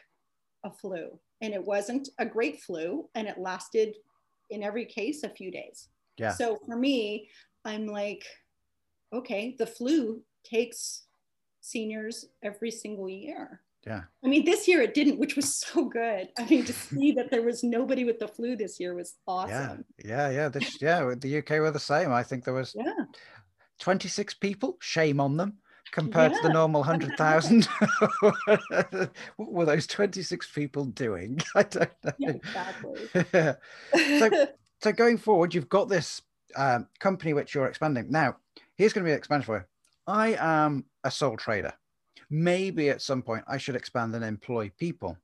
a 0.64 0.72
flu. 0.72 1.20
And 1.42 1.54
it 1.54 1.64
wasn't 1.64 2.10
a 2.18 2.26
great 2.26 2.62
flu 2.62 3.10
and 3.16 3.28
it 3.28 3.38
lasted 3.38 3.96
in 4.50 4.64
every 4.64 4.86
case 4.86 5.24
a 5.24 5.30
few 5.30 5.52
days 5.52 5.90
Yeah. 6.18 6.32
so 6.32 6.58
for 6.66 6.76
me 6.76 7.30
i'm 7.66 7.88
like 7.88 8.24
okay, 9.14 9.56
the 9.58 9.66
flu 9.66 10.22
takes 10.44 11.04
seniors 11.62 12.26
every 12.44 12.72
single 12.72 13.10
year. 13.10 13.62
Yeah. 13.86 14.02
I 14.24 14.28
mean, 14.28 14.44
this 14.44 14.68
year 14.68 14.82
it 14.82 14.94
didn't, 14.94 15.18
which 15.18 15.36
was 15.38 15.54
so 15.54 15.86
good. 15.86 16.28
I 16.38 16.46
mean, 16.46 16.66
to 16.66 16.74
see 16.74 17.12
that 17.18 17.32
there 17.32 17.42
was 17.42 17.64
nobody 17.64 18.04
with 18.04 18.20
the 18.20 18.28
flu 18.28 18.58
this 18.58 18.80
year 18.80 18.94
was 18.96 19.16
awesome. 19.26 19.86
yeah, 20.04 20.30
yeah. 20.30 20.30
yeah. 20.30 20.50
This, 20.50 20.82
yeah, 20.82 21.14
the 21.18 21.38
UK 21.38 21.52
were 21.52 21.72
the 21.72 21.80
same. 21.80 22.12
I 22.12 22.24
think 22.24 22.44
there 22.44 22.54
was 22.54 22.76
Yeah. 22.78 23.06
26 23.80 24.34
people. 24.36 24.78
Shame 24.82 25.22
on 25.22 25.38
them 25.38 25.54
compared 25.94 26.34
to 26.34 26.40
the 26.44 26.50
normal 26.52 26.84
how 26.84 26.98
did 26.98 27.12
that 27.18 27.44
100,000. 27.44 27.66
what 29.38 29.52
were 29.54 29.66
those 29.66 29.88
26 29.88 30.52
people 30.52 30.84
doing? 30.86 31.40
I 31.56 31.64
don't 31.64 31.90
know. 32.04 32.12
Yeah, 32.20 32.32
exactly. 32.34 34.20
So- 34.20 34.48
so 34.82 34.92
going 34.92 35.18
forward, 35.18 35.54
you've 35.54 35.70
got 35.70 35.90
this 35.90 36.22
um, 36.56 36.88
company 37.00 37.34
which 37.34 37.54
you're 37.56 37.68
expanding. 37.68 38.08
Now, 38.10 38.38
here's 38.76 38.94
going 38.94 39.04
to 39.04 39.10
be 39.10 39.14
an 39.14 39.18
expansion 39.18 39.46
for 39.46 39.58
you. 39.58 39.64
I 40.08 40.38
am 40.40 40.86
a 41.04 41.12
sole 41.12 41.38
trader. 41.38 41.74
Maybe 42.30 42.90
at 42.90 43.02
some 43.02 43.22
point 43.22 43.44
I 43.48 43.58
should 43.58 43.76
expand 43.76 44.16
and 44.16 44.24
employ 44.24 44.72
people. 44.78 45.18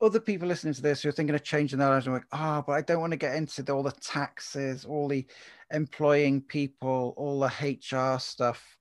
Other 0.00 0.20
people 0.20 0.48
listening 0.48 0.74
to 0.74 0.82
this 0.82 1.02
who 1.02 1.08
are 1.08 1.12
thinking 1.12 1.34
of 1.34 1.44
changing 1.44 1.78
their 1.78 1.88
lives 1.88 2.06
and 2.06 2.14
like, 2.14 2.26
oh, 2.32 2.64
but 2.66 2.72
I 2.72 2.80
don't 2.80 3.00
want 3.00 3.12
to 3.12 3.16
get 3.16 3.36
into 3.36 3.62
the- 3.62 3.72
all 3.72 3.84
the 3.84 3.92
taxes, 3.92 4.84
all 4.84 5.08
the 5.08 5.26
employing 5.70 6.42
people, 6.42 7.14
all 7.16 7.40
the 7.40 7.46
HR 7.46 8.18
stuff. 8.18 8.76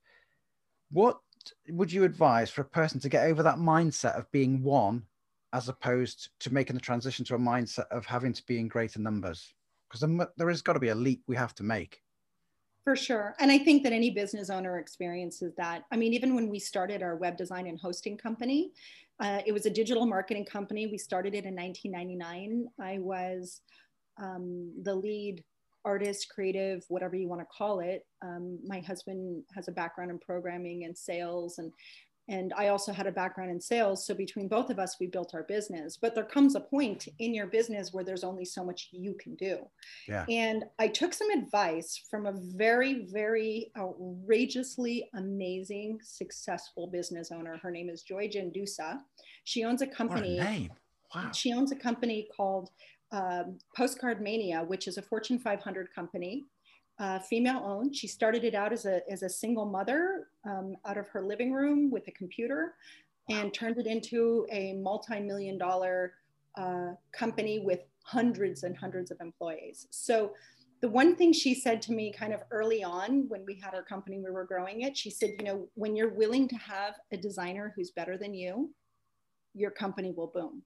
What 0.92 1.20
would 1.70 1.92
you 1.92 2.04
advise 2.04 2.50
for 2.50 2.62
a 2.62 2.66
person 2.66 3.00
to 3.02 3.10
get 3.10 3.26
over 3.26 3.44
that 3.44 3.58
mindset 3.58 4.18
of 4.18 4.32
being 4.32 4.64
one 4.64 5.04
as 5.54 5.70
opposed 5.70 6.30
to 6.40 6.54
making 6.54 6.76
the 6.76 6.82
transition 6.82 7.26
to 7.26 7.36
a 7.36 7.40
mindset 7.40 7.88
of 7.92 8.06
having 8.06 8.34
to 8.34 8.44
be 8.46 8.60
in 8.60 8.68
greater 8.68 9.00
numbers 9.00 9.54
because 9.90 10.08
there, 10.38 10.50
has 10.50 10.62
got 10.62 10.74
to 10.74 10.80
be 10.80 10.90
a 10.90 10.96
leap 10.96 11.22
we 11.28 11.36
have 11.36 11.54
to 11.56 11.64
make 11.64 12.02
For 12.86 12.96
sure. 12.96 13.36
And 13.40 13.52
I 13.52 13.58
think 13.58 13.84
that 13.84 13.92
any 13.92 14.10
business 14.12 14.50
owner 14.50 14.80
experiences 14.80 15.54
that. 15.58 15.84
I 15.92 15.98
mean, 15.98 16.14
even 16.14 16.36
when 16.36 16.50
we 16.50 16.60
started 16.60 17.04
our 17.04 17.16
web 17.16 17.38
design 17.38 17.68
and 17.68 17.80
hosting 17.80 18.18
company, 18.18 18.72
uh, 19.20 19.42
it 19.46 19.52
was 19.52 19.66
a 19.66 19.70
digital 19.70 20.06
marketing 20.06 20.46
company. 20.46 20.88
We 20.88 20.98
started 20.98 21.36
it 21.36 21.46
in 21.46 21.56
1999. 21.56 22.68
I 22.80 22.98
was 23.00 23.62
um, 24.22 24.74
the 24.82 24.96
lead 24.96 25.44
artist, 25.84 26.30
creative, 26.30 26.84
whatever 26.90 27.16
you 27.16 27.28
want 27.28 27.42
to 27.42 27.46
call 27.46 27.80
it. 27.80 28.06
Um, 28.22 28.60
my 28.66 28.80
husband 28.80 29.44
has 29.56 29.68
a 29.68 29.72
background 29.72 30.12
in 30.12 30.20
programming 30.20 30.86
and 30.86 30.98
sales, 30.98 31.58
and 31.58 31.72
and 32.28 32.54
I 32.58 32.68
also 32.68 32.94
had 32.94 33.08
a 33.08 33.12
background 33.12 33.52
in 33.52 33.60
sales. 33.60 34.06
So 34.06 34.14
between 34.14 34.48
both 34.48 34.70
of 34.70 34.80
us, 34.80 34.98
we 35.00 35.08
built 35.08 35.34
our 35.34 35.44
business. 35.44 35.98
But 35.98 36.16
there 36.16 36.24
comes 36.24 36.56
a 36.56 36.62
point 36.62 37.08
in 37.20 37.34
your 37.34 37.48
business 37.48 37.94
where 37.94 38.04
there's 38.04 38.24
only 38.24 38.46
so 38.46 38.64
much 38.64 38.90
you 38.92 39.16
can 39.20 39.36
do. 39.36 39.60
Yeah. 40.08 40.26
And 40.30 40.66
I 40.80 40.88
took 40.88 41.14
some 41.14 41.30
advice 41.30 42.02
from 42.10 42.28
a 42.28 42.34
very, 42.34 43.06
very 43.12 43.72
outrageously 43.78 45.10
amazing, 45.16 46.00
successful 46.04 46.88
business 46.88 47.32
owner. 47.32 47.58
Her 47.62 47.72
name 47.72 47.90
is 47.90 48.04
Joy 48.04 48.28
Gendusa. 48.28 49.00
She 49.44 49.64
owns 49.64 49.82
a 49.82 49.86
what 49.86 49.94
a 49.94 49.98
company. 49.98 50.40
name 50.40 50.70
wow 51.14 51.32
She 51.34 51.54
owns 51.54 51.72
a 51.72 51.76
company 51.76 52.28
called 52.36 52.70
um, 53.12 53.58
Postcard 53.76 54.22
Mania, 54.22 54.64
which 54.64 54.88
is 54.88 54.98
a 54.98 55.02
Fortune 55.02 55.38
500 55.40 55.94
company, 55.94 56.46
uh, 57.02 57.20
female 57.20 57.62
owned. 57.66 57.96
She 57.96 58.08
started 58.08 58.44
it 58.44 58.54
out 58.54 58.72
as 58.72 58.86
a, 58.86 59.02
as 59.12 59.24
a 59.24 59.30
single 59.30 59.66
mother 59.66 60.28
um, 60.46 60.76
out 60.86 60.98
of 60.98 61.08
her 61.10 61.24
living 61.24 61.52
room 61.52 61.90
with 61.90 62.08
a 62.08 62.12
computer 62.12 62.76
and 63.28 63.54
turned 63.54 63.78
it 63.80 63.88
into 63.88 64.46
a 64.52 64.74
multi 64.74 65.20
million 65.20 65.58
dollar 65.58 66.14
uh, 66.58 66.92
company 67.12 67.60
with 67.60 67.80
hundreds 68.04 68.64
and 68.64 68.78
hundreds 68.78 69.10
of 69.10 69.20
employees. 69.20 69.88
So, 69.90 70.34
the 70.82 70.90
one 70.90 71.16
thing 71.16 71.32
she 71.32 71.54
said 71.54 71.80
to 71.84 71.92
me 71.92 72.12
kind 72.12 72.34
of 72.34 72.42
early 72.50 72.84
on 72.84 73.26
when 73.30 73.46
we 73.46 73.60
had 73.64 73.76
our 73.76 73.84
company, 73.84 74.18
we 74.18 74.32
were 74.32 74.46
growing 74.46 74.82
it, 74.82 74.98
she 74.98 75.12
said, 75.12 75.30
you 75.38 75.46
know, 75.46 75.68
when 75.76 75.96
you're 75.96 76.16
willing 76.16 76.48
to 76.48 76.56
have 76.56 76.96
a 77.12 77.18
designer 77.18 77.72
who's 77.76 77.92
better 77.92 78.18
than 78.18 78.34
you, 78.34 78.74
your 79.54 79.70
company 79.70 80.12
will 80.12 80.32
boom. 80.34 80.64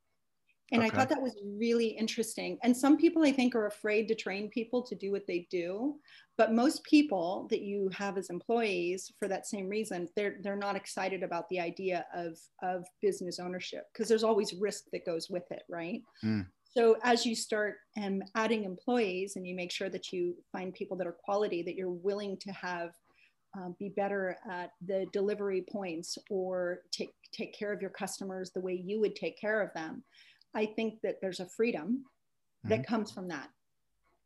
And 0.72 0.82
I 0.82 0.90
thought 0.90 1.10
that 1.10 1.22
was 1.22 1.38
really 1.44 1.88
interesting. 1.88 2.58
And 2.64 2.76
some 2.76 2.98
people 2.98 3.24
I 3.24 3.32
think 3.32 3.54
are 3.54 3.68
afraid 3.68 4.08
to 4.08 4.16
train 4.16 4.50
people 4.50 4.82
to 4.84 4.96
do 4.96 5.12
what 5.12 5.28
they 5.28 5.48
do, 5.52 5.96
but 6.38 6.54
most 6.54 6.84
people 6.84 7.48
that 7.52 7.62
you 7.62 7.90
have 7.94 8.18
as 8.18 8.30
employees 8.30 9.12
for 9.20 9.28
that 9.28 9.46
same 9.46 9.70
reason, 9.70 10.10
they're 10.16 10.38
they're 10.42 10.56
not 10.56 10.76
excited 10.76 11.22
about 11.22 11.48
the 11.50 11.60
idea 11.60 12.06
of 12.16 12.38
of 12.64 12.84
business 13.02 13.40
ownership 13.40 13.84
because 13.94 14.10
there's 14.10 14.24
always 14.24 14.54
risk 14.54 14.86
that 14.92 15.06
goes 15.06 15.30
with 15.30 15.50
it, 15.52 15.64
right? 15.70 16.02
Mm. 16.24 16.48
So 16.64 16.98
as 17.04 17.26
you 17.26 17.36
start 17.36 17.76
um, 18.02 18.22
adding 18.36 18.66
employees 18.66 19.38
and 19.38 19.48
you 19.48 19.56
make 19.56 19.72
sure 19.72 19.90
that 19.90 20.12
you 20.12 20.36
find 20.52 20.74
people 20.74 20.98
that 20.98 21.08
are 21.08 21.16
quality, 21.24 21.64
that 21.64 21.76
you're 21.76 21.90
willing 21.90 22.38
to 22.42 22.52
have 22.52 22.92
uh, 23.58 23.70
be 23.80 23.90
better 23.96 24.38
at 24.52 24.72
the 24.86 25.06
delivery 25.14 25.64
points 25.72 26.18
or 26.30 26.80
take 26.92 27.12
take 27.34 27.58
care 27.58 27.72
of 27.72 27.82
your 27.82 27.92
customers 27.92 28.52
the 28.52 28.62
way 28.62 28.74
you 28.74 29.00
would 29.00 29.16
take 29.16 29.40
care 29.40 29.62
of 29.62 29.70
them. 29.74 30.04
I 30.56 30.66
think 30.66 31.02
that 31.02 31.20
there's 31.22 31.42
a 31.42 31.46
freedom 31.46 32.06
that 32.64 32.88
comes 32.88 33.12
from 33.12 33.28
that 33.28 33.50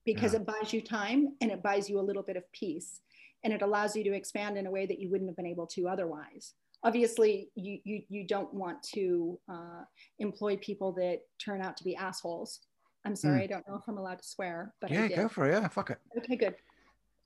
because 0.06 0.34
Yeah. 0.34 0.40
it 0.40 0.46
buys 0.46 0.72
you 0.72 0.82
time 0.82 1.36
and 1.42 1.52
it 1.52 1.62
buys 1.62 1.90
you 1.90 2.00
a 2.00 2.02
little 2.10 2.24
bit 2.24 2.38
of 2.38 2.50
peace 2.54 3.02
and 3.44 3.52
it 3.52 3.62
allows 3.62 3.96
you 3.96 4.04
to 4.06 4.14
expand 4.14 4.58
in 4.58 4.66
a 4.68 4.72
way 4.72 4.86
that 4.86 5.00
you 5.00 5.10
wouldn't 5.10 5.30
have 5.30 5.36
been 5.36 5.46
able 5.46 5.68
to 5.68 5.88
otherwise. 5.90 6.54
Obviously, 6.84 7.52
you 7.56 7.80
you, 7.84 8.04
you 8.08 8.24
don't 8.26 8.54
want 8.54 8.82
to 8.84 9.38
uh, 9.50 9.84
employ 10.20 10.56
people 10.58 10.94
that 10.94 11.20
turn 11.38 11.62
out 11.62 11.76
to 11.78 11.84
be 11.84 11.96
assholes. 11.96 12.62
I'm 13.06 13.16
sorry, 13.16 13.44
I 13.44 13.48
don't 13.48 13.68
know 13.68 13.76
if 13.76 13.84
I'm 13.88 13.98
allowed 13.98 14.20
to 14.20 14.28
swear, 14.28 14.74
but 14.80 14.92
I 14.92 14.94
yeah 14.94 15.08
go 15.10 15.28
for 15.28 15.46
it 15.50 15.52
yeah 15.52 15.68
fuck 15.68 15.90
it 15.90 16.00
Okay, 16.18 16.38
good. 16.38 16.56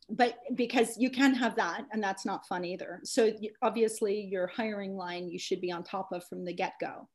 But 0.09 0.39
because 0.55 0.97
you 0.97 1.09
can 1.09 1.33
have 1.35 1.55
that, 1.55 1.85
and 1.91 2.03
that's 2.03 2.25
not 2.25 2.47
fun 2.47 2.65
either. 2.65 2.99
So 3.03 3.31
obviously, 3.61 4.19
your 4.21 4.47
hiring 4.47 4.95
line 4.95 5.29
you 5.29 5.37
should 5.39 5.61
be 5.61 5.71
on 5.71 5.83
top 5.83 6.11
of 6.11 6.25
from 6.27 6.43
the 6.45 6.53
get 6.53 6.73
go. 6.79 7.07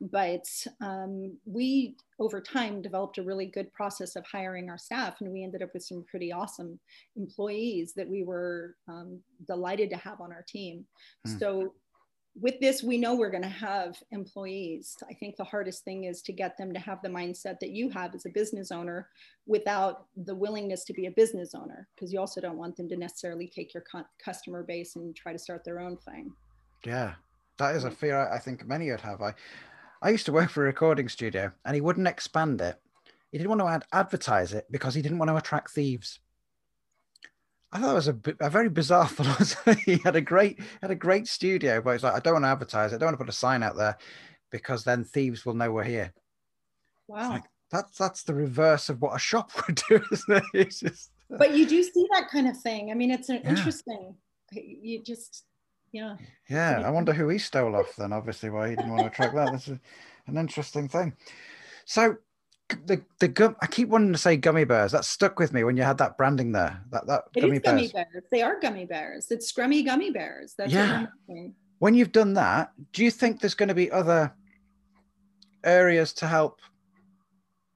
But 0.00 0.46
um, 0.80 1.36
we, 1.46 1.96
over 2.18 2.40
time, 2.40 2.82
developed 2.82 3.18
a 3.18 3.22
really 3.22 3.46
good 3.46 3.72
process 3.72 4.16
of 4.16 4.26
hiring 4.26 4.68
our 4.68 4.78
staff, 4.78 5.20
and 5.20 5.32
we 5.32 5.44
ended 5.44 5.62
up 5.62 5.72
with 5.72 5.84
some 5.84 6.04
pretty 6.08 6.32
awesome 6.32 6.78
employees 7.16 7.94
that 7.94 8.08
we 8.08 8.24
were 8.24 8.76
um, 8.88 9.20
delighted 9.46 9.90
to 9.90 9.96
have 9.96 10.20
on 10.20 10.32
our 10.32 10.44
team. 10.46 10.84
Hmm. 11.26 11.38
So 11.38 11.74
with 12.40 12.58
this, 12.60 12.82
we 12.82 12.98
know 12.98 13.14
we're 13.14 13.30
going 13.30 13.44
to 13.44 13.48
have 13.48 13.96
employees. 14.10 14.96
I 15.08 15.14
think 15.14 15.36
the 15.36 15.44
hardest 15.44 15.84
thing 15.84 16.04
is 16.04 16.20
to 16.22 16.32
get 16.32 16.58
them 16.58 16.72
to 16.74 16.80
have 16.80 17.00
the 17.00 17.08
mindset 17.08 17.60
that 17.60 17.70
you 17.70 17.88
have 17.90 18.14
as 18.14 18.26
a 18.26 18.30
business 18.30 18.72
owner 18.72 19.08
without 19.46 20.06
the 20.24 20.34
willingness 20.34 20.82
to 20.84 20.92
be 20.92 21.06
a 21.06 21.12
business 21.12 21.54
owner, 21.54 21.86
because 21.94 22.12
you 22.12 22.18
also 22.18 22.40
don't 22.40 22.58
want 22.58 22.76
them 22.76 22.88
to 22.88 22.96
necessarily 22.96 23.46
take 23.46 23.72
your 23.72 23.84
cu- 23.90 24.02
customer 24.22 24.64
base 24.64 24.96
and 24.96 25.14
try 25.14 25.32
to 25.32 25.38
start 25.38 25.64
their 25.64 25.78
own 25.78 25.96
thing. 25.98 26.32
yeah 26.84 27.14
that 27.56 27.76
is 27.76 27.84
a 27.84 27.90
fear 27.90 28.18
I, 28.18 28.36
I 28.36 28.38
think 28.38 28.66
many 28.66 28.90
would 28.90 29.00
have 29.00 29.22
i 29.22 29.32
i 30.04 30.10
used 30.10 30.26
to 30.26 30.32
work 30.32 30.50
for 30.50 30.62
a 30.62 30.66
recording 30.66 31.08
studio 31.08 31.50
and 31.64 31.74
he 31.74 31.80
wouldn't 31.80 32.06
expand 32.06 32.60
it 32.60 32.76
he 33.32 33.38
didn't 33.38 33.50
want 33.50 33.60
to 33.60 33.66
ad- 33.66 33.84
advertise 33.92 34.52
it 34.52 34.66
because 34.70 34.94
he 34.94 35.02
didn't 35.02 35.18
want 35.18 35.28
to 35.30 35.36
attract 35.36 35.70
thieves 35.72 36.20
I 37.72 37.80
thought 37.80 37.90
it 37.90 37.94
was 37.94 38.06
a, 38.08 38.16
a 38.38 38.50
very 38.50 38.68
bizarre 38.68 39.08
philosophy. 39.18 39.74
he 39.84 39.96
had 40.04 40.14
a 40.14 40.20
great 40.20 40.60
had 40.80 40.92
a 40.92 40.94
great 40.94 41.26
studio, 41.26 41.80
but 41.82 41.90
it's 41.90 42.04
like 42.04 42.14
I 42.14 42.20
don't 42.20 42.34
want 42.34 42.44
to 42.44 42.48
advertise 42.50 42.92
it. 42.92 42.96
I 42.96 42.98
don't 42.98 43.08
want 43.08 43.14
to 43.18 43.24
put 43.24 43.28
a 43.34 43.36
sign 43.36 43.64
out 43.64 43.76
there 43.76 43.96
because 44.52 44.84
then 44.84 45.02
thieves 45.02 45.44
will 45.44 45.54
know 45.54 45.72
we're 45.72 45.82
here. 45.82 46.12
Wow. 47.08 47.30
like- 47.30 47.50
That's 47.72 47.98
that's 47.98 48.22
the 48.22 48.32
reverse 48.34 48.90
of 48.90 49.02
what 49.02 49.16
a 49.16 49.18
shop 49.18 49.50
would 49.66 49.82
do, 49.88 50.00
isn't 50.12 50.36
it? 50.36 50.44
It's 50.54 50.78
just 50.78 51.10
but 51.28 51.56
you 51.56 51.66
do 51.66 51.82
see 51.82 52.06
that 52.12 52.28
kind 52.30 52.46
of 52.46 52.56
thing. 52.56 52.92
I 52.92 52.94
mean, 52.94 53.10
it's 53.10 53.28
an 53.28 53.40
Yeah. 53.42 53.50
interesting. 53.50 54.14
You 54.52 55.02
just, 55.02 55.44
yeah. 55.94 56.16
yeah. 56.48 56.82
I 56.84 56.90
wonder 56.90 57.12
who 57.12 57.28
he 57.28 57.38
stole 57.38 57.76
off 57.76 57.94
then. 57.96 58.12
Obviously, 58.12 58.50
why 58.50 58.70
he 58.70 58.76
didn't 58.76 58.90
want 58.90 59.04
to 59.04 59.10
track 59.10 59.32
that. 59.34 59.52
That's 59.52 59.68
a, 59.68 59.80
an 60.26 60.36
interesting 60.36 60.88
thing. 60.88 61.14
So 61.84 62.16
the 62.86 63.02
the 63.20 63.28
gum 63.28 63.56
I 63.62 63.66
keep 63.66 63.88
wanting 63.88 64.12
to 64.12 64.18
say 64.18 64.36
gummy 64.36 64.64
bears. 64.64 64.92
That 64.92 65.04
stuck 65.04 65.38
with 65.38 65.52
me 65.52 65.62
when 65.62 65.76
you 65.76 65.84
had 65.84 65.98
that 65.98 66.18
branding 66.18 66.50
there. 66.50 66.82
That 66.90 67.06
that 67.06 67.24
It 67.36 67.42
gummy 67.42 67.60
gummy 67.60 67.88
bears. 67.88 67.92
bears. 67.92 68.24
They 68.32 68.42
are 68.42 68.58
gummy 68.58 68.86
bears. 68.86 69.30
It's 69.30 69.52
scrummy 69.52 69.84
gummy 69.84 70.10
bears. 70.10 70.54
That's 70.58 70.72
Yeah. 70.72 71.06
When 71.78 71.94
you've 71.94 72.12
done 72.12 72.34
that, 72.34 72.72
do 72.92 73.04
you 73.04 73.10
think 73.10 73.40
there's 73.40 73.54
going 73.54 73.68
to 73.68 73.74
be 73.74 73.90
other 73.90 74.34
areas 75.62 76.12
to 76.14 76.26
help? 76.26 76.60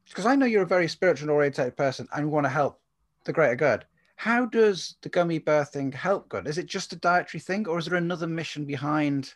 Because 0.09 0.27
I 0.27 0.35
know 0.35 0.47
you're 0.47 0.63
a 0.63 0.67
very 0.67 0.89
spiritual 0.89 1.31
oriented 1.31 1.77
person 1.77 2.09
and 2.13 2.25
you 2.25 2.31
want 2.31 2.47
to 2.47 2.51
help 2.51 2.81
the 3.25 3.33
greater 3.33 3.57
good. 3.57 3.85
How 4.19 4.47
does 4.47 4.97
the 5.03 5.09
gummy 5.09 5.39
bear 5.39 5.65
thing 5.65 5.93
help 5.93 6.29
good? 6.29 6.49
Is 6.49 6.59
it 6.59 6.67
just 6.67 6.93
a 6.93 6.97
dietary 6.97 7.41
thing, 7.41 7.69
or 7.69 7.79
is 7.79 7.87
there 7.87 7.97
another 7.97 8.27
mission 8.27 8.65
behind 8.65 9.33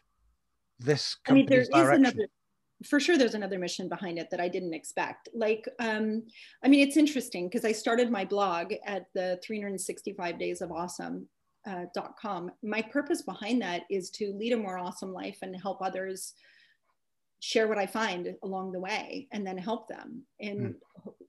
this 0.80 1.16
I 1.28 1.32
mean, 1.32 1.46
there 1.46 1.60
company's 1.60 1.68
is 1.68 1.74
direction? 1.74 2.04
another. 2.06 2.28
For 2.88 2.98
sure, 2.98 3.16
there's 3.16 3.34
another 3.34 3.60
mission 3.60 3.88
behind 3.88 4.18
it 4.18 4.28
that 4.32 4.40
I 4.40 4.48
didn't 4.48 4.74
expect. 4.74 5.28
Like, 5.32 5.68
um, 5.78 6.24
I 6.64 6.68
mean, 6.68 6.86
it's 6.86 6.96
interesting 6.96 7.48
because 7.48 7.64
I 7.64 7.70
started 7.70 8.10
my 8.10 8.24
blog 8.24 8.72
at 8.84 9.06
the 9.14 9.38
365 9.44 10.38
days 10.38 10.60
of 10.60 10.72
awesome. 10.72 11.28
Uh, 11.64 11.84
dot 11.94 12.16
com. 12.20 12.50
My 12.64 12.82
purpose 12.82 13.22
behind 13.22 13.62
that 13.62 13.82
is 13.88 14.10
to 14.10 14.32
lead 14.32 14.52
a 14.52 14.56
more 14.56 14.78
awesome 14.78 15.12
life 15.12 15.38
and 15.42 15.54
help 15.54 15.80
others 15.80 16.34
share 17.38 17.68
what 17.68 17.78
I 17.78 17.86
find 17.86 18.34
along 18.42 18.72
the 18.72 18.80
way 18.80 19.28
and 19.30 19.46
then 19.46 19.58
help 19.58 19.86
them. 19.86 20.24
And 20.40 20.74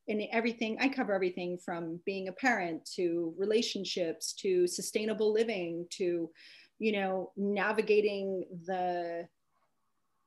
in 0.08 0.28
everything, 0.32 0.78
I 0.80 0.90
cover 0.90 1.14
everything 1.14 1.58
from 1.58 2.00
being 2.06 2.28
a 2.28 2.34
parent 2.34 2.86
to 2.96 3.34
relationships 3.38 4.34
to 4.40 4.68
sustainable 4.68 5.32
living 5.32 5.88
to, 5.92 6.30
you 6.80 6.92
know, 6.92 7.32
navigating 7.38 8.46
the 8.66 9.28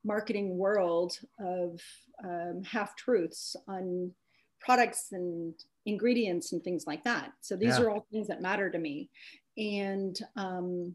marketing 0.04 0.56
world 0.56 1.18
of 1.40 1.80
um, 2.24 2.62
half 2.64 2.96
truths 2.96 3.56
on 3.68 4.12
products 4.60 5.08
and 5.12 5.54
ingredients 5.84 6.52
and 6.52 6.62
things 6.62 6.84
like 6.86 7.04
that. 7.04 7.32
So 7.40 7.56
these 7.56 7.78
Yeah. 7.78 7.84
are 7.84 7.90
all 7.90 8.06
things 8.10 8.28
that 8.28 8.40
matter 8.40 8.70
to 8.70 8.78
me. 8.78 9.10
And 9.58 10.18
um, 10.36 10.94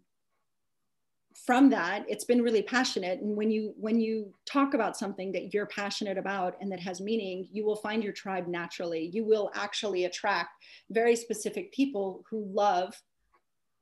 from 1.46 1.70
that, 1.70 2.06
it's 2.08 2.26
been 2.26 2.42
really 2.42 2.62
passionate. 2.62 3.22
And 3.22 3.36
when 3.36 3.52
you 3.52 3.74
when 3.78 4.00
you 4.00 4.34
talk 4.46 4.74
about 4.74 4.98
something 4.98 5.32
that 5.32 5.54
you're 5.54 5.66
passionate 5.66 6.18
about 6.18 6.56
and 6.62 6.72
that 6.72 6.80
has 6.80 7.02
meaning, 7.02 7.48
you 7.52 7.66
will 7.66 7.78
find 7.78 8.04
your 8.04 8.14
tribe 8.14 8.48
naturally. 8.48 9.10
You 9.14 9.26
will 9.26 9.52
actually 9.56 10.06
attract 10.06 10.50
very 10.90 11.16
specific 11.16 11.72
people 11.74 12.24
who 12.30 12.46
love 12.54 12.94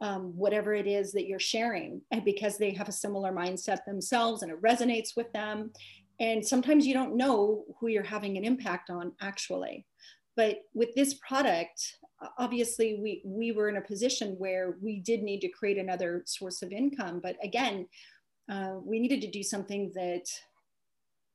um, 0.02 0.34
whatever 0.36 0.74
it 0.74 0.88
is 0.88 1.12
that 1.12 1.28
you're 1.28 1.40
sharing 1.40 2.02
and 2.12 2.24
because 2.24 2.58
they 2.58 2.72
have 2.72 2.88
a 2.88 2.94
similar 2.94 3.32
mindset 3.32 3.84
themselves 3.86 4.42
and 4.44 4.52
it 4.52 4.62
resonates 4.62 5.16
with 5.16 5.32
them 5.34 5.72
and 6.20 6.46
sometimes 6.46 6.86
you 6.86 6.94
don't 6.94 7.16
know 7.16 7.66
who 7.80 7.88
you're 7.88 8.04
having 8.04 8.38
an 8.38 8.46
impact 8.46 8.90
on 8.90 9.12
actually 9.22 9.86
but 10.38 10.60
with 10.74 10.94
this 10.96 11.16
product 11.16 11.98
obviously 12.38 13.00
we 13.02 13.22
we 13.26 13.52
were 13.52 13.70
in 13.70 13.78
a 13.78 13.82
position 13.82 14.36
where 14.38 14.78
we 14.82 15.00
did 15.00 15.24
need 15.24 15.40
to 15.40 15.50
create 15.50 15.78
another 15.78 16.24
source 16.26 16.62
of 16.62 16.72
income 16.72 17.20
but 17.22 17.36
again 17.44 17.88
uh, 18.52 18.76
we 18.84 19.00
needed 19.00 19.22
to 19.22 19.30
do 19.30 19.44
something 19.44 19.92
that 19.94 20.26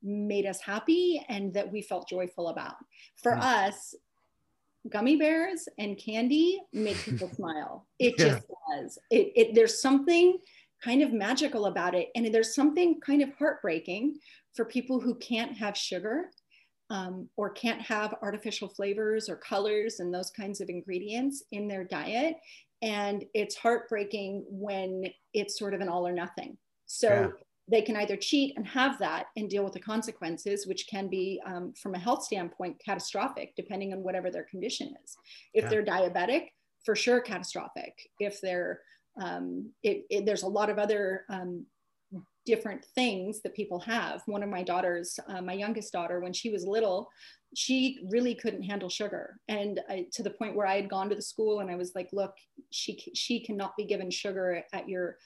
made 0.03 0.47
us 0.47 0.61
happy 0.61 1.24
and 1.28 1.55
that 1.55 1.70
we 1.70 1.80
felt 1.80 2.09
joyful 2.09 2.49
about 2.49 2.76
for 3.22 3.32
Mm. 3.32 3.43
us 3.43 3.95
gummy 4.91 5.16
bears 5.16 5.66
and 5.78 5.97
candy 5.97 6.61
make 6.72 6.97
people 7.05 7.32
smile. 7.35 7.87
It 7.99 8.14
Yeah. 8.18 8.35
just 8.35 8.47
does. 8.68 8.99
It, 9.11 9.32
it 9.35 9.55
there's 9.55 9.80
something 9.80 10.39
kind 10.82 11.03
of 11.03 11.12
magical 11.12 11.66
about 11.66 11.95
it, 11.95 12.11
and 12.14 12.26
there's 12.35 12.55
something 12.55 13.01
kind 13.01 13.22
of 13.22 13.30
heartbreaking 13.39 14.18
for 14.55 14.66
people 14.66 15.01
who 15.01 15.14
can't 15.14 15.57
have 15.57 15.76
sugar 15.76 16.30
um, 16.95 17.28
or 17.36 17.51
can't 17.51 17.80
have 17.82 18.14
artificial 18.22 18.68
flavors 18.68 19.28
or 19.28 19.36
colors 19.36 19.99
and 19.99 20.14
those 20.14 20.30
kinds 20.30 20.61
of 20.61 20.68
ingredients 20.68 21.42
in 21.51 21.66
their 21.66 21.82
diet. 21.82 22.36
And 22.82 23.24
it's 23.34 23.57
heartbreaking 23.57 24.45
when 24.49 25.07
it's 25.32 25.59
sort 25.59 25.74
of 25.74 25.80
an 25.80 25.88
all 25.88 26.07
or 26.07 26.12
nothing. 26.12 26.57
So 26.86 27.09
Yeah. 27.09 27.28
they 27.66 27.82
can 27.82 27.97
either 27.97 28.16
cheat 28.16 28.57
and 28.57 28.64
have 28.68 28.99
that 29.01 29.26
and 29.36 29.51
deal 29.51 29.64
with 29.64 29.72
the 29.72 29.80
consequences, 29.80 30.68
which 30.68 30.86
can 30.86 31.09
be, 31.09 31.42
um, 31.47 31.72
from 31.72 31.95
a 31.95 31.99
health 31.99 32.22
standpoint, 32.22 32.80
catastrophic, 32.84 33.55
depending 33.57 33.92
on 33.92 34.05
whatever 34.05 34.30
their 34.30 34.45
condition 34.45 34.95
is. 35.03 35.16
If 35.53 35.64
Yeah. 35.64 35.70
they're 35.70 35.84
diabetic, 35.84 36.51
for 36.84 36.95
sure, 36.95 37.20
catastrophic. 37.20 37.95
If 38.20 38.40
they're, 38.40 38.82
um, 39.20 39.72
it, 39.82 40.05
it- 40.11 40.26
there's 40.26 40.45
a 40.45 40.49
lot 40.59 40.70
of 40.70 40.78
other 40.78 41.24
um, 41.28 41.66
different 42.47 42.84
things 42.95 43.40
that 43.42 43.55
people 43.55 43.80
have. 43.80 44.22
One 44.26 44.42
of 44.42 44.49
my 44.49 44.62
daughters, 44.62 45.18
uh, 45.28 45.40
my 45.40 45.55
youngest 45.55 45.92
daughter, 45.92 46.20
when 46.20 46.32
she 46.32 46.51
was 46.51 46.66
little, 46.66 47.09
she 47.57 48.01
really 48.11 48.34
couldn't 48.34 48.62
handle 48.62 48.88
sugar, 48.88 49.38
and 49.49 49.80
I, 49.88 50.07
to 50.12 50.22
the 50.22 50.30
point 50.30 50.57
where 50.57 50.66
I 50.66 50.76
had 50.76 50.90
gone 50.90 51.09
to 51.09 51.14
the 51.14 51.22
school 51.22 51.61
and 51.61 51.70
I 51.70 51.76
was 51.76 51.95
like, 51.95 52.09
"Look, 52.12 52.34
she 52.70 52.99
she 53.14 53.40
cannot 53.40 53.76
be 53.76 53.84
given 53.84 54.11
sugar 54.11 54.62
at 54.72 54.88
your 54.88 55.18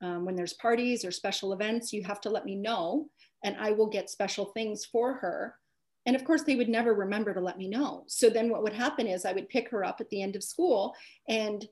um, 0.00 0.24
when 0.24 0.34
there's 0.34 0.54
parties 0.54 1.04
or 1.04 1.10
special 1.10 1.52
events. 1.52 1.92
You 1.92 2.02
have 2.04 2.20
to 2.22 2.30
let 2.30 2.46
me 2.46 2.56
know, 2.56 3.08
and 3.44 3.56
I 3.58 3.72
will 3.72 3.88
get 3.88 4.10
special 4.10 4.46
things 4.46 4.84
for 4.84 5.14
her." 5.14 5.56
And 6.06 6.16
of 6.16 6.24
course, 6.24 6.42
they 6.42 6.56
would 6.56 6.68
never 6.68 6.94
remember 6.94 7.32
to 7.32 7.40
let 7.40 7.58
me 7.58 7.68
know. 7.68 8.04
So 8.06 8.30
then, 8.30 8.48
what 8.50 8.62
would 8.62 8.72
happen 8.72 9.06
is 9.06 9.24
I 9.24 9.32
would 9.32 9.48
pick 9.48 9.68
her 9.70 9.84
up 9.84 10.00
at 10.00 10.08
the 10.10 10.22
end 10.22 10.36
of 10.36 10.42
school, 10.42 10.94
and 11.28 11.66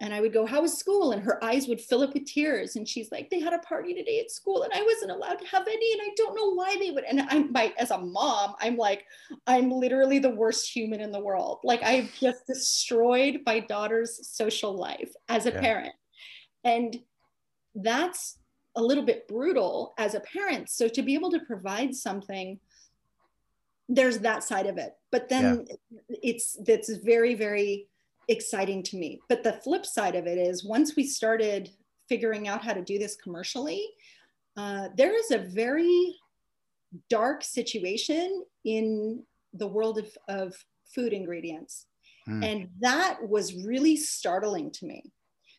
and 0.00 0.14
I 0.14 0.20
would 0.20 0.32
go, 0.32 0.46
How 0.46 0.62
was 0.62 0.78
school? 0.78 1.12
And 1.12 1.22
her 1.22 1.42
eyes 1.42 1.66
would 1.66 1.80
fill 1.80 2.02
up 2.02 2.14
with 2.14 2.26
tears. 2.26 2.76
And 2.76 2.86
she's 2.86 3.10
like, 3.10 3.30
They 3.30 3.40
had 3.40 3.52
a 3.52 3.58
party 3.58 3.94
today 3.94 4.20
at 4.20 4.30
school 4.30 4.62
and 4.62 4.72
I 4.72 4.82
wasn't 4.82 5.10
allowed 5.10 5.38
to 5.40 5.46
have 5.46 5.66
any. 5.66 5.92
And 5.92 6.02
I 6.02 6.10
don't 6.16 6.36
know 6.36 6.54
why 6.54 6.76
they 6.78 6.90
would. 6.90 7.04
And 7.04 7.22
I'm 7.22 7.52
by 7.52 7.72
as 7.78 7.90
a 7.90 7.98
mom, 7.98 8.54
I'm 8.60 8.76
like, 8.76 9.04
I'm 9.46 9.70
literally 9.70 10.18
the 10.18 10.30
worst 10.30 10.70
human 10.70 11.00
in 11.00 11.10
the 11.10 11.20
world. 11.20 11.58
Like 11.64 11.82
I've 11.82 12.12
just 12.14 12.46
destroyed 12.46 13.40
my 13.44 13.60
daughter's 13.60 14.28
social 14.28 14.72
life 14.72 15.12
as 15.28 15.46
a 15.46 15.52
Yeah. 15.52 15.60
parent. 15.60 15.94
And 16.64 17.00
that's 17.74 18.38
a 18.76 18.82
little 18.82 19.04
bit 19.04 19.26
brutal 19.26 19.94
as 19.98 20.14
a 20.14 20.20
parent. 20.20 20.70
So 20.70 20.86
to 20.88 21.02
be 21.02 21.14
able 21.14 21.30
to 21.32 21.40
provide 21.40 21.94
something, 21.94 22.60
there's 23.88 24.18
that 24.18 24.44
side 24.44 24.66
of 24.66 24.78
it. 24.78 24.92
But 25.10 25.28
then 25.28 25.66
it's 26.08 26.56
that's 26.64 26.90
very, 26.98 27.34
very 27.34 27.88
exciting 28.28 28.82
to 28.84 28.96
me. 28.96 29.20
But 29.28 29.42
the 29.42 29.54
flip 29.54 29.86
side 29.86 30.14
of 30.14 30.26
it 30.26 30.38
is 30.38 30.64
once 30.64 30.94
we 30.96 31.04
started 31.04 31.70
figuring 32.08 32.48
out 32.48 32.64
how 32.64 32.72
to 32.72 32.82
do 32.82 32.98
this 32.98 33.16
commercially, 33.16 33.86
uh, 34.56 34.88
there 34.96 35.16
is 35.16 35.30
a 35.30 35.38
very 35.38 36.14
dark 37.08 37.44
situation 37.44 38.44
in 38.64 39.22
the 39.54 39.66
world 39.66 39.98
of, 39.98 40.16
of 40.28 40.54
food 40.94 41.12
ingredients. 41.12 41.86
Hmm. 42.26 42.42
And 42.42 42.68
that 42.80 43.18
was 43.26 43.54
really 43.54 43.96
startling 43.96 44.70
to 44.72 44.86
me. 44.86 45.12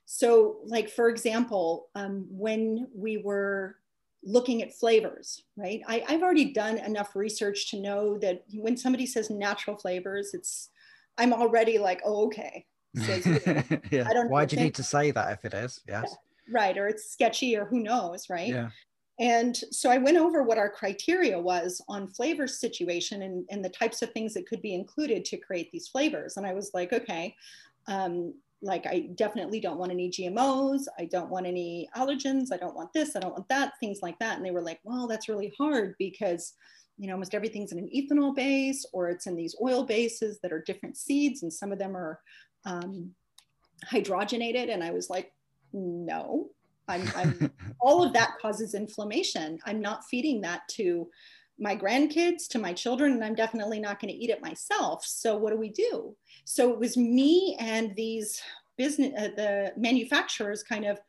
So, 0.06 0.58
like, 0.66 0.90
for 0.90 1.08
example, 1.10 1.90
um, 1.94 2.26
when 2.30 2.88
we 2.96 3.18
were 3.18 3.76
looking 4.24 4.62
at 4.62 4.74
flavors, 4.74 5.44
right? 5.56 5.82
I, 5.88 6.04
I've 6.08 6.24
already 6.24 6.52
done 6.52 6.78
enough 6.80 7.16
research 7.16 7.70
to 7.72 7.80
know 7.80 8.18
that 8.18 8.44
when 8.54 8.76
somebody 8.76 9.06
says 9.06 9.30
natural 9.30 9.78
flavors, 9.78 10.34
it's 10.34 10.70
I'm 11.20 11.34
already 11.34 11.78
like, 11.78 12.02
oh, 12.06 12.26
okay. 12.28 12.66
Yeah. 12.96 14.08
I 14.08 14.14
don't 14.14 14.30
Why 14.30 14.46
do 14.46 14.56
you 14.56 14.64
need 14.64 14.76
to 14.76 14.84
say 14.84 15.12
that 15.12 15.32
if 15.34 15.46
it 15.46 15.54
is? 15.54 15.82
Yes. 15.88 16.16
right. 16.52 16.76
Or 16.78 16.88
it's 16.88 17.12
sketchy 17.12 17.56
or 17.56 17.66
who 17.66 17.80
knows, 17.80 18.30
right? 18.30 18.50
Yeah. 18.50 18.70
And 19.20 19.56
so 19.72 19.92
I 19.92 19.98
went 19.98 20.18
over 20.18 20.44
what 20.44 20.58
our 20.58 20.70
criteria 20.70 21.38
was 21.38 21.82
on 21.90 22.08
flavor 22.08 22.48
situation 22.48 23.24
and, 23.24 23.46
and 23.52 23.64
the 23.64 23.70
types 23.70 24.02
of 24.02 24.12
things 24.12 24.34
that 24.34 24.48
could 24.48 24.62
be 24.62 24.74
included 24.74 25.26
to 25.26 25.38
create 25.38 25.70
these 25.72 25.90
flavors. 25.90 26.38
And 26.38 26.48
I 26.48 26.54
was 26.54 26.72
like, 26.74 26.94
okay, 26.94 27.36
um, 27.88 28.34
like 28.62 28.86
I 28.86 29.10
definitely 29.16 29.60
don't 29.60 29.78
want 29.78 29.92
any 29.92 30.10
GMOs. 30.10 30.84
I 30.98 31.06
don't 31.06 31.30
want 31.30 31.46
any 31.46 31.90
allergens. 31.96 32.48
I 32.52 32.58
don't 32.58 32.76
want 32.76 32.94
this. 32.94 33.16
I 33.16 33.20
don't 33.20 33.34
want 33.34 33.48
that, 33.50 33.74
things 33.80 34.00
like 34.02 34.18
that. 34.20 34.38
And 34.38 34.46
they 34.46 34.52
were 34.52 34.62
like, 34.62 34.80
well, 34.84 35.08
that's 35.08 35.30
really 35.30 35.54
hard 35.58 35.96
because 36.00 36.54
you 37.00 37.08
know, 37.08 37.14
almost 37.14 37.34
everything's 37.34 37.72
in 37.72 37.80
an 37.80 37.90
ethanol 37.96 38.36
base 38.36 38.86
or 38.92 39.10
it's 39.10 39.26
in 39.26 39.36
these 39.36 39.56
oil 39.62 39.86
bases 39.86 40.40
that 40.44 40.52
are 40.52 40.62
different 40.62 40.98
seeds 40.98 41.44
and 41.44 41.52
some 41.52 41.72
of 41.72 41.80
them 41.80 41.96
are 41.96 42.20
um, 42.66 43.12
hydrogenated. 43.90 44.72
And 44.72 44.84
I 44.84 44.92
was 44.92 45.10
like, 45.10 45.32
no, 45.72 46.50
I'm, 46.90 47.10
I'm 47.16 47.52
all 47.80 48.04
of 48.04 48.12
that 48.14 48.34
causes 48.42 48.76
inflammation. 48.76 49.60
I'm 49.66 49.80
not 49.80 50.04
feeding 50.06 50.42
that 50.42 50.62
to 50.72 51.08
my 51.58 51.74
grandkids, 51.74 52.48
to 52.50 52.60
my 52.60 52.74
children, 52.74 53.14
and 53.14 53.24
I'm 53.24 53.36
definitely 53.36 53.80
not 53.80 54.02
going 54.02 54.14
to 54.14 54.20
eat 54.20 54.30
it 54.30 54.42
myself. 54.42 55.06
So 55.06 55.38
what 55.38 55.52
do 55.52 55.58
we 55.58 55.70
do? 55.70 56.16
So 56.44 56.72
it 56.72 56.80
was 56.80 56.98
me 56.98 57.56
and 57.60 57.96
these 57.96 58.42
business, 58.78 59.14
uh, 59.18 59.30
the 59.38 59.74
manufacturers 59.78 60.64
kind 60.64 60.86
of, 60.86 61.00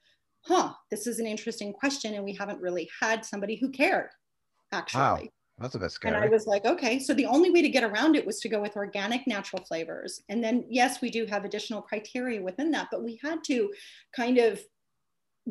huh, 0.43 0.73
this 0.91 1.09
is 1.09 1.19
an 1.19 1.27
interesting 1.27 1.73
question. 1.73 2.15
And 2.15 2.25
we 2.25 2.35
haven't 2.35 2.61
really 2.61 2.89
had 3.01 3.25
somebody 3.25 3.57
who 3.57 3.71
cared 3.71 4.11
actually. 4.73 5.01
Wow. 5.01 5.29
That's 5.61 5.75
a 5.75 5.79
bit 5.79 5.93
scary. 5.93 6.15
And 6.15 6.25
I 6.25 6.29
was 6.29 6.47
like, 6.47 6.65
okay. 6.65 6.99
So 6.99 7.13
the 7.13 7.27
only 7.27 7.51
way 7.51 7.61
to 7.61 7.69
get 7.69 7.85
around 7.85 8.17
it 8.17 8.27
was 8.27 8.41
to 8.41 8.49
go 8.49 8.63
with 8.63 8.77
organic, 8.77 9.27
natural 9.27 9.63
flavors. 9.63 10.23
And 10.31 10.43
then, 10.43 10.65
yes, 10.71 11.03
we 11.03 11.11
do 11.11 11.27
have 11.27 11.45
additional 11.45 11.83
criteria 11.83 12.43
within 12.43 12.71
that, 12.71 12.89
but 12.91 13.05
we 13.05 13.21
had 13.23 13.45
to 13.45 13.71
kind 14.17 14.39
of 14.39 14.59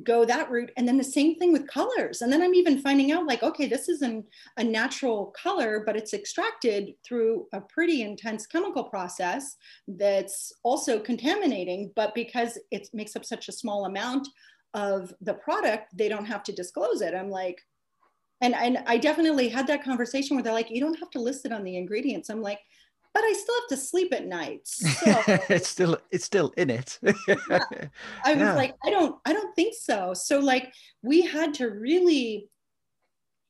go 0.03 0.23
that 0.25 0.49
route 0.49 0.71
and 0.77 0.87
then 0.87 0.97
the 0.97 1.03
same 1.03 1.35
thing 1.35 1.51
with 1.51 1.67
colors 1.67 2.21
and 2.21 2.31
then 2.31 2.43
i'm 2.43 2.53
even 2.53 2.79
finding 2.79 3.11
out 3.11 3.25
like 3.25 3.41
okay 3.41 3.67
this 3.67 3.89
isn't 3.89 4.23
a 4.57 4.63
natural 4.63 5.33
color 5.41 5.81
but 5.83 5.97
it's 5.97 6.13
extracted 6.13 6.93
through 7.03 7.47
a 7.53 7.59
pretty 7.59 8.03
intense 8.03 8.45
chemical 8.45 8.83
process 8.83 9.57
that's 9.87 10.53
also 10.63 10.99
contaminating 10.99 11.91
but 11.95 12.13
because 12.13 12.57
it 12.69 12.87
makes 12.93 13.15
up 13.15 13.25
such 13.25 13.49
a 13.49 13.51
small 13.51 13.85
amount 13.85 14.27
of 14.75 15.11
the 15.21 15.33
product 15.33 15.87
they 15.97 16.07
don't 16.07 16.25
have 16.25 16.43
to 16.43 16.53
disclose 16.53 17.01
it 17.01 17.15
i'm 17.15 17.29
like 17.29 17.59
and, 18.41 18.55
and 18.55 18.79
i 18.87 18.97
definitely 18.97 19.49
had 19.49 19.67
that 19.67 19.83
conversation 19.83 20.35
where 20.35 20.43
they're 20.43 20.53
like 20.53 20.69
you 20.69 20.81
don't 20.81 20.99
have 20.99 21.09
to 21.09 21.19
list 21.19 21.45
it 21.45 21.51
on 21.51 21.63
the 21.63 21.77
ingredients 21.77 22.29
i'm 22.29 22.41
like 22.41 22.59
but 23.13 23.23
I 23.23 23.33
still 23.33 23.55
have 23.55 23.69
to 23.69 23.77
sleep 23.77 24.13
at 24.13 24.27
night. 24.27 24.67
So, 24.69 25.23
it's 25.49 25.67
still 25.67 25.97
it's 26.11 26.25
still 26.25 26.53
in 26.57 26.69
it. 26.69 26.99
yeah. 27.27 27.59
I 28.23 28.33
was 28.33 28.39
yeah. 28.39 28.53
like, 28.53 28.75
I 28.85 28.89
don't 28.89 29.15
I 29.25 29.33
don't 29.33 29.55
think 29.55 29.73
so. 29.73 30.13
So 30.13 30.39
like 30.39 30.71
we 31.01 31.21
had 31.21 31.53
to 31.55 31.67
really 31.69 32.49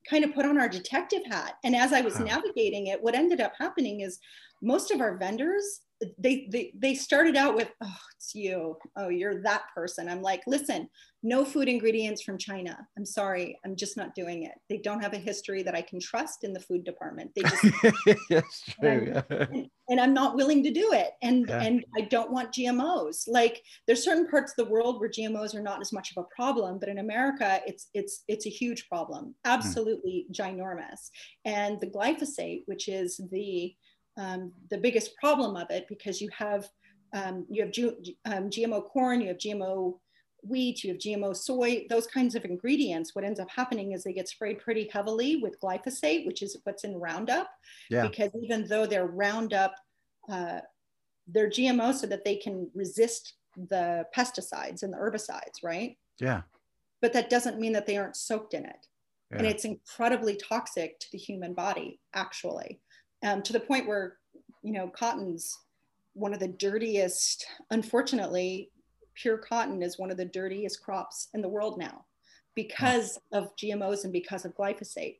kind 0.09 0.23
of 0.23 0.33
put 0.33 0.45
on 0.45 0.59
our 0.59 0.69
detective 0.69 1.23
hat. 1.29 1.55
And 1.63 1.75
as 1.75 1.93
I 1.93 2.01
was 2.01 2.17
huh. 2.17 2.23
navigating 2.23 2.87
it, 2.87 3.01
what 3.01 3.15
ended 3.15 3.41
up 3.41 3.53
happening 3.57 4.01
is 4.01 4.19
most 4.61 4.91
of 4.91 5.01
our 5.01 5.17
vendors 5.17 5.81
they, 6.17 6.47
they 6.51 6.73
they 6.77 6.95
started 6.95 7.35
out 7.35 7.55
with 7.55 7.69
oh 7.81 7.97
it's 8.15 8.33
you. 8.33 8.77
Oh 8.95 9.09
you're 9.09 9.41
that 9.43 9.63
person. 9.75 10.09
I'm 10.09 10.21
like 10.21 10.41
listen 10.47 10.89
no 11.21 11.43
food 11.43 11.67
ingredients 11.67 12.21
from 12.21 12.37
china. 12.37 12.77
I'm 12.97 13.05
sorry. 13.05 13.59
I'm 13.65 13.75
just 13.75 13.97
not 13.97 14.15
doing 14.15 14.43
it. 14.43 14.53
They 14.69 14.77
don't 14.77 15.01
have 15.01 15.13
a 15.13 15.17
history 15.17 15.63
that 15.63 15.75
i 15.75 15.81
can 15.81 15.99
trust 15.99 16.43
in 16.43 16.53
the 16.53 16.59
food 16.59 16.83
department. 16.83 17.31
They 17.35 17.41
just 17.41 17.65
yes 18.29 18.63
true. 18.79 19.21
And, 19.29 19.41
and, 19.51 19.69
and, 19.89 19.99
i'm 19.99 20.13
not 20.13 20.35
willing 20.35 20.63
to 20.63 20.71
do 20.71 20.93
it. 20.93 21.11
And 21.21 21.45
yeah. 21.47 21.61
and 21.61 21.85
i 21.97 22.01
don't 22.01 22.31
want 22.31 22.53
gmos 22.53 23.23
like 23.27 23.61
there's 23.85 24.03
certain 24.03 24.27
parts 24.27 24.53
of 24.53 24.65
the 24.65 24.71
world 24.71 24.99
where 24.99 25.09
gmos 25.09 25.55
are 25.55 25.61
not 25.61 25.81
as 25.81 25.91
much 25.91 26.11
of 26.15 26.23
a 26.23 26.35
problem 26.35 26.79
but 26.79 26.89
in 26.89 26.99
america 26.99 27.59
it's 27.65 27.89
it's 27.93 28.23
it's 28.27 28.45
a 28.45 28.49
huge 28.49 28.87
problem. 28.87 29.35
Hmm. 29.45 29.51
absolutely 29.51 30.25
mm. 30.29 30.35
ginormous. 30.35 31.09
And 31.45 31.79
the 31.81 31.87
glyphosate 31.87 32.63
which 32.65 32.87
is 32.87 33.19
the 33.31 33.73
um, 34.19 34.51
the 34.69 34.77
biggest 34.77 35.15
problem 35.15 35.55
of 35.55 35.71
it 35.71 35.87
because 35.87 36.21
you 36.21 36.29
have 36.37 36.67
um, 37.13 37.47
you 37.49 37.63
have 37.63 37.71
G- 37.71 38.17
um, 38.25 38.51
GMO 38.51 38.87
corn, 38.87 39.21
you 39.21 39.29
have 39.29 39.37
GMO 39.37 39.97
wheat, 40.43 40.83
you 40.83 40.91
have 40.91 40.99
GMO 40.99 41.35
soy, 41.35 41.87
those 41.89 42.05
kinds 42.05 42.35
of 42.35 42.45
ingredients. 42.45 43.15
What 43.15 43.25
ends 43.25 43.39
up 43.39 43.49
happening 43.49 43.93
is 43.93 44.03
they 44.03 44.13
get 44.13 44.29
sprayed 44.29 44.59
pretty 44.59 44.89
heavily 44.93 45.37
with 45.37 45.59
glyphosate, 45.59 46.27
which 46.27 46.43
is 46.43 46.55
what's 46.63 46.83
in 46.83 46.95
Roundup. 46.95 47.49
Yeah. 47.89 48.07
Because 48.07 48.31
even 48.39 48.67
though 48.67 48.85
they're 48.85 49.07
Roundup, 49.07 49.73
uh, 50.29 50.59
they're 51.27 51.49
GMO 51.49 51.95
so 51.95 52.05
that 52.05 52.23
they 52.23 52.35
can 52.35 52.69
resist 52.75 53.33
the 53.57 54.05
pesticides 54.15 54.83
and 54.83 54.93
the 54.93 54.97
herbicides, 54.97 55.63
right? 55.63 55.97
Yeah. 56.19 56.41
But 57.01 57.13
that 57.13 57.31
doesn't 57.31 57.59
mean 57.59 57.73
that 57.73 57.87
they 57.87 57.97
aren't 57.97 58.17
soaked 58.17 58.53
in 58.53 58.65
it. 58.65 58.85
Yeah. 59.31 59.39
And 59.39 59.47
it's 59.47 59.65
incredibly 59.65 60.35
toxic 60.35 60.99
to 60.99 61.07
the 61.11 61.17
human 61.17 61.53
body, 61.53 61.99
actually 62.13 62.81
um, 63.23 63.41
to 63.43 63.53
the 63.53 63.59
point 63.59 63.87
where, 63.87 64.17
you 64.63 64.73
know, 64.73 64.87
cotton's 64.87 65.57
one 66.13 66.33
of 66.33 66.39
the 66.39 66.47
dirtiest, 66.47 67.45
unfortunately, 67.71 68.71
pure 69.15 69.37
cotton 69.37 69.81
is 69.81 69.99
one 69.99 70.11
of 70.11 70.17
the 70.17 70.25
dirtiest 70.25 70.81
crops 70.81 71.29
in 71.33 71.41
the 71.41 71.49
world 71.49 71.77
now 71.77 72.05
because 72.55 73.19
of 73.31 73.55
GMOs 73.55 74.03
and 74.03 74.13
because 74.13 74.45
of 74.45 74.55
glyphosate. 74.55 75.17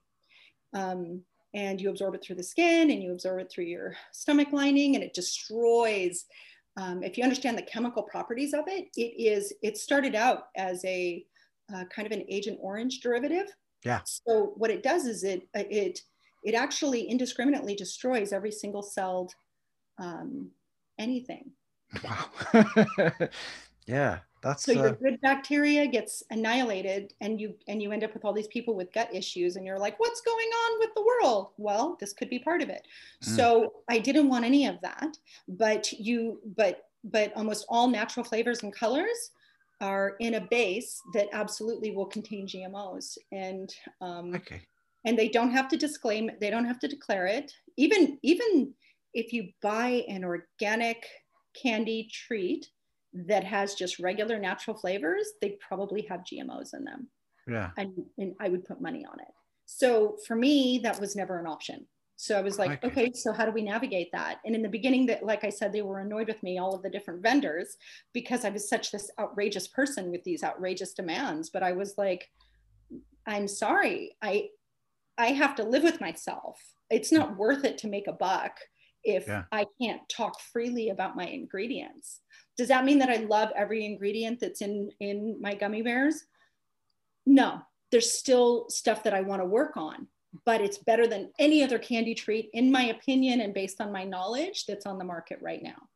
Um, 0.74 1.22
and 1.54 1.82
you 1.82 1.90
absorb 1.90 2.14
it 2.16 2.24
through 2.24 2.36
the 2.36 2.44
skin 2.44 2.92
and 2.92 3.02
you 3.02 3.12
absorb 3.12 3.40
it 3.40 3.52
through 3.52 3.66
your 3.66 3.96
stomach 4.12 4.50
lining 4.52 4.96
and 4.96 5.04
it 5.04 5.14
destroys 5.14 6.26
um, 6.78 7.04
if 7.04 7.18
you 7.18 7.24
understand 7.24 7.58
the 7.58 7.64
chemical 7.64 8.04
properties 8.04 8.54
of 8.54 8.66
it 8.68 8.88
it 8.96 9.14
is 9.18 9.54
it 9.64 9.78
started 9.78 10.16
out 10.16 10.50
as 10.56 10.84
a 10.86 11.26
uh, 11.74 11.84
kind 11.86 12.06
of 12.06 12.12
an 12.12 12.24
agent 12.30 12.58
orange 12.62 13.00
derivative 13.00 13.48
yeah 13.84 14.02
so 14.04 14.54
what 14.58 14.70
it 14.70 14.84
does 14.84 15.06
is 15.06 15.24
it 15.24 15.48
it 15.56 16.02
it 16.44 16.56
actually 16.56 17.10
indiscriminately 17.10 17.76
destroys 17.76 18.32
every 18.32 18.52
single 18.52 18.82
celled 18.82 19.34
um, 19.98 20.50
anything. 20.98 21.52
Wow. 22.04 22.26
yeah, 23.88 24.20
that's 24.42 24.64
so 24.64 24.72
your 24.72 24.90
uh... 24.90 24.92
good 24.92 25.20
bacteria 25.22 25.88
gets 25.88 26.24
annihilated, 26.30 27.14
and 27.22 27.40
you 27.42 27.56
and 27.68 27.82
you 27.82 27.92
end 27.92 28.04
up 28.04 28.14
with 28.14 28.24
all 28.24 28.34
these 28.34 28.48
people 28.48 28.76
with 28.76 28.94
gut 28.94 29.14
issues, 29.14 29.56
and 29.56 29.66
you're 29.66 29.80
like, 29.80 30.00
what's 30.00 30.22
going 30.22 30.48
on 30.48 30.80
with 30.80 30.90
the 30.96 31.02
world? 31.02 31.50
Well, 31.58 31.98
this 32.00 32.14
could 32.14 32.30
be 32.30 32.40
part 32.40 32.62
of 32.62 32.70
it. 32.70 32.88
Mm. 33.24 33.36
So 33.36 33.74
I 33.90 34.00
didn't 34.00 34.30
want 34.30 34.46
any 34.46 34.68
of 34.68 34.80
that, 34.82 35.18
but 35.48 35.92
you, 35.94 36.40
but 36.56 36.86
but 37.04 37.34
almost 37.36 37.66
all 37.70 37.88
natural 37.88 38.24
flavors 38.24 38.64
and 38.64 38.74
colors 38.74 39.32
are 39.82 40.16
in 40.20 40.36
a 40.36 40.42
base 40.42 41.02
that 41.14 41.28
absolutely 41.32 41.92
will 41.92 42.06
contain 42.06 42.48
GMOs, 42.48 43.18
and 43.32 43.74
um, 44.02 44.36
okay 44.36 44.62
and 45.06 45.18
they 45.18 45.30
don't 45.30 45.52
have 45.52 45.68
to 45.70 45.78
disclaim 45.78 46.30
they 46.40 46.50
don't 46.50 46.66
have 46.66 46.80
to 46.80 46.88
declare 46.88 47.26
it. 47.26 47.52
Even 47.78 48.18
even 48.24 48.74
if 49.14 49.34
you 49.34 49.50
buy 49.62 50.04
an 50.08 50.24
organic 50.24 51.06
candy 51.60 52.10
treat 52.12 52.70
that 53.12 53.44
has 53.44 53.74
just 53.74 53.98
regular 53.98 54.38
natural 54.38 54.78
flavors 54.78 55.28
they 55.42 55.58
probably 55.68 56.04
have 56.04 56.22
gmos 56.22 56.74
in 56.74 56.84
them. 56.84 57.08
Yeah. 57.48 57.72
And, 57.78 57.94
and 58.18 58.36
i 58.40 58.50
would 58.50 58.66
put 58.66 58.82
money 58.82 59.06
on 59.06 59.20
it. 59.20 59.34
So 59.66 60.18
for 60.28 60.36
me 60.36 60.80
that 60.84 61.00
was 61.00 61.16
never 61.16 61.40
an 61.40 61.48
option. 61.48 61.88
So 62.18 62.38
i 62.38 62.42
was 62.42 62.60
like 62.60 62.84
okay. 62.84 62.88
okay 62.88 63.12
so 63.14 63.32
how 63.32 63.46
do 63.46 63.52
we 63.52 63.62
navigate 63.62 64.12
that? 64.12 64.40
And 64.46 64.54
in 64.54 64.62
the 64.62 64.70
beginning 64.70 65.06
that 65.08 65.26
like 65.26 65.44
i 65.44 65.50
said 65.50 65.72
they 65.72 65.82
were 65.82 66.00
annoyed 66.00 66.28
with 66.28 66.44
me 66.44 66.58
all 66.58 66.76
of 66.76 66.84
the 66.84 66.90
different 66.90 67.24
vendors 67.24 67.78
because 68.14 68.44
i 68.46 68.50
was 68.50 68.70
such 68.70 68.92
this 68.92 69.10
outrageous 69.18 69.68
person 69.70 70.12
with 70.12 70.24
these 70.24 70.44
outrageous 70.44 70.94
demands. 70.94 71.50
But 71.50 71.64
i 71.64 71.72
was 71.72 71.98
like 71.98 72.30
i'm 73.26 73.48
sorry 73.48 74.16
i 74.22 74.50
I 75.20 75.28
have 75.28 75.56
to 75.56 75.64
live 75.64 75.84
with 75.84 76.00
myself. 76.00 76.60
It's 76.90 77.12
not 77.12 77.38
worth 77.38 77.66
it 77.66 77.78
to 77.80 77.90
make 77.90 78.08
a 78.08 78.14
buck 78.14 78.58
if 79.04 79.28
yeah. 79.28 79.44
I 79.52 79.66
can't 79.80 80.02
talk 80.10 80.40
freely 80.40 80.90
about 80.90 81.18
my 81.18 81.26
ingredients. 81.26 82.22
Does 82.58 82.70
that 82.70 82.86
mean 82.86 83.00
that 83.00 83.10
I 83.10 83.18
love 83.18 83.50
every 83.56 83.86
ingredient 83.86 84.40
that's 84.40 84.62
in 84.62 84.90
in 85.00 85.38
my 85.42 85.56
gummy 85.56 85.82
bears? 85.82 86.24
No. 87.26 87.62
There's 87.92 88.12
still 88.12 88.70
stuff 88.70 89.04
that 89.04 89.14
I 89.14 89.22
want 89.22 89.42
to 89.42 89.46
work 89.46 89.76
on, 89.76 90.08
but 90.46 90.62
it's 90.62 90.78
better 90.78 91.06
than 91.06 91.32
any 91.38 91.64
other 91.64 91.80
candy 91.80 92.16
treat 92.16 92.50
in 92.54 92.72
my 92.72 92.86
opinion 92.86 93.42
and 93.42 93.54
based 93.54 93.82
on 93.82 93.92
my 93.92 94.04
knowledge 94.04 94.66
that's 94.68 94.86
on 94.86 94.98
the 94.98 95.06
market 95.06 95.40
right 95.42 95.62
now. 95.62 95.90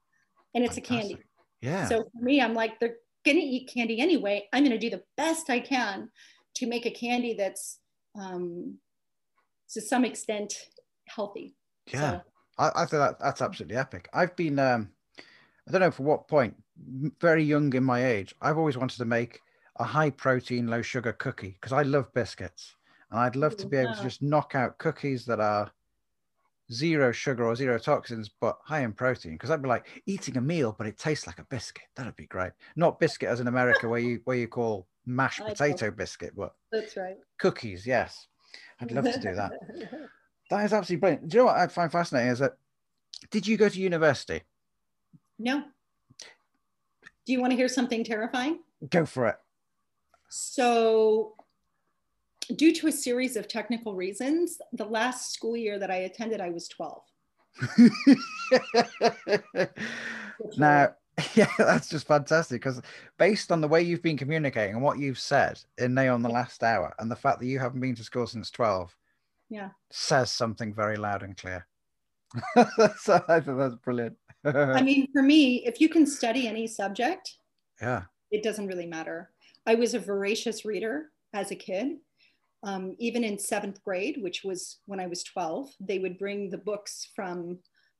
And 0.53 0.65
it's 0.65 0.75
Fantastic. 0.75 0.97
a 0.97 1.01
candy. 1.01 1.23
Yeah. 1.61 1.87
So 1.87 2.03
for 2.03 2.23
me 2.23 2.41
I'm 2.41 2.53
like 2.53 2.79
they're 2.79 2.97
going 3.25 3.37
to 3.37 3.43
eat 3.43 3.71
candy 3.73 4.01
anyway. 4.01 4.49
I'm 4.51 4.63
going 4.63 4.77
to 4.77 4.89
do 4.89 4.89
the 4.89 5.03
best 5.15 5.49
I 5.49 5.59
can 5.59 6.09
to 6.55 6.67
make 6.67 6.85
a 6.85 6.91
candy 6.91 7.35
that's 7.35 7.79
um, 8.19 8.79
to 9.73 9.81
some 9.81 10.05
extent 10.05 10.53
healthy. 11.07 11.55
Yeah, 11.87 12.11
so. 12.11 12.21
I, 12.57 12.71
I 12.75 12.85
think 12.85 13.01
that, 13.01 13.19
that's 13.19 13.41
absolutely 13.41 13.77
epic. 13.77 14.09
I've 14.13 14.35
been, 14.35 14.59
um, 14.59 14.89
I 15.67 15.71
don't 15.71 15.81
know 15.81 15.91
for 15.91 16.03
what 16.03 16.27
point, 16.27 16.55
very 17.19 17.43
young 17.43 17.73
in 17.73 17.83
my 17.83 18.05
age, 18.05 18.33
I've 18.41 18.57
always 18.57 18.77
wanted 18.77 18.97
to 18.97 19.05
make 19.05 19.39
a 19.77 19.83
high 19.83 20.09
protein, 20.09 20.67
low 20.67 20.81
sugar 20.81 21.13
cookie 21.13 21.57
because 21.59 21.73
I 21.73 21.81
love 21.83 22.13
biscuits. 22.13 22.75
And 23.11 23.19
I'd 23.19 23.35
love 23.35 23.55
to 23.57 23.67
be 23.67 23.77
able 23.77 23.93
to 23.93 24.01
just 24.01 24.23
knock 24.23 24.55
out 24.55 24.79
cookies 24.79 25.23
that 25.25 25.39
are 25.39 25.71
zero 26.71 27.11
sugar 27.11 27.45
or 27.45 27.55
zero 27.55 27.77
toxins, 27.77 28.29
but 28.41 28.57
high 28.63 28.81
in 28.81 28.91
protein. 28.93 29.33
Because 29.33 29.51
I'd 29.51 29.61
be 29.61 29.69
like 29.69 30.01
eating 30.07 30.37
a 30.37 30.41
meal, 30.41 30.73
but 30.75 30.87
it 30.87 30.97
tastes 30.97 31.27
like 31.27 31.37
a 31.37 31.45
biscuit. 31.45 31.83
That'd 31.95 32.15
be 32.15 32.25
great. 32.25 32.53
Not 32.75 32.99
biscuit 32.99 33.29
as 33.29 33.39
in 33.39 33.47
America, 33.47 33.87
where 33.87 33.99
you 33.99 34.21
where 34.25 34.37
you 34.37 34.47
call 34.47 34.87
mashed 35.05 35.41
potato 35.45 35.91
biscuit, 35.91 36.33
but 36.35 36.55
that's 36.71 36.97
right. 36.97 37.17
Cookies, 37.37 37.85
yes. 37.85 38.27
I'd 38.83 38.91
love 38.91 39.05
to 39.05 39.19
do 39.19 39.35
that. 39.35 39.51
that 40.49 40.65
is 40.65 40.73
absolutely 40.73 40.99
brilliant. 40.99 41.29
Do 41.29 41.37
you 41.37 41.41
know 41.43 41.47
what 41.47 41.57
I 41.57 41.67
find 41.67 41.91
fascinating 41.91 42.31
is 42.31 42.39
that 42.39 42.53
did 43.31 43.47
you 43.47 43.57
go 43.57 43.69
to 43.69 43.79
university? 43.79 44.41
No. 45.39 45.63
Do 47.25 47.31
you 47.31 47.39
want 47.39 47.51
to 47.51 47.57
hear 47.57 47.69
something 47.69 48.03
terrifying? 48.03 48.59
Go 48.89 49.05
for 49.05 49.27
it. 49.27 49.37
So, 50.29 51.35
due 52.55 52.73
to 52.73 52.87
a 52.87 52.91
series 52.91 53.37
of 53.37 53.47
technical 53.47 53.95
reasons, 53.95 54.57
the 54.73 54.85
last 54.85 55.33
school 55.33 55.55
year 55.55 55.79
that 55.79 55.89
I 55.89 55.97
attended, 55.97 56.41
I 56.41 56.49
was 56.49 56.67
12. 56.67 57.01
now, 60.57 60.95
yeah, 61.35 61.51
that's 61.57 61.89
just 61.89 62.07
fantastic 62.07 62.61
because 62.61 62.81
based 63.17 63.51
on 63.51 63.61
the 63.61 63.67
way 63.67 63.81
you've 63.81 64.01
been 64.01 64.17
communicating 64.17 64.75
and 64.75 64.83
what 64.83 64.97
you've 64.97 65.19
said 65.19 65.59
in 65.77 65.93
Neon 65.93 66.23
the 66.23 66.29
last 66.29 66.63
hour 66.63 66.93
and 66.99 67.09
the 67.09 67.15
fact 67.15 67.39
that 67.39 67.45
you 67.45 67.59
haven't 67.59 67.81
been 67.81 67.95
to 67.95 68.03
school 68.03 68.25
since 68.25 68.49
12 68.49 68.95
yeah. 69.49 69.69
says 69.91 70.31
something 70.31 70.73
very 70.73 70.97
loud 70.97 71.23
and 71.23 71.37
clear. 71.37 71.67
So 72.97 73.23
i 73.27 73.39
think 73.39 73.57
that's 73.59 73.75
brilliant. 73.75 74.17
I 74.43 74.81
mean 74.83 75.07
for 75.13 75.21
me 75.21 75.63
if 75.67 75.79
you 75.79 75.87
can 75.87 76.07
study 76.07 76.47
any 76.47 76.65
subject 76.65 77.37
yeah. 77.79 78.03
it 78.31 78.41
doesn't 78.41 78.67
really 78.67 78.87
matter. 78.87 79.29
I 79.67 79.75
was 79.75 79.93
a 79.93 79.99
voracious 79.99 80.65
reader 80.65 81.11
as 81.33 81.51
a 81.51 81.55
kid. 81.55 81.97
Um, 82.63 82.95
even 82.97 83.25
in 83.25 83.37
seventh 83.37 83.83
grade 83.83 84.19
which 84.21 84.45
was 84.45 84.79
when 84.85 85.01
i 85.01 85.05
was 85.05 85.21
12 85.23 85.69
they 85.81 85.99
would 85.99 86.17
bring 86.17 86.49
the 86.49 86.57
books 86.57 87.09
from 87.13 87.59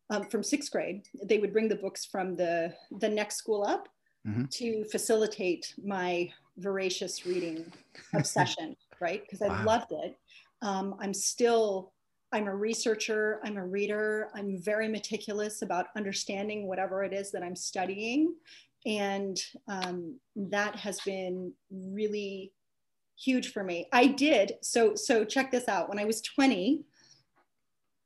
um, 0.10 0.26
from 0.26 0.44
sixth 0.44 0.72
grade, 0.72 1.08
they 1.24 1.40
would 1.40 1.54
bring 1.54 1.68
the 1.68 1.76
books 1.76 2.06
from 2.06 2.36
the, 2.36 2.74
the 3.00 3.10
next 3.10 3.38
school 3.38 3.64
up 3.66 3.88
mm-hmm. 4.28 4.46
to 4.46 4.84
facilitate 4.86 5.74
my 5.84 6.32
voracious 6.58 7.26
reading 7.26 7.72
obsession, 8.14 8.76
right? 9.00 9.22
Because 9.22 9.42
I 9.42 9.48
Wow. 9.48 9.66
loved 9.66 9.92
it. 9.92 10.18
Um, 10.62 10.96
I'm 11.00 11.14
still, 11.14 11.94
I'm 12.32 12.48
a 12.48 12.56
researcher, 12.56 13.40
I'm 13.44 13.58
a 13.58 13.66
reader, 13.66 14.30
I'm 14.34 14.62
very 14.62 14.88
meticulous 14.88 15.62
about 15.62 15.88
understanding 15.96 16.68
whatever 16.68 17.04
it 17.04 17.14
is 17.14 17.32
that 17.32 17.44
I'm 17.44 17.56
studying. 17.56 18.36
And 18.86 19.40
um, 19.68 20.20
that 20.36 20.76
has 20.76 21.00
been 21.02 21.54
really 21.72 22.52
huge 23.18 23.52
for 23.52 23.64
me. 23.64 23.88
I 23.94 24.08
did, 24.08 24.54
so, 24.62 24.96
so 24.96 25.24
check 25.24 25.52
this 25.52 25.68
out. 25.68 25.90
When 25.90 26.00
I 26.00 26.06
was 26.06 26.22
20, 26.22 26.84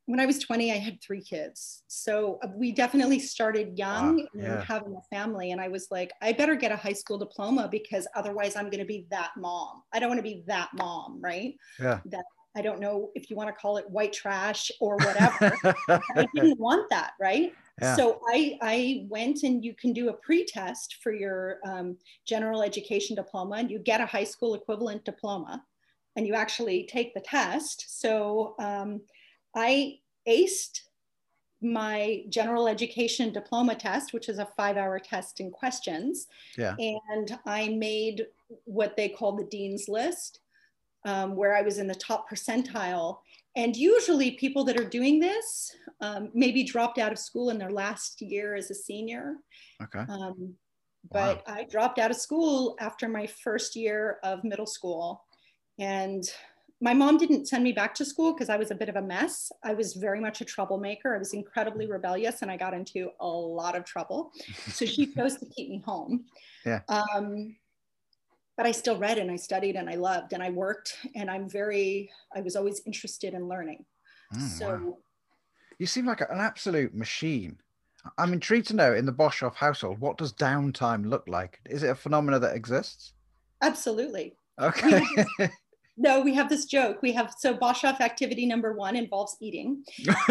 when 0.07 0.21
I 0.21 0.25
was 0.25 0.39
20, 0.39 0.71
I 0.71 0.77
had 0.77 1.01
three 1.01 1.21
kids. 1.21 1.83
So 1.87 2.39
uh, 2.41 2.47
we 2.55 2.71
definitely 2.71 3.19
started 3.19 3.77
young 3.77 4.19
Wow, 4.19 4.25
yeah. 4.33 4.63
having 4.63 4.95
a 4.95 5.15
family. 5.15 5.51
And 5.51 5.59
I 5.59 5.67
was 5.67 5.89
like, 5.91 6.13
I 6.21 6.31
better 6.31 6.55
get 6.55 6.71
a 6.71 6.77
high 6.77 6.93
school 6.93 7.17
diploma 7.17 7.67
because 7.69 8.07
otherwise 8.15 8.55
I'm 8.55 8.69
going 8.69 8.79
to 8.79 8.85
be 8.85 9.05
that 9.11 9.31
mom. 9.35 9.83
I 9.93 9.99
don't 9.99 10.07
want 10.07 10.19
to 10.19 10.23
be 10.23 10.43
that 10.47 10.69
mom, 10.73 11.19
right? 11.21 11.55
Yeah. 11.77 11.99
That 12.05 12.23
I 12.55 12.61
don't 12.61 12.79
know 12.79 13.11
if 13.15 13.29
you 13.29 13.35
want 13.35 13.49
to 13.49 13.53
call 13.53 13.77
it 13.77 13.89
white 13.89 14.13
trash 14.13 14.71
or 14.79 14.95
whatever. 14.95 15.55
I 15.89 16.25
didn't 16.33 16.57
want 16.57 16.89
that, 16.89 17.11
right? 17.19 17.53
Yeah. 17.81 17.95
So 17.97 18.21
I, 18.29 18.57
I 18.61 19.05
went 19.09 19.43
and 19.43 19.63
you 19.63 19.75
can 19.75 19.91
do 19.91 20.07
a 20.07 20.13
pre-test 20.13 20.97
for 21.03 21.13
your 21.13 21.59
um, 21.67 21.97
general 22.25 22.63
education 22.63 23.15
diploma 23.15 23.57
and 23.57 23.69
you 23.69 23.77
get 23.77 23.99
a 23.99 24.05
high 24.05 24.23
school 24.23 24.55
equivalent 24.55 25.03
diploma 25.03 25.61
and 26.15 26.25
you 26.25 26.33
actually 26.33 26.87
take 26.89 27.13
the 27.13 27.19
test. 27.19 27.99
So 27.99 28.55
um, 28.57 29.01
I 29.55 29.99
aced 30.27 30.81
my 31.61 32.23
general 32.29 32.67
education 32.67 33.33
diploma 33.33 33.75
test, 33.75 34.13
which 34.13 34.29
is 34.29 34.39
a 34.39 34.47
five 34.57 34.77
hour 34.77 34.99
test 34.99 35.39
in 35.39 35.49
questions. 35.49 36.27
Yeah. 36.57 36.75
And 36.77 37.37
I 37.45 37.69
made 37.69 38.27
what 38.65 38.95
they 38.95 39.09
call 39.09 39.35
the 39.35 39.45
Dean's 39.45 39.87
List, 39.87 40.39
um, 41.05 41.35
where 41.35 41.55
I 41.55 41.61
was 41.61 41.79
in 41.79 41.87
the 41.87 41.95
top 41.95 42.29
percentile. 42.29 43.19
And 43.55 43.75
usually, 43.75 44.31
people 44.31 44.63
that 44.65 44.79
are 44.79 44.87
doing 44.87 45.19
this 45.19 45.75
um, 45.99 46.29
maybe 46.35 46.63
dropped 46.63 46.99
out 46.99 47.11
of 47.11 47.17
school 47.17 47.49
in 47.49 47.57
their 47.57 47.71
last 47.71 48.21
year 48.21 48.55
as 48.55 48.69
a 48.69 48.75
senior. 48.75 49.37
okay. 49.81 50.05
Um, 50.07 50.53
but 51.09 51.41
I 51.47 51.63
dropped 51.63 51.99
out 51.99 52.11
of 52.11 52.17
school 52.17 52.75
after 52.79 53.07
my 53.07 53.27
first 53.27 53.75
year 53.75 54.17
of 54.23 54.43
middle 54.43 54.65
school. 54.65 55.23
And 55.79 56.23
my 56.79 56.93
mom 56.93 57.17
didn't 57.17 57.47
send 57.47 57.63
me 57.63 57.71
back 57.71 57.95
to 57.95 58.05
school 58.05 58.33
because 58.33 58.49
I 58.49 58.57
was 58.57 58.69
a 58.69 58.75
bit 58.75 58.89
of 58.89 58.95
a 58.95 59.01
mess. 59.01 59.51
I 59.63 59.73
was 59.73 59.93
very 59.93 60.19
much 60.19 60.41
a 60.41 60.45
troublemaker. 60.45 61.15
I 61.15 61.17
was 61.17 61.33
incredibly 61.33 61.87
rebellious 61.87 62.43
and 62.43 62.51
I 62.51 62.57
got 62.57 62.73
into 62.73 63.09
a 63.19 63.27
lot 63.27 63.75
of 63.75 63.83
trouble. 63.83 64.31
So 64.71 64.85
she 64.85 65.07
chose 65.13 65.37
to 65.37 65.45
keep 65.45 65.69
me 65.69 65.81
home. 65.85 66.25
Yeah. 66.65 66.81
Um, 66.89 67.55
but 68.57 68.65
I 68.65 68.71
still 68.71 68.97
read 68.97 69.17
and 69.17 69.31
I 69.31 69.37
studied 69.37 69.75
and 69.75 69.89
I 69.89 69.95
loved 69.95 70.33
and 70.33 70.43
I 70.43 70.49
worked 70.49 70.97
and 71.15 71.31
I'm 71.31 71.49
very, 71.49 72.11
I 72.35 72.41
was 72.41 72.55
always 72.55 72.81
interested 72.85 73.33
in 73.33 73.47
learning. 73.47 73.85
Mm, 74.35 74.41
so 74.41 74.69
wow. 74.69 74.97
You 75.79 75.87
seem 75.87 76.05
like 76.05 76.21
an 76.21 76.27
absolute 76.31 76.93
machine. 76.93 77.57
I'm 78.17 78.33
intrigued 78.33 78.67
to 78.67 78.75
know 78.75 78.93
in 78.93 79.05
the 79.05 79.13
Boschoff 79.13 79.55
household, 79.55 79.99
what 79.99 80.17
does 80.17 80.33
downtime 80.33 81.07
look 81.09 81.27
like? 81.27 81.59
Is 81.69 81.83
it 81.83 81.89
a 81.89 81.95
phenomena 81.95 82.39
that 82.39 82.55
exists? 82.55 83.13
absolutely. 83.61 84.35
Okay. 84.59 85.01
No, 85.99 86.21
we 86.21 86.33
have 86.35 86.47
this 86.47 86.65
joke. 86.65 87.01
We 87.01 87.11
have 87.13 87.33
so 87.37 87.55
Boschoff 87.57 88.01
activity 88.01 88.45
number 88.45 88.73
one 88.73 88.95
involves 88.95 89.35
eating, 89.41 89.83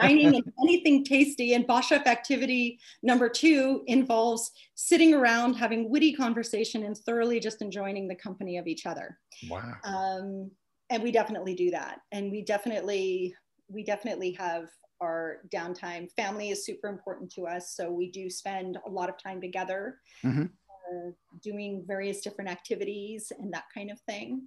dining 0.00 0.36
and 0.36 0.52
anything 0.62 1.04
tasty. 1.04 1.52
And 1.54 1.66
Boschoff 1.68 2.06
activity 2.06 2.78
number 3.02 3.28
two 3.28 3.82
involves 3.86 4.50
sitting 4.74 5.12
around 5.12 5.54
having 5.54 5.90
witty 5.90 6.14
conversation 6.14 6.84
and 6.84 6.96
thoroughly 6.96 7.40
just 7.40 7.60
enjoying 7.60 8.08
the 8.08 8.14
company 8.14 8.56
of 8.56 8.66
each 8.66 8.86
other. 8.86 9.18
wow. 9.50 9.72
Um, 9.84 10.50
and 10.88 11.02
we 11.02 11.12
definitely 11.12 11.54
do 11.54 11.70
that. 11.72 12.00
And 12.12 12.30
we 12.30 12.42
definitely, 12.42 13.34
we 13.68 13.84
definitely 13.84 14.32
have 14.32 14.68
our 15.02 15.38
downtime. 15.52 16.10
Family 16.12 16.48
is 16.50 16.64
super 16.64 16.88
important 16.88 17.30
to 17.32 17.42
us. 17.46 17.74
So 17.76 17.90
we 17.90 18.10
do 18.10 18.30
spend 18.30 18.78
a 18.86 18.90
lot 18.90 19.10
of 19.10 19.16
time 19.22 19.42
together 19.42 19.98
Mhm. 20.24 20.48
uh, 20.70 21.10
doing 21.42 21.84
various 21.86 22.20
different 22.22 22.48
activities 22.48 23.30
and 23.38 23.52
that 23.52 23.64
kind 23.74 23.90
of 23.90 24.00
thing. 24.02 24.46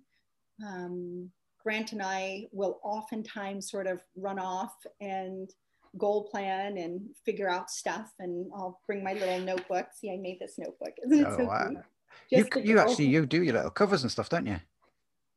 Um, 0.66 1.30
Grant 1.64 1.91
and 1.91 2.01
I 2.01 2.45
will 2.51 2.80
oftentimes 2.84 3.70
sort 3.70 3.88
of 3.88 4.01
run 4.16 4.39
off 4.39 4.74
and 5.01 5.49
goal 5.97 6.30
plan 6.30 6.78
and 6.78 7.01
figure 7.26 7.49
out 7.49 7.70
stuff. 7.70 8.12
And 8.20 8.49
I'll 8.55 8.80
bring 8.88 9.03
my 9.03 9.14
little 9.14 9.39
notebook. 9.39 9.88
See, 9.93 10.12
I 10.12 10.18
made 10.18 10.38
this 10.39 10.55
notebook. 10.57 10.93
Isn't 11.05 11.20
it 11.20 11.28
Oh, 11.28 11.38
so 11.38 11.45
wow. 11.45 11.70
cute? 12.30 12.53
You, 12.55 12.62
you 12.62 12.80
actually 12.80 13.05
you 13.07 13.26
do 13.26 13.43
your 13.43 13.55
little 13.55 13.72
covers 13.72 14.03
and 14.03 14.12
stuff, 14.12 14.30
don't 14.30 14.45
you? 14.45 14.57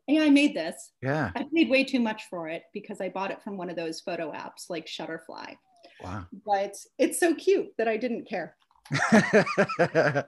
Yeah, 0.06 0.22
I 0.22 0.30
made 0.30 0.54
this. 0.54 0.92
Yeah. 1.02 1.30
I 1.34 1.46
paid 1.54 1.70
way 1.70 1.84
too 1.84 2.00
much 2.00 2.24
for 2.28 2.48
it 2.48 2.64
because 2.72 3.00
I 3.00 3.08
bought 3.08 3.30
it 3.30 3.42
from 3.42 3.56
one 3.56 3.70
of 3.70 3.76
those 3.76 4.00
photo 4.00 4.32
apps 4.32 4.68
like 4.68 4.86
Shutterfly. 4.86 5.56
Wow. 6.02 6.26
But 6.44 6.74
it's 6.98 7.18
so 7.20 7.34
cute 7.34 7.68
that 7.78 7.88
I 7.88 7.96
didn't 7.96 8.28
care. 8.28 8.56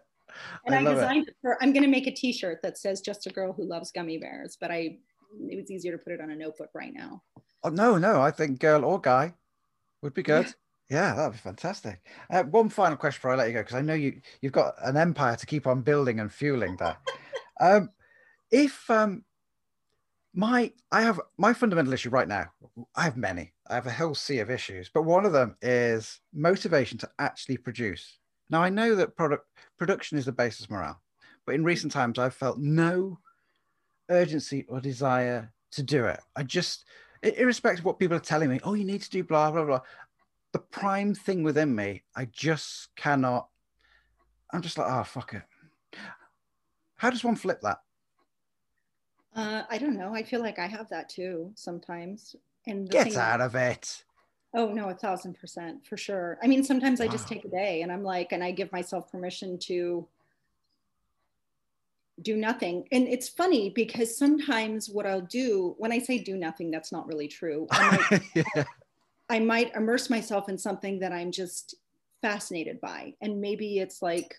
And 0.67 0.75
I 0.75 0.79
I, 0.79 0.83
love 0.83 0.97
it. 0.97 1.01
designed 1.01 1.29
it 1.29 1.37
for, 1.41 1.63
I'm 1.63 1.73
going 1.73 1.83
to 1.85 1.91
make 1.91 2.07
a 2.07 2.13
t 2.13 2.33
shirt 2.33 2.61
that 2.63 2.79
says 2.79 3.01
just 3.01 3.27
a 3.27 3.31
girl 3.31 3.53
who 3.53 3.65
loves 3.65 3.91
gummy 3.91 4.19
bears, 4.19 4.57
but 4.61 4.71
I, 4.71 4.99
it 5.41 5.57
was 5.57 5.71
easier 5.71 5.93
to 5.93 5.99
put 5.99 6.13
it 6.13 6.21
on 6.21 6.31
a 6.31 6.37
notebook 6.37 6.71
right 6.75 6.93
now. 6.95 7.23
Oh 7.63 7.71
no, 7.71 7.99
no, 7.99 8.21
I 8.21 8.31
think 8.31 8.61
girl 8.61 8.85
or 8.85 9.01
guy 9.01 9.35
would 10.03 10.15
be 10.15 10.23
good. 10.23 10.55
Yeah, 10.91 11.15
that'd 11.15 11.33
be 11.33 11.39
fantastic. 11.39 12.01
Uh, 12.31 12.43
one 12.45 12.69
final 12.69 12.97
question 12.97 13.19
before 13.19 13.33
I 13.33 13.37
let 13.37 13.49
you 13.49 13.55
go, 13.55 13.61
because 13.61 13.77
I 13.77 13.81
know 13.81 13.95
you 13.95 14.21
you've 14.43 14.53
got 14.53 14.75
an 14.83 14.97
empire 14.97 15.35
to 15.37 15.47
keep 15.47 15.67
on 15.67 15.81
building 15.81 16.21
and 16.21 16.33
fueling 16.33 16.77
that. 16.77 16.99
um, 17.61 17.91
if 18.51 18.89
um, 18.91 19.25
my 20.35 20.73
I 20.93 21.03
have 21.03 21.21
my 21.39 21.55
fundamental 21.55 21.93
issue 21.93 22.11
right 22.11 22.29
now, 22.29 22.47
I 22.95 23.05
have 23.05 23.17
many. 23.17 23.55
I 23.69 23.75
have 23.77 23.87
a 23.87 23.93
whole 23.93 24.15
sea 24.15 24.41
of 24.41 24.51
issues, 24.51 24.91
but 24.93 25.03
one 25.03 25.25
of 25.25 25.33
them 25.33 25.57
is 25.63 26.21
motivation 26.35 26.99
to 26.99 27.11
actually 27.19 27.57
produce. 27.57 28.19
Now 28.51 28.63
I 28.63 28.69
know 28.69 28.95
that 28.95 29.17
product 29.17 29.47
production 29.79 30.19
is 30.19 30.27
the 30.27 30.33
basis 30.33 30.65
of 30.65 30.71
morale, 30.71 31.01
but 31.47 31.55
in 31.55 31.65
recent 31.65 31.93
times 31.93 32.19
I've 32.19 32.35
felt 32.35 32.59
no 32.59 33.19
urgency 34.11 34.65
or 34.69 34.81
desire 34.81 35.53
to 35.73 35.83
do 35.83 36.05
it. 36.05 36.21
I 36.37 36.43
just 36.43 36.85
irrespective 37.23 37.81
of 37.81 37.85
what 37.87 37.99
people 37.99 38.17
are 38.17 38.21
telling 38.21 38.51
me, 38.51 38.61
oh, 38.65 38.75
you 38.75 38.85
need 38.85 39.03
to 39.03 39.11
do 39.11 39.25
blah, 39.25 39.51
blah, 39.51 39.65
blah. 39.65 39.81
The 40.53 40.59
prime 40.59 41.15
thing 41.15 41.43
within 41.43 41.75
me, 41.75 42.03
I 42.15 42.27
just 42.27 42.95
cannot. 42.97 43.49
I'm 44.53 44.63
just 44.63 44.79
like, 44.79 44.87
oh, 44.89 45.05
fuck 45.05 45.35
it. 45.35 45.43
How 46.97 47.11
does 47.11 47.25
one 47.25 47.37
flip 47.37 47.61
that? 47.63 47.79
Uh, 49.35 49.63
I 49.69 49.79
don't 49.79 49.97
know. 49.97 50.15
I 50.15 50.23
feel 50.23 50.41
like 50.41 50.59
I 50.59 50.67
have 50.67 50.89
that 50.91 51.09
too 51.09 51.51
sometimes. 51.57 52.37
And 52.67 52.87
the 52.87 52.93
Get 52.93 53.17
out 53.17 53.41
of 53.41 53.57
it. 53.57 54.05
Oh 54.55 54.69
no, 54.73 54.89
a 54.89 54.95
thousand 54.95 55.35
percent 55.39 55.85
for 55.85 55.97
sure. 55.97 56.39
I 56.43 56.47
mean, 56.47 56.63
sometimes 56.63 57.01
I 57.01 57.09
just 57.09 57.27
take 57.27 57.45
a 57.45 57.49
day 57.49 57.83
and 57.83 57.91
I'm 57.91 58.05
like, 58.05 58.31
and 58.33 58.43
I 58.43 58.53
give 58.53 58.71
myself 58.71 59.11
permission 59.11 59.59
to 59.61 60.07
do 62.23 62.37
nothing. 62.37 62.87
And 62.93 63.09
it's 63.09 63.29
funny 63.29 63.71
because 63.71 64.17
sometimes 64.17 64.89
what 64.89 65.07
I'll 65.07 65.21
do 65.21 65.75
when 65.79 65.91
I 65.91 65.99
say 65.99 66.19
do 66.19 66.37
nothing, 66.37 66.71
that's 66.71 66.93
not 66.93 67.09
really 67.09 67.27
true. 67.27 67.67
I 67.73 67.91
might, 67.91 68.23
yeah. 68.55 68.65
I 69.29 69.41
might 69.41 69.75
immerse 69.75 70.09
myself 70.09 70.49
in 70.49 70.57
something 70.57 71.01
that 71.01 71.13
I'm 71.13 71.33
just 71.33 71.75
fascinated 72.23 72.81
by. 72.81 73.15
And 73.21 73.41
maybe 73.41 73.81
it's 73.81 74.01
like, 74.01 74.37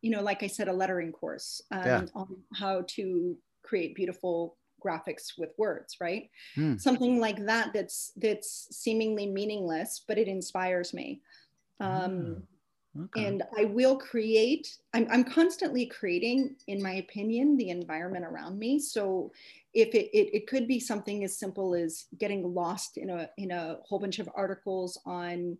you 0.00 0.10
know, 0.10 0.22
like 0.22 0.42
I 0.42 0.48
said, 0.48 0.66
a 0.66 0.72
lettering 0.72 1.12
course 1.12 1.62
um, 1.70 1.80
Yeah. 1.80 2.04
on 2.16 2.36
how 2.52 2.82
to 2.88 3.36
create 3.62 3.94
beautiful 3.94 4.56
graphics 4.84 5.38
with 5.38 5.50
words, 5.58 5.96
right? 6.00 6.30
Hmm. 6.54 6.76
Something 6.76 7.20
like 7.20 7.44
that 7.46 7.72
that's 7.72 8.12
that's 8.16 8.68
seemingly 8.70 9.26
meaningless, 9.26 10.02
but 10.06 10.18
it 10.18 10.28
inspires 10.28 10.92
me. 10.92 11.20
Um, 11.80 12.42
Okay. 12.98 13.26
and 13.26 13.42
I 13.56 13.64
will 13.64 13.96
create, 13.96 14.76
I'm, 14.92 15.06
I'm 15.10 15.24
constantly 15.24 15.86
creating, 15.86 16.56
in 16.66 16.82
my 16.82 16.96
opinion, 16.96 17.56
the 17.56 17.70
environment 17.70 18.26
around 18.26 18.58
me. 18.58 18.78
So 18.78 19.32
if 19.72 19.94
it, 19.94 20.10
it, 20.12 20.36
it 20.36 20.46
could 20.46 20.68
be 20.68 20.78
something 20.78 21.24
as 21.24 21.38
simple 21.38 21.74
as 21.74 22.04
getting 22.18 22.54
lost 22.54 22.98
in 22.98 23.08
a, 23.08 23.30
in 23.38 23.50
a 23.50 23.78
whole 23.82 23.98
bunch 23.98 24.18
of 24.18 24.28
articles 24.34 25.00
on 25.06 25.56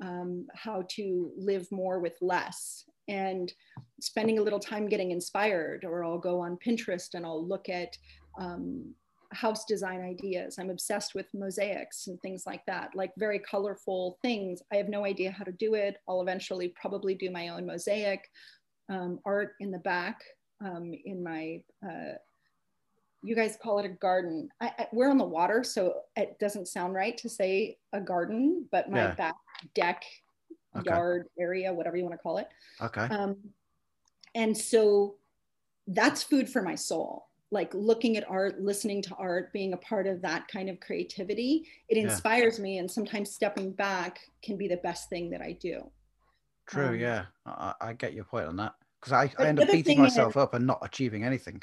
um, 0.00 0.46
how 0.54 0.84
to 0.90 1.32
live 1.36 1.66
more 1.72 1.98
with 1.98 2.16
less 2.20 2.84
and 3.08 3.52
spending 4.00 4.38
a 4.38 4.42
little 4.42 4.60
time 4.60 4.88
getting 4.88 5.10
inspired, 5.10 5.84
or 5.84 6.04
I'll 6.04 6.18
go 6.18 6.38
on 6.40 6.56
Pinterest 6.64 7.14
and 7.14 7.26
I'll 7.26 7.44
look 7.44 7.68
at 7.68 7.96
um, 8.38 8.94
house 9.32 9.64
design 9.64 10.00
ideas. 10.00 10.56
I'm 10.58 10.70
obsessed 10.70 11.14
with 11.14 11.26
mosaics 11.34 12.06
and 12.06 12.20
things 12.20 12.44
like 12.46 12.64
that, 12.66 12.90
like 12.94 13.12
very 13.18 13.38
colorful 13.38 14.18
things. 14.22 14.62
I 14.72 14.76
have 14.76 14.88
no 14.88 15.04
idea 15.04 15.30
how 15.30 15.44
to 15.44 15.52
do 15.52 15.74
it. 15.74 15.96
I'll 16.08 16.22
eventually 16.22 16.72
probably 16.80 17.14
do 17.14 17.30
my 17.30 17.48
own 17.48 17.66
mosaic 17.66 18.20
um, 18.88 19.18
art 19.24 19.54
in 19.60 19.70
the 19.70 19.78
back 19.78 20.20
um, 20.64 20.92
in 21.04 21.22
my. 21.22 21.62
Uh, 21.86 22.14
you 23.22 23.34
guys 23.34 23.58
call 23.60 23.80
it 23.80 23.86
a 23.86 23.88
garden. 23.88 24.48
I, 24.60 24.72
I, 24.78 24.86
we're 24.92 25.10
on 25.10 25.18
the 25.18 25.24
water, 25.24 25.64
so 25.64 25.94
it 26.14 26.38
doesn't 26.38 26.68
sound 26.68 26.94
right 26.94 27.16
to 27.18 27.28
say 27.28 27.78
a 27.92 28.00
garden, 28.00 28.68
but 28.70 28.88
my 28.90 28.98
Yeah. 28.98 29.14
back 29.14 29.34
deck, 29.74 30.04
Okay. 30.76 30.90
yard 30.90 31.26
area, 31.38 31.72
whatever 31.72 31.96
you 31.96 32.04
want 32.04 32.12
to 32.12 32.18
call 32.18 32.38
it. 32.38 32.48
Okay. 32.80 33.06
Um, 33.06 33.36
and 34.34 34.56
so 34.56 35.16
that's 35.88 36.22
food 36.22 36.48
for 36.48 36.62
my 36.62 36.74
soul 36.74 37.26
like 37.52 37.72
looking 37.74 38.16
at 38.16 38.28
art 38.28 38.60
listening 38.60 39.00
to 39.02 39.14
art 39.16 39.52
being 39.52 39.72
a 39.72 39.76
part 39.78 40.06
of 40.06 40.20
that 40.22 40.48
kind 40.48 40.68
of 40.68 40.80
creativity 40.80 41.64
it 41.88 41.96
inspires 41.96 42.58
yeah. 42.58 42.62
me 42.62 42.78
and 42.78 42.90
sometimes 42.90 43.30
stepping 43.30 43.70
back 43.72 44.20
can 44.42 44.56
be 44.56 44.66
the 44.66 44.78
best 44.78 45.08
thing 45.08 45.30
that 45.30 45.40
i 45.40 45.52
do. 45.52 45.88
True 46.68 46.88
um, 46.88 46.98
yeah. 46.98 47.26
I, 47.46 47.74
I, 47.80 47.92
get 47.92 48.12
your 48.12 48.24
point 48.24 48.46
on 48.48 48.56
that. 48.56 48.74
Because 49.00 49.12
I, 49.12 49.32
I 49.38 49.46
end 49.46 49.60
up 49.60 49.70
beating 49.70 50.00
myself 50.00 50.32
is, 50.32 50.36
up 50.36 50.54
and 50.54 50.66
not 50.66 50.80
achieving 50.82 51.24
anything. 51.24 51.62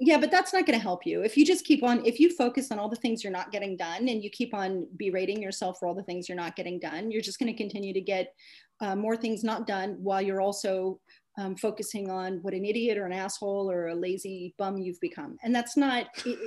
Yeah 0.00 0.18
but 0.18 0.30
that's 0.30 0.52
not 0.52 0.66
going 0.66 0.78
to 0.78 0.82
help 0.82 1.06
you. 1.06 1.22
If 1.22 1.36
you 1.36 1.46
just 1.46 1.64
keep 1.64 1.84
on 1.84 2.04
if 2.04 2.18
you 2.18 2.34
focus 2.34 2.72
on 2.72 2.78
all 2.78 2.88
the 2.88 2.96
things 2.96 3.22
you're 3.22 3.32
not 3.32 3.52
getting 3.52 3.76
done 3.76 4.08
and 4.08 4.24
you 4.24 4.30
keep 4.30 4.54
on 4.54 4.86
berating 4.96 5.40
yourself 5.40 5.78
for 5.78 5.86
all 5.86 5.94
the 5.94 6.02
things 6.02 6.28
you're 6.28 6.36
not 6.36 6.56
getting 6.56 6.80
done 6.80 7.10
you're 7.10 7.22
just 7.22 7.38
going 7.38 7.52
to 7.52 7.56
continue 7.56 7.92
to 7.92 8.00
get 8.00 8.34
uh, 8.80 8.96
more 8.96 9.16
things 9.16 9.44
not 9.44 9.66
done 9.66 9.96
while 10.00 10.22
you're 10.22 10.40
also 10.40 10.98
um, 11.38 11.56
focusing 11.56 12.10
on 12.10 12.38
what 12.42 12.54
an 12.54 12.64
idiot 12.64 12.98
or 12.98 13.06
an 13.06 13.12
asshole 13.12 13.70
or 13.70 13.88
a 13.88 13.94
lazy 13.94 14.54
bum 14.58 14.78
you've 14.78 15.00
become 15.00 15.36
and 15.42 15.54
that's 15.54 15.76
not 15.76 16.06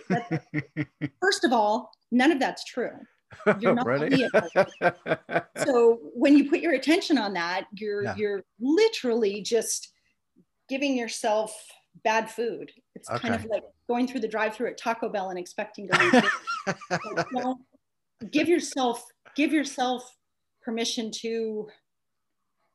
that, 0.10 0.44
first 1.22 1.44
of 1.44 1.54
all 1.54 1.92
none 2.12 2.32
of 2.32 2.40
that's 2.40 2.64
true 2.66 2.92
you're 3.60 3.74
not 3.74 3.88
really? 3.88 4.28
so 5.66 6.00
when 6.14 6.38
you 6.38 6.50
put 6.50 6.60
your 6.60 6.74
attention 6.74 7.18
on 7.18 7.34
that 7.34 7.66
you're 7.74 8.04
yeah. 8.04 8.16
you're 8.16 8.44
literally 8.60 9.42
just 9.42 9.94
giving 10.70 10.98
yourself 10.98 11.56
bad 12.04 12.30
food. 12.30 12.72
It's 12.96 13.10
okay. 13.10 13.20
kind 13.20 13.36
of 13.36 13.46
like 13.46 13.64
going 13.88 14.08
through 14.08 14.22
the 14.22 14.28
drive-through 14.28 14.70
at 14.70 14.78
Taco 14.78 15.10
Bell 15.10 15.30
and 15.30 15.40
expecting 15.40 15.88
to 15.88 16.00
lose 16.00 16.14
like, 16.92 17.26
you 17.34 17.58
give 18.32 18.48
yourself 18.48 19.04
give 19.36 19.52
yourself 19.52 20.10
permission 20.62 21.12
to 21.12 21.68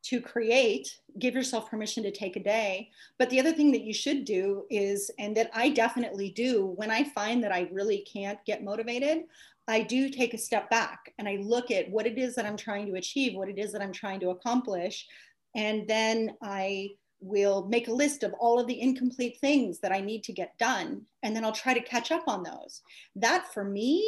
to 0.04 0.20
create 0.20 0.88
give 1.18 1.34
yourself 1.34 1.70
permission 1.70 2.02
to 2.02 2.10
take 2.10 2.36
a 2.36 2.42
day 2.42 2.90
but 3.18 3.28
the 3.30 3.40
other 3.40 3.52
thing 3.52 3.72
that 3.72 3.84
you 3.84 3.94
should 3.94 4.24
do 4.24 4.64
is 4.70 5.10
and 5.18 5.36
that 5.36 5.50
i 5.54 5.68
definitely 5.68 6.30
do 6.30 6.66
when 6.76 6.90
i 6.90 7.04
find 7.04 7.42
that 7.42 7.52
i 7.52 7.68
really 7.72 8.06
can't 8.12 8.38
get 8.44 8.64
motivated 8.64 9.22
i 9.66 9.80
do 9.82 10.08
take 10.08 10.34
a 10.34 10.38
step 10.38 10.68
back 10.70 11.12
and 11.18 11.28
i 11.28 11.36
look 11.40 11.70
at 11.70 11.90
what 11.90 12.06
it 12.06 12.18
is 12.18 12.34
that 12.34 12.46
i'm 12.46 12.56
trying 12.56 12.86
to 12.86 12.94
achieve 12.94 13.34
what 13.34 13.48
it 13.48 13.58
is 13.58 13.72
that 13.72 13.82
i'm 13.82 13.92
trying 13.92 14.20
to 14.20 14.30
accomplish 14.30 15.06
and 15.54 15.86
then 15.88 16.34
i 16.42 16.88
will 17.20 17.66
make 17.66 17.88
a 17.88 17.92
list 17.92 18.22
of 18.22 18.32
all 18.38 18.60
of 18.60 18.66
the 18.66 18.80
incomplete 18.80 19.38
things 19.40 19.80
that 19.80 19.92
I 19.92 20.00
need 20.00 20.22
to 20.24 20.32
get 20.32 20.56
done, 20.58 21.02
and 21.22 21.34
then 21.34 21.44
I'll 21.44 21.52
try 21.52 21.74
to 21.74 21.80
catch 21.80 22.12
up 22.12 22.24
on 22.26 22.42
those. 22.42 22.82
That 23.16 23.52
for 23.52 23.64
me, 23.64 24.06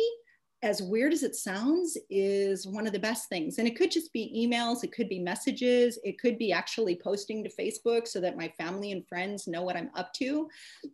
as 0.63 0.83
weird 0.83 1.13
as 1.13 1.23
it 1.23 1.35
sounds, 1.35 1.97
is 2.11 2.67
one 2.67 2.87
of 2.87 2.93
the 2.93 2.99
best 2.99 3.29
things. 3.29 3.59
And 3.59 3.67
it 3.67 3.77
could 3.77 3.91
just 3.91 4.13
be 4.13 4.47
emails, 4.47 4.85
it 4.85 4.93
could 4.93 5.09
be 5.09 5.19
messages, 5.19 5.99
it 6.05 6.19
could 6.19 6.37
be 6.37 6.53
actually 6.53 7.01
posting 7.03 7.43
to 7.43 7.51
Facebook 7.59 8.07
so 8.07 8.21
that 8.21 8.37
my 8.37 8.49
family 8.59 8.93
and 8.93 9.07
friends 9.09 9.47
know 9.47 9.63
what 9.63 9.77
I'm 9.77 9.91
up 9.95 10.13
to, 10.15 10.49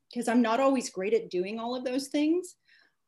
because 0.09 0.29
I'm 0.29 0.43
not 0.43 0.61
always 0.61 0.91
great 0.91 1.15
at 1.15 1.31
doing 1.31 1.59
all 1.59 1.75
of 1.75 1.85
those 1.85 2.09
things. 2.09 2.55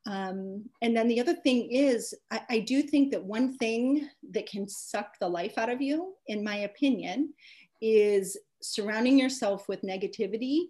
Um, 0.05 0.65
and 0.81 0.95
then 0.95 1.07
the 1.07 1.19
other 1.19 1.35
thing 1.35 1.71
is, 1.71 2.13
I, 2.31 2.41
I 2.49 2.59
do 2.59 2.81
think 2.81 3.11
that 3.11 3.23
one 3.23 3.57
thing 3.57 4.09
that 4.31 4.49
can 4.49 4.67
suck 4.67 5.13
the 5.19 5.27
life 5.29 5.57
out 5.57 5.69
of 5.69 5.81
you, 5.81 6.15
in 6.27 6.43
my 6.43 6.57
opinion, 6.57 7.33
is 7.81 8.37
surrounding 8.61 9.17
yourself 9.17 9.67
with 9.69 9.81
negativity 9.83 10.63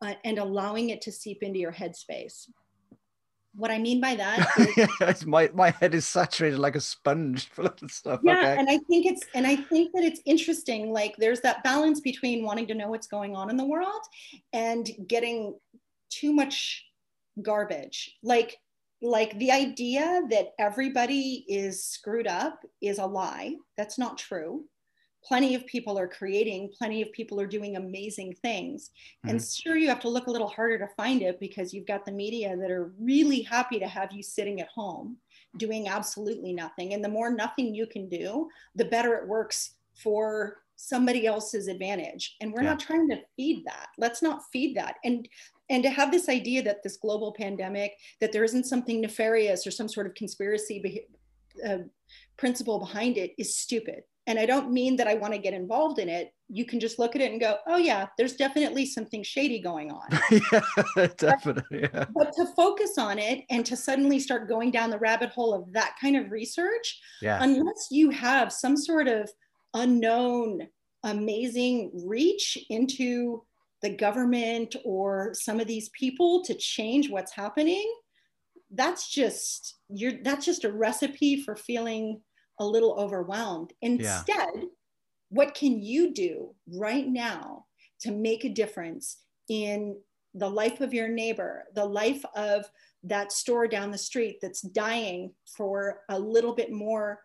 uh, 0.00 0.14
and 0.24 0.38
allowing 0.38 0.90
it 0.90 1.00
to 1.02 1.12
seep 1.12 1.42
into 1.42 1.58
your 1.58 1.72
headspace. 1.72 2.48
What 3.54 3.70
I 3.70 3.78
mean 3.78 4.00
by 4.00 4.14
that 4.14 4.88
is 5.08 5.26
my, 5.26 5.50
my 5.54 5.70
head 5.70 5.94
is 5.94 6.06
saturated 6.06 6.58
like 6.58 6.76
a 6.76 6.80
sponge 6.80 7.48
full 7.52 7.66
of 7.66 7.90
stuff. 7.90 8.20
Yeah, 8.22 8.38
okay. 8.38 8.56
and 8.58 8.68
I 8.68 8.78
think 8.88 9.06
it's 9.06 9.24
and 9.34 9.46
I 9.46 9.56
think 9.56 9.92
that 9.94 10.04
it's 10.04 10.20
interesting. 10.24 10.92
Like 10.92 11.16
there's 11.18 11.40
that 11.40 11.64
balance 11.64 12.00
between 12.00 12.44
wanting 12.44 12.66
to 12.68 12.74
know 12.74 12.88
what's 12.88 13.06
going 13.06 13.34
on 13.34 13.50
in 13.50 13.56
the 13.56 13.64
world 13.64 14.02
and 14.52 14.88
getting 15.06 15.54
too 16.10 16.32
much 16.32 16.84
garbage. 17.42 18.16
Like 18.22 18.56
like 19.00 19.38
the 19.38 19.52
idea 19.52 20.22
that 20.30 20.48
everybody 20.58 21.44
is 21.48 21.84
screwed 21.84 22.26
up 22.26 22.60
is 22.82 22.98
a 22.98 23.06
lie. 23.06 23.54
That's 23.76 23.98
not 23.98 24.18
true 24.18 24.64
plenty 25.24 25.54
of 25.54 25.66
people 25.66 25.98
are 25.98 26.08
creating, 26.08 26.70
plenty 26.76 27.02
of 27.02 27.12
people 27.12 27.40
are 27.40 27.46
doing 27.46 27.76
amazing 27.76 28.34
things. 28.42 28.90
Mm-hmm. 29.24 29.30
And 29.30 29.44
sure, 29.44 29.76
you 29.76 29.88
have 29.88 30.00
to 30.00 30.08
look 30.08 30.26
a 30.26 30.30
little 30.30 30.48
harder 30.48 30.78
to 30.78 30.88
find 30.96 31.22
it 31.22 31.40
because 31.40 31.72
you've 31.72 31.86
got 31.86 32.04
the 32.04 32.12
media 32.12 32.56
that 32.56 32.70
are 32.70 32.92
really 33.00 33.42
happy 33.42 33.78
to 33.78 33.88
have 33.88 34.12
you 34.12 34.22
sitting 34.22 34.60
at 34.60 34.68
home 34.68 35.16
doing 35.56 35.88
absolutely 35.88 36.52
nothing. 36.52 36.94
And 36.94 37.04
the 37.04 37.08
more 37.08 37.30
nothing 37.30 37.74
you 37.74 37.86
can 37.86 38.08
do, 38.08 38.48
the 38.74 38.84
better 38.84 39.14
it 39.14 39.26
works 39.26 39.74
for 40.02 40.58
somebody 40.76 41.26
else's 41.26 41.66
advantage. 41.66 42.36
And 42.40 42.52
we're 42.52 42.62
yeah. 42.62 42.70
not 42.70 42.80
trying 42.80 43.08
to 43.08 43.20
feed 43.36 43.64
that. 43.66 43.88
Let's 43.98 44.22
not 44.22 44.42
feed 44.52 44.76
that. 44.76 44.96
And 45.04 45.28
and 45.70 45.82
to 45.82 45.90
have 45.90 46.10
this 46.10 46.30
idea 46.30 46.62
that 46.62 46.82
this 46.82 46.96
global 46.96 47.32
pandemic 47.32 47.92
that 48.20 48.32
there 48.32 48.44
isn't 48.44 48.64
something 48.64 49.02
nefarious 49.02 49.66
or 49.66 49.70
some 49.70 49.88
sort 49.88 50.06
of 50.06 50.14
conspiracy 50.14 51.04
uh, 51.66 51.78
principle 52.38 52.78
behind 52.78 53.18
it 53.18 53.32
is 53.36 53.56
stupid 53.56 54.02
and 54.28 54.38
I 54.38 54.44
don't 54.44 54.70
mean 54.70 54.94
that 54.96 55.08
I 55.08 55.14
want 55.14 55.32
to 55.32 55.38
get 55.38 55.54
involved 55.54 55.98
in 55.98 56.10
it. 56.10 56.34
You 56.50 56.66
can 56.66 56.78
just 56.78 56.98
look 56.98 57.16
at 57.16 57.22
it 57.22 57.32
and 57.32 57.40
go, 57.40 57.56
oh, 57.66 57.78
yeah, 57.78 58.08
there's 58.18 58.34
definitely 58.34 58.84
something 58.84 59.22
shady 59.22 59.58
going 59.58 59.90
on. 59.90 60.06
yeah, 60.52 61.06
definitely. 61.16 61.80
Yeah. 61.80 62.04
But 62.14 62.34
to 62.34 62.46
focus 62.54 62.98
on 62.98 63.18
it 63.18 63.44
and 63.48 63.64
to 63.64 63.74
suddenly 63.74 64.20
start 64.20 64.46
going 64.46 64.70
down 64.70 64.90
the 64.90 64.98
rabbit 64.98 65.30
hole 65.30 65.54
of 65.54 65.72
that 65.72 65.96
kind 65.98 66.14
of 66.14 66.30
research, 66.30 67.00
yeah. 67.22 67.42
unless 67.42 67.88
you 67.90 68.10
have 68.10 68.52
some 68.52 68.76
sort 68.76 69.08
of 69.08 69.30
unknown, 69.72 70.68
amazing 71.04 71.90
reach 72.04 72.58
into 72.68 73.42
the 73.80 73.90
government 73.90 74.76
or 74.84 75.32
some 75.32 75.58
of 75.58 75.66
these 75.66 75.88
people 75.98 76.44
to 76.44 76.54
change 76.54 77.08
what's 77.08 77.32
happening, 77.32 77.90
that's 78.72 79.08
just 79.10 79.78
you're 79.88 80.22
that's 80.22 80.44
just 80.44 80.64
a 80.64 80.70
recipe 80.70 81.42
for 81.42 81.56
feeling 81.56 82.20
a 82.58 82.64
little 82.64 82.94
overwhelmed. 82.94 83.72
Instead, 83.82 84.26
yeah. 84.28 84.62
what 85.30 85.54
can 85.54 85.82
you 85.82 86.12
do 86.12 86.54
right 86.74 87.06
now 87.06 87.64
to 88.00 88.10
make 88.10 88.44
a 88.44 88.48
difference 88.48 89.18
in 89.48 89.96
the 90.34 90.48
life 90.48 90.80
of 90.80 90.94
your 90.94 91.08
neighbor, 91.08 91.64
the 91.74 91.84
life 91.84 92.24
of 92.36 92.70
that 93.04 93.32
store 93.32 93.66
down 93.66 93.90
the 93.90 93.98
street 93.98 94.38
that's 94.40 94.62
dying 94.62 95.32
for 95.56 96.00
a 96.08 96.18
little 96.18 96.54
bit 96.54 96.72
more 96.72 97.20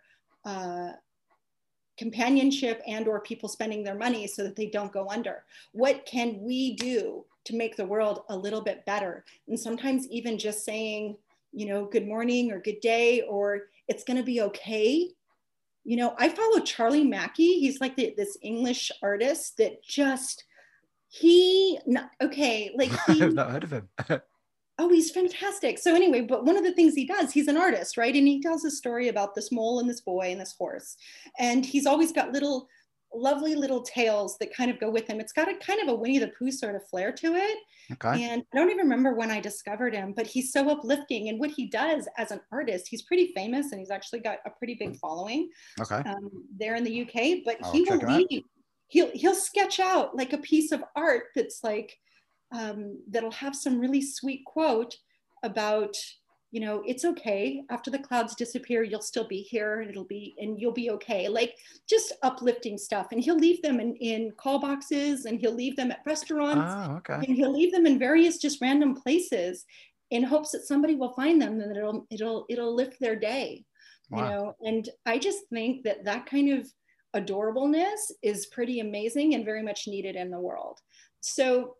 uh, 0.46 0.92
companionship 1.98 2.82
and 2.88 3.08
or 3.08 3.20
people 3.22 3.50
spending 3.50 3.84
their 3.84 3.96
money 3.96 4.26
so 4.28 4.44
that 4.44 4.56
they 4.56 4.68
don't 4.68 4.92
go 4.92 5.08
under 5.10 5.44
what 5.74 6.06
can 6.06 6.40
we 6.42 6.76
do 6.76 7.24
to 7.46 7.56
make 7.56 7.76
the 7.76 7.86
world 7.86 8.24
a 8.30 8.36
little 8.36 8.62
bit 8.62 8.84
better 8.86 9.24
and 9.48 9.60
sometimes 9.60 10.08
even 10.08 10.38
just 10.38 10.66
saying 10.66 11.16
you 11.52 11.68
know 11.68 11.86
good 11.86 12.08
morning 12.08 12.52
or 12.52 12.60
good 12.60 12.80
day 12.82 13.22
or 13.22 13.64
it's 13.88 14.04
going 14.04 14.18
to 14.18 14.24
be 14.24 14.42
okay 14.42 15.08
you 15.84 15.98
know, 15.98 16.16
I 16.18 16.30
follow 16.30 16.60
Charlie 16.60 17.06
Mackesy. 17.06 17.60
He's 17.60 17.82
like 17.82 17.96
the, 17.96 18.14
this 18.16 18.38
English 18.42 18.92
artist 19.02 19.58
that 19.58 19.84
just 19.84 20.46
he 21.10 21.80
not, 21.86 22.10
okay, 22.22 22.72
like 22.76 22.92
he, 23.08 23.22
I've 23.22 23.34
not 23.34 23.52
heard 23.52 23.64
of 23.64 23.72
him. 23.72 23.90
oh, 24.80 24.90
he's 24.90 25.12
fantastic. 25.12 25.78
So 25.78 25.96
anyway, 25.96 26.22
but 26.22 26.46
one 26.46 26.58
of 26.58 26.64
the 26.64 26.74
things 26.74 26.96
he 26.96 27.06
does, 27.06 27.32
he's 27.32 27.48
an 27.48 27.58
artist, 27.58 27.98
right? 27.98 28.16
And 28.16 28.28
he 28.28 28.42
tells 28.42 28.66
a 28.66 28.72
story 28.72 29.10
about 29.10 29.36
this 29.36 29.52
mole 29.52 29.80
and 29.80 29.90
this 29.90 30.02
boy 30.02 30.32
and 30.32 30.40
this 30.40 30.56
horse, 30.58 30.96
and 31.38 31.66
he's 31.66 31.86
always 31.86 32.12
got 32.12 32.32
little 32.32 32.68
lovely 33.16 33.55
little 33.55 33.82
tales 33.82 34.38
that 34.39 34.53
kind 34.53 34.72
of 34.72 34.80
go 34.80 34.89
with 34.89 35.07
him. 35.07 35.20
It's 35.20 35.34
got 35.34 35.49
a 35.49 35.55
kind 35.55 35.82
of 35.82 35.88
a 35.88 35.95
Winnie 35.95 36.20
the 36.20 36.32
Pooh 36.39 36.51
sort 36.51 36.76
of 36.76 36.88
flair 36.88 37.11
to 37.11 37.36
it. 37.36 37.57
Okay. 37.91 38.24
And 38.24 38.43
I 38.53 38.57
don't 38.57 38.70
even 38.70 38.78
remember 38.78 39.14
when 39.14 39.32
I 39.32 39.39
discovered 39.39 39.93
him, 39.93 40.14
but 40.16 40.28
he's 40.28 40.51
so 40.51 40.70
uplifting. 40.70 41.30
And 41.30 41.39
what 41.39 41.51
he 41.51 41.68
does 41.68 42.07
as 42.18 42.32
an 42.32 42.41
artist, 42.51 42.88
he's 42.88 43.03
pretty 43.03 43.32
famous 43.36 43.72
and 43.72 43.80
he's 43.80 43.91
actually 43.91 44.20
got 44.20 44.39
a 44.45 44.49
pretty 44.49 44.76
big 44.76 44.95
following 44.97 45.49
okay. 45.82 46.01
Um, 46.09 46.30
there 46.57 46.76
in 46.76 46.84
the 46.84 47.01
UK. 47.01 47.43
But 47.45 47.57
I'll 47.64 47.72
he 47.72 47.84
will 47.84 47.97
leave, 47.97 48.43
he'll, 48.88 49.11
he'll 49.14 49.36
sketch 49.36 49.80
out 49.80 50.16
like 50.16 50.34
a 50.34 50.38
piece 50.38 50.72
of 50.72 50.84
art 50.95 51.26
that's 51.36 51.64
like, 51.64 51.97
um, 52.53 52.99
that'll 53.09 53.32
have 53.32 53.55
some 53.55 53.80
really 53.80 54.01
sweet 54.01 54.45
quote 54.45 54.95
about 55.43 55.95
you 56.54 56.60
know 56.62 56.84
it's 56.86 57.04
okay. 57.04 57.64
After 57.70 57.89
the 57.89 57.99
clouds 57.99 58.36
disappear 58.36 58.84
you'll 58.84 59.01
still 59.01 59.28
be 59.28 59.41
here 59.41 59.82
and 59.82 59.89
it'll 59.89 60.06
be 60.06 60.36
and 60.38 60.60
you'll 60.60 60.72
be 60.72 60.91
okay. 60.91 61.28
Like 61.28 61.56
just 61.89 62.14
uplifting 62.22 62.78
stuff. 62.78 63.08
And 63.12 63.22
he'll 63.22 63.38
leave 63.38 63.62
them 63.62 63.80
in, 63.80 63.95
in 63.95 64.32
call 64.38 64.60
boxes 64.60 65.26
and 65.26 65.39
he'll 65.39 65.56
leave 65.56 65.76
them 65.76 65.91
at 65.91 65.99
restaurants 66.06 66.74
oh, 66.76 66.97
okay. 66.97 67.26
and 67.26 67.36
he'll 67.36 67.51
leave 67.51 67.74
them 67.74 67.88
in 67.88 67.97
various 67.97 68.38
just 68.38 68.62
random 68.62 68.93
places 68.95 69.66
in 70.12 70.24
hopes 70.24 70.51
that 70.51 70.68
somebody 70.68 70.95
will 70.95 71.14
find 71.14 71.41
them 71.41 71.60
and 71.60 71.76
it'll 71.76 72.06
it'll 72.12 72.45
it'll 72.49 72.76
lift 72.76 72.99
their 72.99 73.16
day 73.16 73.66
wow. 74.12 74.18
you 74.18 74.30
know? 74.30 74.56
And 74.62 74.89
i 75.08 75.18
just 75.18 75.49
think 75.49 75.84
that 75.84 76.06
that 76.06 76.28
kind 76.28 76.54
of 76.54 76.68
adorableness 77.16 78.12
is 78.22 78.47
pretty 78.47 78.80
amazing 78.80 79.34
and 79.34 79.45
very 79.45 79.64
much 79.64 79.88
needed 79.88 80.16
in 80.16 80.32
the 80.32 80.39
world. 80.39 80.80
So 81.22 81.76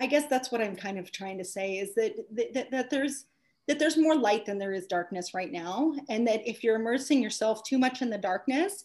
I 0.00 0.06
guess 0.06 0.26
that's 0.26 0.52
what 0.52 0.60
I'm 0.60 0.76
kind 0.76 0.98
of 0.98 1.10
trying 1.10 1.38
to 1.38 1.44
say 1.44 1.78
is 1.78 1.94
that, 1.94 2.14
that, 2.54 2.70
that 2.70 2.90
there's 2.90 3.26
that 3.66 3.78
there's 3.78 3.98
more 3.98 4.16
light 4.16 4.46
than 4.46 4.56
there 4.56 4.72
is 4.72 4.86
darkness 4.86 5.34
right 5.34 5.52
now 5.52 5.92
and 6.08 6.26
that 6.26 6.40
if 6.48 6.64
you're 6.64 6.76
immersing 6.76 7.22
yourself 7.22 7.62
too 7.64 7.76
much 7.76 8.00
in 8.00 8.08
the 8.08 8.16
darkness 8.16 8.84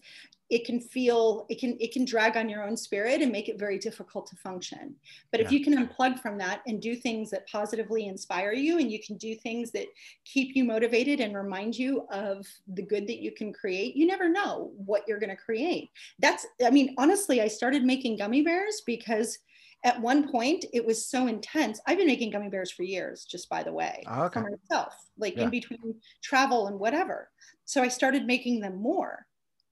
it 0.50 0.66
can 0.66 0.80
feel 0.80 1.48
it 1.50 1.60
can 1.60 1.76
it 1.80 1.92
can 1.92 2.06
drag 2.06 2.38
on 2.38 2.48
your 2.48 2.64
own 2.64 2.78
spirit 2.78 3.22
and 3.22 3.32
make 3.32 3.50
it 3.50 3.58
very 3.58 3.80
difficult 3.80 4.28
to 4.28 4.36
function. 4.36 4.94
But 5.32 5.40
if 5.40 5.52
you 5.52 5.64
can 5.64 5.76
unplug 5.76 6.20
from 6.20 6.38
that 6.38 6.62
and 6.68 6.80
do 6.80 6.96
things 6.96 7.32
that 7.32 7.48
positively 7.48 8.06
inspire 8.06 8.54
you 8.54 8.78
and 8.78 8.92
you 8.92 9.00
can 9.02 9.18
do 9.18 9.34
things 9.34 9.72
that 9.72 9.88
keep 10.26 10.56
you 10.56 10.64
motivated 10.64 11.22
and 11.22 11.36
remind 11.36 11.76
you 11.76 12.06
of 12.12 12.46
the 12.68 12.84
good 12.84 13.08
that 13.08 13.20
you 13.20 13.32
can 13.32 13.52
create 13.52 13.96
you 13.96 14.06
never 14.06 14.30
know 14.30 14.72
what 14.76 15.04
you're 15.08 15.20
going 15.20 15.30
to 15.30 15.36
create. 15.36 15.90
That's 16.20 16.46
i 16.64 16.70
mean 16.70 16.94
honestly 17.00 17.42
i 17.42 17.48
started 17.48 17.84
making 17.84 18.18
gummy 18.18 18.44
bears 18.44 18.84
because 18.86 19.40
at 19.84 20.00
one 20.02 20.30
point 20.32 20.66
it 20.74 20.86
was 20.86 21.06
so 21.06 21.28
intense 21.28 21.80
i've 21.88 21.98
been 21.98 22.08
making 22.08 22.30
gummy 22.32 22.50
bears 22.50 22.72
for 22.72 22.84
years 22.84 23.26
just 23.26 23.50
by 23.50 23.64
the 23.64 23.72
way 23.74 24.04
Oh, 24.08 24.24
okay. 24.24 24.42
for 24.42 24.50
myself 24.50 24.94
like 25.18 25.36
Yeah. 25.36 25.44
in 25.44 25.50
between 25.50 25.96
travel 26.24 26.68
and 26.68 26.80
whatever 26.80 27.30
so 27.66 27.82
i 27.82 27.88
started 27.88 28.26
making 28.26 28.60
them 28.60 28.76
more 28.78 29.26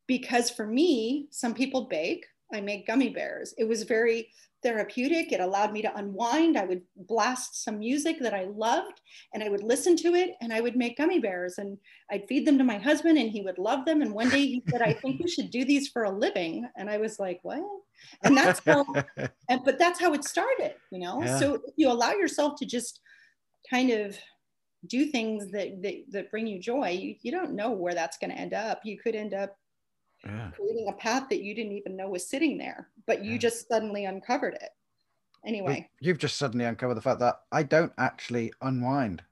because 0.07 0.49
for 0.49 0.65
me 0.67 1.27
some 1.31 1.53
people 1.53 1.85
bake 1.87 2.25
i 2.53 2.61
make 2.61 2.87
gummy 2.87 3.09
bears. 3.09 3.53
It 3.57 3.67
was 3.67 3.83
very 3.83 4.29
therapeutic. 4.63 5.31
It 5.31 5.39
allowed 5.39 5.73
me 5.73 5.81
to 5.81 5.95
unwind. 5.95 6.57
I 6.57 6.65
would 6.65 6.83
blast 6.95 7.63
some 7.63 7.79
music 7.79 8.17
that 8.19 8.33
i 8.33 8.43
loved 8.43 9.01
and 9.33 9.43
i 9.43 9.49
would 9.49 9.63
listen 9.63 9.95
to 9.97 10.13
it 10.13 10.31
and 10.41 10.53
i 10.53 10.61
would 10.61 10.75
make 10.75 10.97
gummy 10.97 11.19
bears 11.19 11.57
and 11.57 11.77
i'd 12.11 12.27
feed 12.27 12.45
them 12.45 12.57
to 12.57 12.63
my 12.63 12.77
husband 12.77 13.17
and 13.17 13.29
he 13.29 13.41
would 13.41 13.57
love 13.57 13.85
them 13.85 14.01
and 14.01 14.13
one 14.13 14.29
day 14.29 14.45
he 14.45 14.63
said 14.69 14.81
i 14.81 14.93
think 14.93 15.19
you 15.19 15.27
should 15.27 15.49
do 15.49 15.65
these 15.65 15.87
for 15.89 16.03
a 16.03 16.11
living 16.11 16.67
and 16.77 16.89
i 16.89 16.97
was 16.97 17.19
like 17.19 17.39
what? 17.43 17.61
And 18.23 18.35
that's 18.35 18.61
how 18.65 18.85
and 19.49 19.61
but 19.63 19.77
that's 19.77 19.99
how 19.99 20.13
it 20.13 20.23
started 20.23 20.73
you 20.91 20.99
know? 20.99 21.21
Yeah. 21.23 21.39
so 21.39 21.55
if 21.55 21.73
you 21.75 21.89
allow 21.89 22.11
yourself 22.11 22.57
to 22.59 22.65
just 22.65 22.99
kind 23.69 23.91
of 23.91 24.17
do 24.87 25.05
things 25.05 25.51
that 25.51 25.81
that, 25.81 25.95
that 26.09 26.31
bring 26.31 26.47
you 26.47 26.59
joy 26.59 26.89
you, 26.89 27.15
you 27.21 27.31
don't 27.31 27.53
know 27.53 27.71
where 27.71 27.93
that's 27.93 28.17
going 28.17 28.31
to 28.31 28.37
end 28.37 28.53
up. 28.53 28.81
You 28.83 28.97
could 28.97 29.15
end 29.15 29.33
up 29.33 29.55
yeah. 30.25 30.51
creating 30.51 30.87
a 30.89 30.93
path 30.93 31.29
that 31.29 31.41
you 31.41 31.55
didn't 31.55 31.73
even 31.73 31.95
know 31.95 32.09
was 32.09 32.27
sitting 32.29 32.57
there 32.57 32.89
but 33.07 33.23
you 33.23 33.33
Yeah. 33.33 33.39
just 33.39 33.67
suddenly 33.67 34.05
uncovered 34.05 34.53
it 34.55 34.69
anyway 35.45 35.87
You've 35.99 36.17
just 36.17 36.37
suddenly 36.37 36.65
uncovered 36.65 36.97
the 36.97 37.01
fact 37.01 37.19
that 37.19 37.41
I 37.51 37.63
don't 37.63 37.93
actually 37.97 38.51
unwind. 38.61 39.23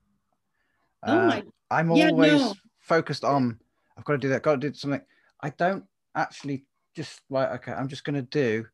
oh 1.05 1.11
Uh, 1.11 1.27
my 1.27 1.43
I'm 1.71 1.91
Yeah, 1.91 2.09
always 2.09 2.41
no. 2.41 2.53
focused 2.81 3.23
on 3.23 3.59
I've 3.97 4.05
got 4.05 4.13
to 4.13 4.19
do 4.19 4.29
that, 4.29 4.43
got 4.43 4.61
to 4.61 4.69
do 4.69 4.73
something. 4.73 5.01
I 5.41 5.49
don't 5.51 5.85
actually 6.15 6.65
just 6.95 7.21
like 7.29 7.49
okay, 7.51 7.71
I'm 7.73 7.87
just 7.87 8.03
gonna 8.03 8.21
do. 8.21 8.65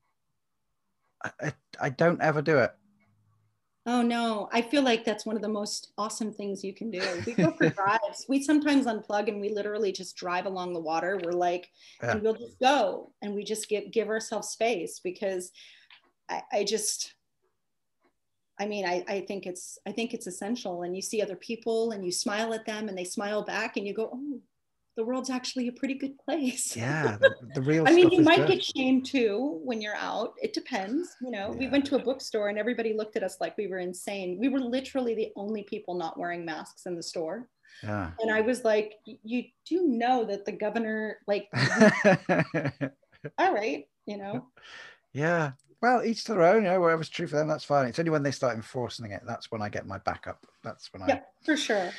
I, 1.24 1.32
I, 1.42 1.54
I 1.82 1.90
don't 1.90 2.22
ever 2.22 2.42
do 2.42 2.60
it. 2.60 2.72
Oh 3.88 4.02
no 4.02 4.50
i 4.52 4.62
feel 4.62 4.82
like 4.82 5.06
that's 5.06 5.26
one 5.26 5.36
of 5.36 5.42
the 5.42 5.48
most 5.48 5.92
awesome 5.98 6.34
things 6.34 6.64
you 6.64 6.74
can 6.74 6.90
do. 6.90 7.02
We 7.26 7.34
go 7.34 7.52
for 7.52 7.70
drives. 7.82 8.26
We 8.28 8.42
sometimes 8.42 8.86
unplug 8.88 9.28
and 9.28 9.40
we 9.40 9.50
literally 9.50 9.92
just 9.92 10.16
drive 10.16 10.46
along 10.48 10.74
the 10.74 10.80
water. 10.80 11.20
We're 11.24 11.32
like 11.34 11.70
Yeah. 12.02 12.12
and 12.12 12.22
we'll 12.24 12.34
just 12.34 12.60
go 12.60 13.12
and 13.22 13.36
we 13.36 13.44
just 13.44 13.70
give 13.70 13.92
give 13.92 14.08
ourselves 14.10 14.50
space 14.50 15.00
because 15.04 15.52
I, 16.30 16.42
I 16.52 16.64
just 16.64 17.14
I 18.60 18.66
mean 18.66 18.86
I, 18.86 19.04
I 19.08 19.20
think 19.22 19.46
it's 19.46 19.78
I 19.88 19.92
think 19.92 20.14
it's 20.14 20.28
essential. 20.28 20.84
And 20.84 20.96
you 20.96 21.02
see 21.02 21.22
other 21.22 21.36
people 21.36 21.92
and 21.92 22.04
you 22.04 22.12
smile 22.12 22.54
at 22.54 22.66
them 22.66 22.90
and 22.90 22.98
they 22.98 23.04
smile 23.04 23.44
back 23.44 23.78
and 23.78 23.86
you 23.86 23.94
go, 23.94 24.10
Oh, 24.14 24.40
the 24.96 25.04
world's 25.04 25.30
actually 25.30 25.68
a 25.68 25.72
pretty 25.72 25.94
good 25.94 26.18
place. 26.18 26.76
Yeah, 26.76 27.18
the, 27.22 27.36
the 27.54 27.62
real 27.62 27.88
I 27.88 27.92
mean, 27.92 28.10
you 28.12 28.22
might 28.22 28.38
good. 28.38 28.48
get 28.48 28.64
shamed 28.64 29.06
too 29.06 29.60
when 29.64 29.82
you're 29.82 29.96
out. 29.96 30.34
It 30.42 30.54
depends. 30.54 31.16
You 31.22 31.32
know, 31.32 31.50
we 31.50 31.68
went 31.68 31.86
to 31.88 31.96
a 31.96 32.00
bookstore 32.00 32.50
and 32.50 32.58
everybody 32.58 32.94
looked 32.94 33.16
at 33.16 33.24
us 33.24 33.38
like 33.42 33.58
we 33.58 33.68
were 33.68 33.80
insane. 33.80 34.38
We 34.40 34.50
were 34.50 34.60
literally 34.60 35.16
the 35.16 35.32
only 35.36 35.64
people 35.64 35.96
not 35.96 36.18
wearing 36.18 36.46
masks 36.46 36.86
in 36.86 36.96
the 36.96 37.04
store. 37.04 37.48
Yeah. 37.84 38.12
And 38.22 38.32
I 38.32 38.42
was 38.42 38.64
like, 38.64 38.96
you 39.06 39.44
do 39.66 39.86
know 39.88 40.24
that 40.26 40.46
the 40.46 40.54
governor, 40.54 41.18
like, 41.28 41.50
all 43.38 43.54
right, 43.54 43.86
you 44.06 44.18
know, 44.18 44.46
yeah. 45.16 45.52
Well, 45.82 46.04
each 46.04 46.24
to 46.26 46.34
their 46.34 46.44
own. 46.44 46.64
You 46.64 46.70
know, 46.70 46.82
whatever's 46.82 47.10
true 47.10 47.28
for 47.28 47.36
them, 47.38 47.48
that's 47.48 47.64
fine. 47.64 47.88
It's 47.88 48.00
only 48.00 48.12
when 48.12 48.24
they 48.24 48.32
start 48.32 48.56
enforcing 48.56 49.12
it 49.12 49.22
that's 49.26 49.52
when 49.52 49.62
I 49.62 49.70
get 49.70 49.86
my 49.88 49.98
backup. 50.00 50.46
That's 50.64 50.92
when 50.92 51.04
I. 51.04 51.08
yeah, 51.08 51.20
for 51.44 51.56
sure. 51.56 51.92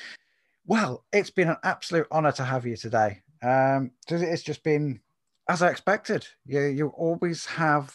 Well, 0.67 1.05
it's 1.13 1.31
been 1.31 1.49
an 1.49 1.59
absolute 1.63 2.09
honor 2.11 2.33
to 2.33 2.45
have 2.45 2.67
you 2.67 2.77
today. 2.77 3.23
Um, 3.43 3.93
it's 4.09 4.43
just 4.43 4.65
been 4.65 5.01
as 5.49 5.63
I 5.63 5.69
expected. 5.71 6.27
You 6.45 6.61
you 6.63 6.89
always 6.89 7.47
have 7.47 7.95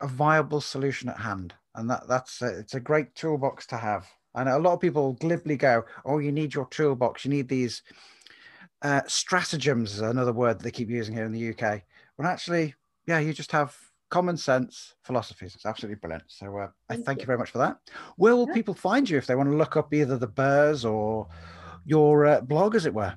a 0.00 0.06
viable 0.06 0.60
solution 0.60 1.08
at 1.08 1.18
hand, 1.18 1.54
and 1.74 1.90
that 1.90 2.06
that's 2.08 2.40
a, 2.40 2.58
it's 2.58 2.74
a 2.74 2.80
great 2.80 3.14
toolbox 3.16 3.66
to 3.68 3.76
have. 3.76 4.06
And 4.36 4.48
a 4.48 4.58
lot 4.58 4.74
of 4.74 4.80
people 4.80 5.14
glibly 5.14 5.56
go, 5.56 5.84
"Oh, 6.04 6.18
you 6.18 6.30
need 6.30 6.54
your 6.54 6.68
toolbox. 6.68 7.24
You 7.24 7.32
need 7.32 7.48
these 7.48 7.82
uh, 8.82 9.02
stratagems." 9.08 9.94
Is 9.94 10.00
another 10.00 10.32
word 10.32 10.60
they 10.60 10.70
keep 10.70 10.90
using 10.90 11.14
here 11.14 11.24
in 11.24 11.32
the 11.32 11.50
UK. 11.50 11.82
When 12.14 12.28
actually, 12.28 12.76
yeah, 13.06 13.18
you 13.18 13.32
just 13.32 13.50
have 13.50 13.76
common 14.08 14.36
sense 14.36 14.94
philosophies. 15.02 15.56
It's 15.56 15.66
absolutely 15.66 15.96
brilliant. 15.96 16.24
So 16.28 16.56
uh, 16.58 16.68
I 16.88 16.94
Thank 16.94 17.20
you. 17.20 17.26
very 17.26 17.38
much 17.38 17.50
for 17.50 17.58
that. 17.58 17.78
Where 18.16 18.36
will 18.36 18.46
people 18.46 18.74
find 18.74 19.10
you 19.10 19.18
if 19.18 19.26
they 19.26 19.34
want 19.34 19.50
to 19.50 19.56
look 19.56 19.76
up 19.76 19.92
either 19.92 20.16
the 20.16 20.28
Burrs 20.28 20.84
or 20.84 21.26
your 21.84 22.26
uh, 22.26 22.40
blog, 22.40 22.74
as 22.74 22.86
it 22.86 22.94
were? 22.94 23.14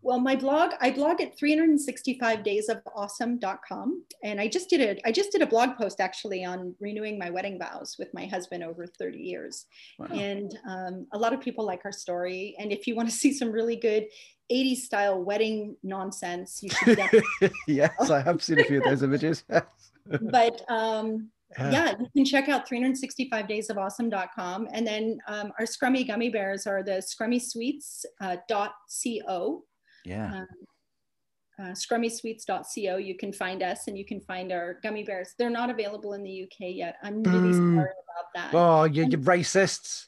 Well, 0.00 0.20
my 0.20 0.36
blog, 0.36 0.70
I 0.80 0.90
blog 0.90 1.20
at 1.20 1.38
365daysofawesome.com. 1.38 4.04
And 4.22 4.40
I 4.40 4.48
just 4.48 4.70
did 4.70 4.80
a 4.80 4.96
I 5.06 5.12
just 5.12 5.32
did 5.32 5.42
a 5.42 5.46
blog 5.46 5.76
post 5.76 6.00
actually 6.00 6.46
on 6.46 6.74
renewing 6.80 7.18
my 7.18 7.28
wedding 7.30 7.58
vows 7.58 7.96
with 7.98 8.08
my 8.14 8.24
husband 8.24 8.64
over 8.64 8.86
30 8.86 9.18
years. 9.18 9.66
Wow. 9.98 10.06
And 10.12 10.58
um, 10.66 11.06
a 11.12 11.18
lot 11.18 11.34
of 11.34 11.40
people 11.40 11.66
like 11.66 11.84
our 11.84 11.92
story. 11.92 12.56
And 12.58 12.72
if 12.72 12.86
you 12.86 12.94
want 12.94 13.10
to 13.10 13.14
see 13.14 13.34
some 13.34 13.52
really 13.52 13.76
good 13.76 14.06
80s 14.50 14.78
style 14.78 15.22
wedding 15.22 15.76
nonsense, 15.82 16.62
you 16.62 16.70
should 16.70 16.96
definitely. 16.96 17.50
yes, 17.66 18.10
I 18.10 18.22
have 18.22 18.42
seen 18.42 18.60
a 18.60 18.64
few 18.64 18.78
of 18.78 18.84
those 18.84 19.02
images. 19.02 19.44
but 20.22 20.62
um, 20.70 21.28
Yeah. 21.56 21.70
yeah, 21.70 21.94
you 21.98 22.06
can 22.14 22.24
check 22.24 22.48
out 22.48 22.68
365daysofawesome.com. 22.68 24.68
And 24.72 24.86
then 24.86 25.18
um, 25.28 25.52
our 25.58 25.64
Scrummy 25.64 26.06
gummy 26.06 26.28
bears 26.28 26.66
are 26.66 26.82
the 26.82 27.02
scrummysweets.co. 27.02 29.26
Uh. 29.26 29.60
Yeah. 30.04 30.44
uh, 31.58 31.72
scrummysweets.co. 31.72 32.96
You 32.96 33.16
can 33.16 33.32
find 33.32 33.62
us 33.62 33.88
and 33.88 33.96
you 33.96 34.04
can 34.04 34.20
find 34.20 34.52
our 34.52 34.78
gummy 34.82 35.04
bears. 35.04 35.34
They're 35.38 35.50
not 35.50 35.70
available 35.70 36.12
in 36.12 36.22
the 36.22 36.44
UK 36.44 36.74
yet. 36.74 36.96
I'm 37.02 37.22
really 37.22 37.52
Boo. 37.52 37.76
sorry 37.76 37.90
about 37.90 38.26
that. 38.34 38.54
Oh, 38.54 38.84
you, 38.84 39.06
you're 39.08 39.20
racists. 39.20 40.04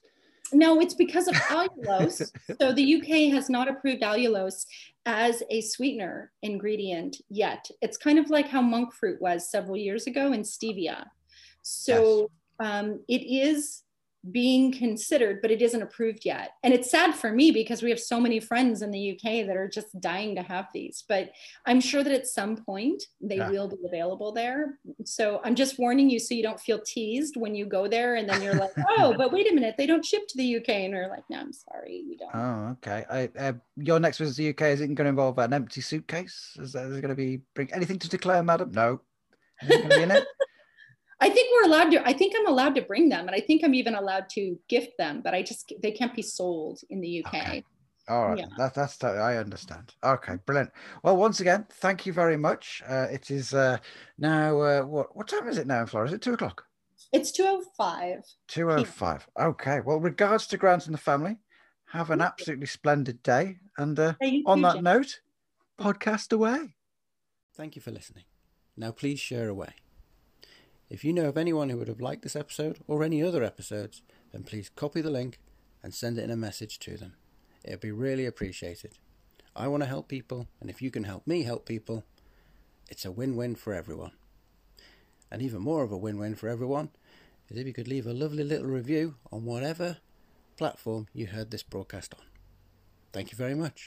No, 0.53 0.81
it's 0.81 0.95
because 0.95 1.29
of 1.29 1.35
allulose. 1.35 2.31
so 2.61 2.73
the 2.73 2.97
UK 2.97 3.33
has 3.33 3.49
not 3.49 3.69
approved 3.69 4.03
allulose 4.03 4.67
as 5.07 5.43
a 5.51 5.61
sweetener 5.61 6.33
ingredient 6.43 7.19
yet. 7.29 7.69
It's 7.81 7.97
kind 7.97 8.19
of 8.19 8.31
like 8.31 8.49
how 8.49 8.61
monk 8.61 8.93
fruit 8.93 9.21
was 9.21 9.51
several 9.51 9.77
years 9.77 10.07
ago 10.07 10.33
in 10.33 10.43
stevia. 10.43 11.05
So 11.63 12.31
um, 12.59 13.01
it 13.09 13.23
is 13.23 13.83
being 14.31 14.71
considered, 14.71 15.41
but 15.41 15.51
it 15.51 15.63
isn't 15.63 15.81
approved 15.81 16.27
yet. 16.27 16.51
And 16.63 16.75
it's 16.75 16.91
sad 16.91 17.15
for 17.15 17.33
me 17.33 17.53
because 17.53 17.83
we 17.83 17.89
have 17.89 17.99
so 17.99 18.21
many 18.21 18.39
friends 18.39 18.83
in 18.83 18.91
the 18.91 19.13
UK 19.13 19.47
that 19.47 19.57
are 19.57 19.67
just 19.69 19.99
dying 19.99 20.35
to 20.37 20.43
have 20.43 20.67
these. 20.75 21.05
But 21.09 21.31
I'm 21.65 21.81
sure 21.81 22.05
that 22.05 22.13
at 22.13 22.27
some 22.27 22.57
point 22.57 23.03
they 23.23 23.39
Yeah. 23.39 23.49
will 23.49 23.69
be 23.69 23.79
available 23.87 24.33
there. 24.33 24.79
So 25.05 25.41
I'm 25.43 25.55
just 25.55 25.79
warning 25.79 26.11
you 26.11 26.19
so 26.19 26.35
you 26.35 26.43
don't 26.43 26.61
feel 26.61 26.81
teased 26.85 27.39
when 27.39 27.55
you 27.55 27.65
go 27.65 27.89
there 27.89 28.17
and 28.17 28.29
then 28.29 28.43
you're 28.43 28.55
like, 28.55 28.73
oh, 28.91 29.15
but 29.17 29.33
wait 29.33 29.51
a 29.51 29.55
minute, 29.55 29.77
they 29.79 29.87
don't 29.87 30.05
ship 30.05 30.29
to 30.29 30.37
the 30.37 30.57
UK. 30.59 30.69
And 30.69 30.93
you're 30.93 31.09
like, 31.09 31.25
no, 31.31 31.39
I'm 31.39 31.55
sorry, 31.55 32.05
we 32.07 32.19
don't. 32.19 32.35
Oh, 32.35 32.71
okay. 32.73 33.07
I, 33.11 33.31
uh, 33.39 33.53
your 33.77 34.01
next 34.01 34.19
visit 34.19 34.35
to 34.37 34.43
the 34.43 34.49
UK 34.51 34.73
is 34.75 34.83
it 34.83 34.89
going 34.89 35.07
to 35.07 35.09
involve 35.09 35.39
an 35.39 35.55
empty 35.55 35.81
suitcase? 35.81 36.59
Is 36.61 36.75
it 36.75 36.91
going 36.91 37.09
to 37.09 37.15
be 37.15 37.41
bring 37.55 37.73
anything 37.73 37.99
to 37.99 38.09
declare, 38.09 38.43
madam? 38.43 38.71
No. 38.73 39.01
Anything 39.63 39.89
going 39.89 39.91
to 39.91 39.97
be 39.97 40.03
in 40.03 40.11
it? 40.11 40.25
I 41.21 41.29
think 41.29 41.49
we're 41.53 41.69
allowed 41.69 41.91
to, 41.91 42.07
I 42.07 42.13
think 42.13 42.35
I'm 42.37 42.47
allowed 42.47 42.75
to 42.77 42.83
bring 42.83 43.09
them 43.09 43.27
and 43.27 43.35
I 43.35 43.41
think 43.41 43.63
I'm 43.63 43.75
even 43.75 43.95
allowed 43.95 44.29
to 44.31 44.59
gift 44.69 44.97
them, 44.99 45.21
but 45.23 45.35
I 45.35 45.43
just, 45.43 45.73
they 45.83 45.91
can't 45.91 46.15
be 46.15 46.23
sold 46.23 46.81
in 46.89 47.01
the 47.01 47.25
UK. 47.25 47.35
Okay. 47.35 47.65
All 48.09 48.29
right, 48.31 48.39
Yeah. 48.39 48.47
that, 48.57 48.75
that's 48.75 48.97
that, 48.99 49.19
I 49.19 49.37
understand. 49.37 49.95
Okay, 50.03 50.37
brilliant. 50.45 50.71
Well, 51.05 51.17
once 51.17 51.41
again, 51.41 51.67
thank 51.71 52.07
you 52.07 52.13
very 52.13 52.37
much. 52.37 52.83
Uh, 52.89 53.07
it 53.11 53.31
is 53.31 53.55
uh, 53.55 53.79
now 54.19 54.61
uh, 54.61 54.83
what 54.83 55.15
what 55.15 55.29
time 55.29 55.47
is 55.49 55.59
it 55.59 55.69
now 55.69 55.83
in 55.83 55.87
Florida? 55.87 56.11
Is 56.11 56.17
it 56.17 56.23
two 56.23 56.33
o'clock? 56.33 56.65
It's 57.13 57.31
205. 57.31 58.23
Two 58.49 58.71
oh 58.71 58.85
five. 58.85 59.29
Okay. 59.39 59.81
Well, 59.81 60.01
regards 60.01 60.47
to 60.49 60.57
Grant 60.57 60.87
and 60.87 60.95
the 60.95 60.99
family. 60.99 61.39
Have 61.93 62.11
an 62.11 62.21
absolutely 62.21 62.67
splendid 62.67 63.21
day. 63.23 63.59
And 63.77 63.99
uh, 63.99 64.15
on 64.47 64.63
that 64.63 64.83
note, 64.83 65.21
podcast 65.79 66.33
away. 66.33 66.75
Thank 67.57 67.75
you 67.75 67.83
for 67.83 67.91
listening. 67.91 68.25
Now 68.77 68.93
please 68.93 69.19
share 69.19 69.49
away. 69.49 69.75
If 70.91 71.05
you 71.05 71.13
know 71.13 71.27
of 71.27 71.39
anyone 71.39 71.69
who 71.69 71.79
would 71.79 71.87
have 71.87 72.01
liked 72.01 72.23
this 72.23 72.35
episode 72.35 72.81
or 72.89 73.05
any 73.05 73.23
other 73.23 73.45
episodes, 73.45 74.03
then 74.33 74.43
please 74.43 74.69
copy 74.69 75.01
the 75.01 75.09
link 75.09 75.39
and 75.85 75.95
send 75.95 76.19
it 76.19 76.25
in 76.25 76.31
a 76.33 76.37
message 76.37 76.81
to 76.81 76.97
them. 76.97 77.15
It 77.65 77.71
would 77.71 77.81
be 77.81 77.93
really 77.93 78.27
appreciated. 78.27 78.99
I 79.55 79.69
want 79.69 79.85
to 79.85 79.89
help 79.89 80.09
people, 80.09 80.49
and 80.61 80.69
if 80.69 80.83
you 80.83 80.91
can 80.91 81.05
help 81.05 81.29
me 81.29 81.45
help 81.45 81.65
people, 81.65 82.05
it's 82.89 83.05
a 83.05 83.13
win 83.13 83.37
win 83.37 83.55
for 83.55 83.73
everyone. 83.73 84.13
And 85.31 85.41
even 85.43 85.63
more 85.63 85.85
of 85.85 85.93
a 85.93 85.97
win 85.97 86.19
win 86.19 86.35
for 86.35 86.49
everyone 86.49 86.91
is 87.49 87.57
if 87.57 87.67
you 87.69 87.73
could 87.73 87.89
leave 87.89 88.07
a 88.07 88.13
lovely 88.13 88.43
little 88.43 88.67
review 88.67 89.15
on 89.31 89.45
whatever 89.45 89.99
platform 90.57 91.07
you 91.13 91.29
heard 91.29 91.53
this 91.53 91.63
broadcast 91.63 92.15
on. 92.15 92.25
Thank 93.13 93.31
you 93.31 93.37
very 93.37 93.55
much. 93.55 93.79